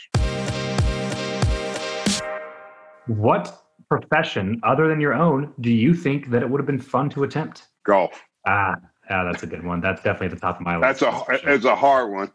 What 3.07 3.63
profession 3.89 4.59
other 4.63 4.87
than 4.87 5.01
your 5.01 5.13
own 5.13 5.53
do 5.59 5.69
you 5.69 5.93
think 5.93 6.29
that 6.29 6.41
it 6.41 6.49
would 6.49 6.59
have 6.59 6.67
been 6.67 6.79
fun 6.79 7.09
to 7.11 7.23
attempt? 7.23 7.67
Golf. 7.85 8.21
Ah, 8.47 8.75
yeah, 9.09 9.23
that's 9.23 9.43
a 9.43 9.47
good 9.47 9.65
one. 9.65 9.81
That's 9.81 10.01
definitely 10.01 10.27
at 10.27 10.33
the 10.33 10.39
top 10.39 10.57
of 10.57 10.61
my 10.61 10.77
list. 10.77 10.99
That's 10.99 11.01
a 11.01 11.25
sure. 11.25 11.53
it's 11.53 11.65
a 11.65 11.75
hard 11.75 12.11
one 12.11 12.31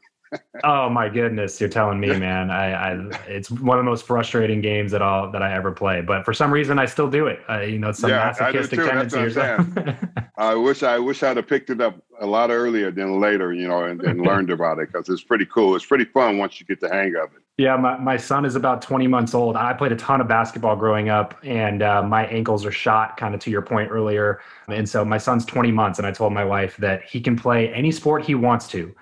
oh 0.64 0.88
my 0.88 1.08
goodness, 1.08 1.60
you're 1.60 1.68
telling 1.68 2.00
me, 2.00 2.08
man. 2.08 2.50
I, 2.50 2.72
I, 2.72 3.10
it's 3.26 3.50
one 3.50 3.78
of 3.78 3.84
the 3.84 3.90
most 3.90 4.06
frustrating 4.06 4.60
games 4.60 4.92
that 4.92 5.02
all 5.02 5.30
that 5.30 5.42
I 5.42 5.54
ever 5.54 5.72
play. 5.72 6.00
But 6.00 6.24
for 6.24 6.32
some 6.32 6.52
reason, 6.52 6.78
I 6.78 6.86
still 6.86 7.08
do 7.08 7.26
it. 7.26 7.40
Uh, 7.48 7.60
you 7.60 7.78
know, 7.78 7.90
it's 7.90 8.00
some 8.00 8.10
yeah, 8.10 8.34
masochistic 8.38 8.80
tendency 8.80 9.18
or 9.18 9.30
something. 9.30 9.96
I 10.36 10.54
wish 10.54 10.82
I 10.82 10.98
wish 10.98 11.22
I'd 11.22 11.36
have 11.36 11.46
picked 11.46 11.70
it 11.70 11.80
up 11.80 11.96
a 12.20 12.26
lot 12.26 12.50
earlier 12.50 12.90
than 12.90 13.20
later, 13.20 13.52
you 13.52 13.68
know, 13.68 13.84
and, 13.84 14.02
and 14.02 14.20
learned 14.20 14.50
about 14.50 14.78
it 14.78 14.92
because 14.92 15.08
it's 15.08 15.22
pretty 15.22 15.46
cool. 15.46 15.76
It's 15.76 15.86
pretty 15.86 16.04
fun 16.04 16.38
once 16.38 16.60
you 16.60 16.66
get 16.66 16.80
the 16.80 16.88
hang 16.88 17.14
of 17.16 17.32
it. 17.34 17.42
Yeah, 17.58 17.76
my, 17.76 17.96
my 17.96 18.18
son 18.18 18.44
is 18.44 18.54
about 18.54 18.82
20 18.82 19.06
months 19.06 19.34
old. 19.34 19.56
I 19.56 19.72
played 19.72 19.92
a 19.92 19.96
ton 19.96 20.20
of 20.20 20.28
basketball 20.28 20.76
growing 20.76 21.08
up, 21.08 21.38
and 21.42 21.82
uh, 21.82 22.02
my 22.02 22.26
ankles 22.26 22.66
are 22.66 22.72
shot, 22.72 23.16
kind 23.16 23.34
of 23.34 23.40
to 23.42 23.50
your 23.50 23.62
point 23.62 23.90
earlier. 23.90 24.40
And 24.68 24.86
so 24.86 25.04
my 25.06 25.16
son's 25.16 25.46
20 25.46 25.72
months, 25.72 25.98
and 25.98 26.06
I 26.06 26.12
told 26.12 26.34
my 26.34 26.44
wife 26.44 26.76
that 26.78 27.02
he 27.04 27.18
can 27.20 27.34
play 27.34 27.72
any 27.72 27.92
sport 27.92 28.24
he 28.24 28.34
wants 28.34 28.68
to 28.68 28.94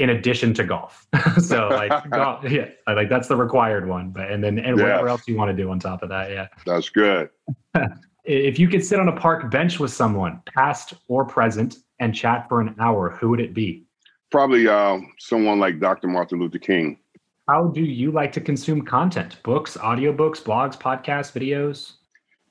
in 0.00 0.10
addition 0.10 0.54
to 0.54 0.64
golf. 0.64 1.06
so 1.40 1.68
like 1.68 1.92
golf, 2.10 2.50
yeah, 2.50 2.68
like 2.88 3.08
that's 3.08 3.28
the 3.28 3.36
required 3.36 3.86
one. 3.86 4.10
But 4.10 4.32
and 4.32 4.42
then 4.42 4.58
and 4.58 4.76
whatever 4.76 5.08
else 5.08 5.28
you 5.28 5.36
want 5.36 5.54
to 5.54 5.62
do 5.62 5.70
on 5.70 5.78
top 5.78 6.02
of 6.02 6.08
that, 6.08 6.30
yeah. 6.30 6.48
That's 6.66 6.88
good. 6.88 7.28
if 8.24 8.58
you 8.58 8.66
could 8.66 8.84
sit 8.84 8.98
on 8.98 9.08
a 9.08 9.16
park 9.16 9.50
bench 9.50 9.78
with 9.78 9.92
someone, 9.92 10.42
past 10.52 10.94
or 11.06 11.24
present, 11.24 11.76
and 12.00 12.14
chat 12.14 12.48
for 12.48 12.60
an 12.60 12.74
hour, 12.80 13.10
who 13.10 13.28
would 13.28 13.40
it 13.40 13.54
be? 13.54 13.84
Probably 14.30 14.66
uh, 14.66 14.98
someone 15.18 15.58
like 15.58 15.80
Dr. 15.80 16.08
Martin 16.08 16.40
Luther 16.40 16.58
King. 16.58 16.98
How 17.46 17.66
do 17.66 17.82
you 17.82 18.10
like 18.10 18.32
to 18.32 18.40
consume 18.40 18.82
content? 18.82 19.36
Books, 19.42 19.76
audiobooks, 19.76 20.40
blogs, 20.40 20.78
podcasts, 20.78 21.32
videos? 21.32 21.94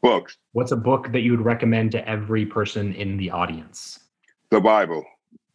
Books. 0.03 0.37
What's 0.51 0.71
a 0.71 0.77
book 0.77 1.11
that 1.13 1.21
you 1.21 1.31
would 1.31 1.43
recommend 1.43 1.91
to 1.93 2.07
every 2.07 2.45
person 2.45 2.93
in 2.93 3.17
the 3.17 3.31
audience? 3.31 3.99
The 4.51 4.59
Bible 4.59 5.05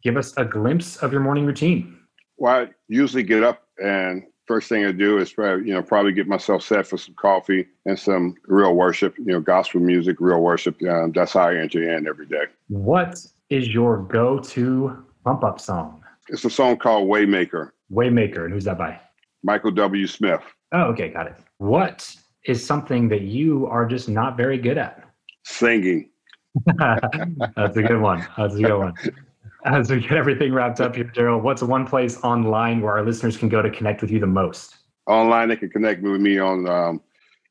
give 0.05 0.17
us 0.17 0.33
a 0.37 0.45
glimpse 0.45 0.97
of 0.97 1.11
your 1.11 1.19
morning 1.19 1.47
routine. 1.47 1.97
Well, 2.37 2.61
I 2.61 2.69
usually 2.87 3.23
get 3.23 3.43
up 3.43 3.63
and 3.83 4.23
first 4.45 4.69
thing 4.69 4.85
I 4.85 4.91
do 4.91 5.17
is 5.17 5.33
you 5.35 5.73
know 5.73 5.81
probably 5.81 6.13
get 6.13 6.27
myself 6.27 6.61
set 6.61 6.85
for 6.85 6.97
some 6.97 7.15
coffee 7.15 7.65
and 7.87 7.97
some 7.97 8.35
real 8.45 8.75
worship, 8.75 9.17
you 9.17 9.25
know, 9.25 9.41
gospel 9.41 9.81
music, 9.81 10.17
real 10.19 10.41
worship. 10.41 10.79
Um, 10.83 11.11
that's 11.13 11.33
how 11.33 11.47
I 11.47 11.55
enter 11.55 11.97
in 11.97 12.07
every 12.07 12.27
day. 12.27 12.43
What 12.67 13.25
is 13.49 13.69
your 13.69 14.03
go-to 14.03 15.03
pump 15.23 15.43
up 15.43 15.59
song? 15.59 16.03
It's 16.29 16.45
a 16.45 16.51
song 16.51 16.77
called 16.77 17.09
Waymaker. 17.09 17.71
Waymaker, 17.91 18.45
and 18.45 18.53
who's 18.53 18.65
that 18.65 18.77
by? 18.77 18.99
Michael 19.43 19.71
W. 19.71 20.05
Smith. 20.05 20.41
Oh, 20.71 20.83
okay, 20.83 21.09
got 21.09 21.25
it. 21.25 21.35
What 21.57 22.15
is 22.45 22.63
something 22.63 23.09
that 23.09 23.21
you 23.21 23.65
are 23.67 23.87
just 23.87 24.07
not 24.07 24.37
very 24.37 24.59
good 24.59 24.77
at? 24.77 25.03
Singing. 25.45 26.09
That's 26.77 27.77
a 27.77 27.81
good 27.81 28.01
one. 28.01 28.25
That's 28.37 28.55
a 28.55 28.61
good 28.61 28.77
one. 28.77 28.93
As 29.65 29.89
we 29.89 29.99
get 29.99 30.11
everything 30.11 30.53
wrapped 30.53 30.79
up 30.79 30.95
here, 30.95 31.05
Darryl, 31.05 31.41
what's 31.41 31.63
one 31.63 31.87
place 31.87 32.19
online 32.21 32.81
where 32.81 32.93
our 32.93 33.03
listeners 33.03 33.35
can 33.35 33.49
go 33.49 33.63
to 33.63 33.71
connect 33.71 33.99
with 33.99 34.11
you 34.11 34.19
the 34.19 34.27
most? 34.27 34.75
Online, 35.07 35.49
they 35.49 35.55
can 35.55 35.71
connect 35.71 36.03
with 36.03 36.21
me 36.21 36.37
on 36.37 36.69
um, 36.69 37.01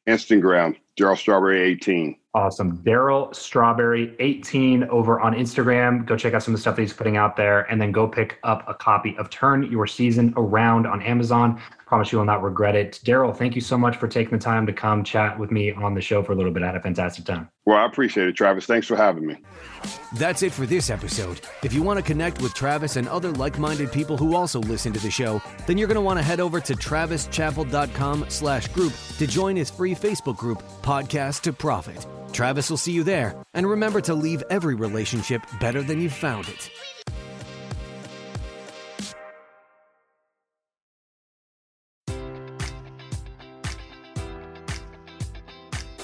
Instagram, 0.07 0.77
Darryl 0.97 1.19
Strawberry 1.19 1.61
18. 1.61 2.17
Awesome. 2.33 2.79
Darryl 2.79 3.35
Strawberry 3.35 4.15
18 4.21 4.85
over 4.85 5.21
on 5.21 5.35
Instagram. 5.35 6.07
Go 6.07 6.17
check 6.17 6.35
out 6.35 6.45
some 6.45 6.55
of 6.55 6.59
the 6.59 6.61
stuff 6.61 6.77
that 6.77 6.83
he's 6.83 6.93
putting 6.93 7.17
out 7.17 7.37
there 7.37 7.63
and 7.63 7.81
then 7.81 7.91
go 7.91 8.07
pick 8.07 8.39
up 8.45 8.65
a 8.69 8.75
copy 8.75 9.17
of 9.19 9.29
Turn 9.31 9.69
Your 9.69 9.87
Season 9.89 10.33
Around 10.37 10.87
on 10.87 11.03
Amazon. 11.03 11.61
Promise 11.95 12.11
you 12.11 12.19
will 12.19 12.25
not 12.25 12.43
regret 12.43 12.75
it. 12.75 12.99
Darryl, 13.05 13.33
thank 13.37 13.55
you 13.55 13.61
so 13.61 13.79
much 13.79 13.99
for 13.99 14.09
taking 14.09 14.37
the 14.37 14.45
time 14.45 14.67
to 14.67 14.73
come 14.73 15.05
chat 15.05 15.39
with 15.39 15.53
me 15.53 15.71
on 15.71 15.95
the 15.95 16.01
show 16.01 16.25
for 16.25 16.33
a 16.33 16.35
little 16.35 16.51
bit. 16.51 16.65
I 16.65 16.67
had 16.67 16.75
a 16.75 16.81
fantastic 16.81 17.25
time. 17.25 17.49
Well, 17.67 17.77
I 17.77 17.87
appreciate 17.87 18.27
it, 18.27 18.33
Travis. 18.33 18.67
Thanks 18.67 18.89
for 18.89 18.97
having 18.97 19.25
me. 19.25 19.37
That's 20.17 20.43
it 20.43 20.51
for 20.51 20.67
this 20.67 20.91
episode. 20.91 21.41
If 21.63 21.73
you 21.73 21.85
want 21.85 22.01
to 22.01 22.03
connect 22.05 22.43
with 22.43 22.53
Travis 22.53 22.97
and 22.97 23.07
other 23.07 23.31
like-minded 23.31 23.93
people 23.93 24.17
who 24.17 24.35
also 24.35 24.59
listen 24.59 24.93
to 24.93 24.99
the 24.99 25.09
show, 25.09 25.41
then 25.69 25.79
you're 25.79 25.87
going 25.87 25.95
to 25.95 26.01
want 26.01 26.19
to 26.19 26.25
head 26.25 26.41
over 26.41 26.59
to 26.63 26.75
travischappell.com 26.75 28.27
slash 28.29 28.67
group 28.67 28.93
to 29.19 29.27
join 29.29 29.55
his 29.55 29.71
free 29.71 29.95
Facebook 29.95 30.37
group, 30.37 30.65
Podcast 30.83 31.43
to 31.43 31.53
Profit. 31.53 32.05
Travis 32.33 32.71
will 32.71 32.77
see 32.77 32.91
you 32.91 33.05
there, 33.05 33.37
and 33.55 33.71
remember 33.71 34.01
to 34.01 34.15
leave 34.15 34.43
every 34.51 34.75
relationship 34.75 35.43
better 35.61 35.81
than 35.81 36.01
you 36.01 36.11
found 36.11 36.49
it. 36.49 36.71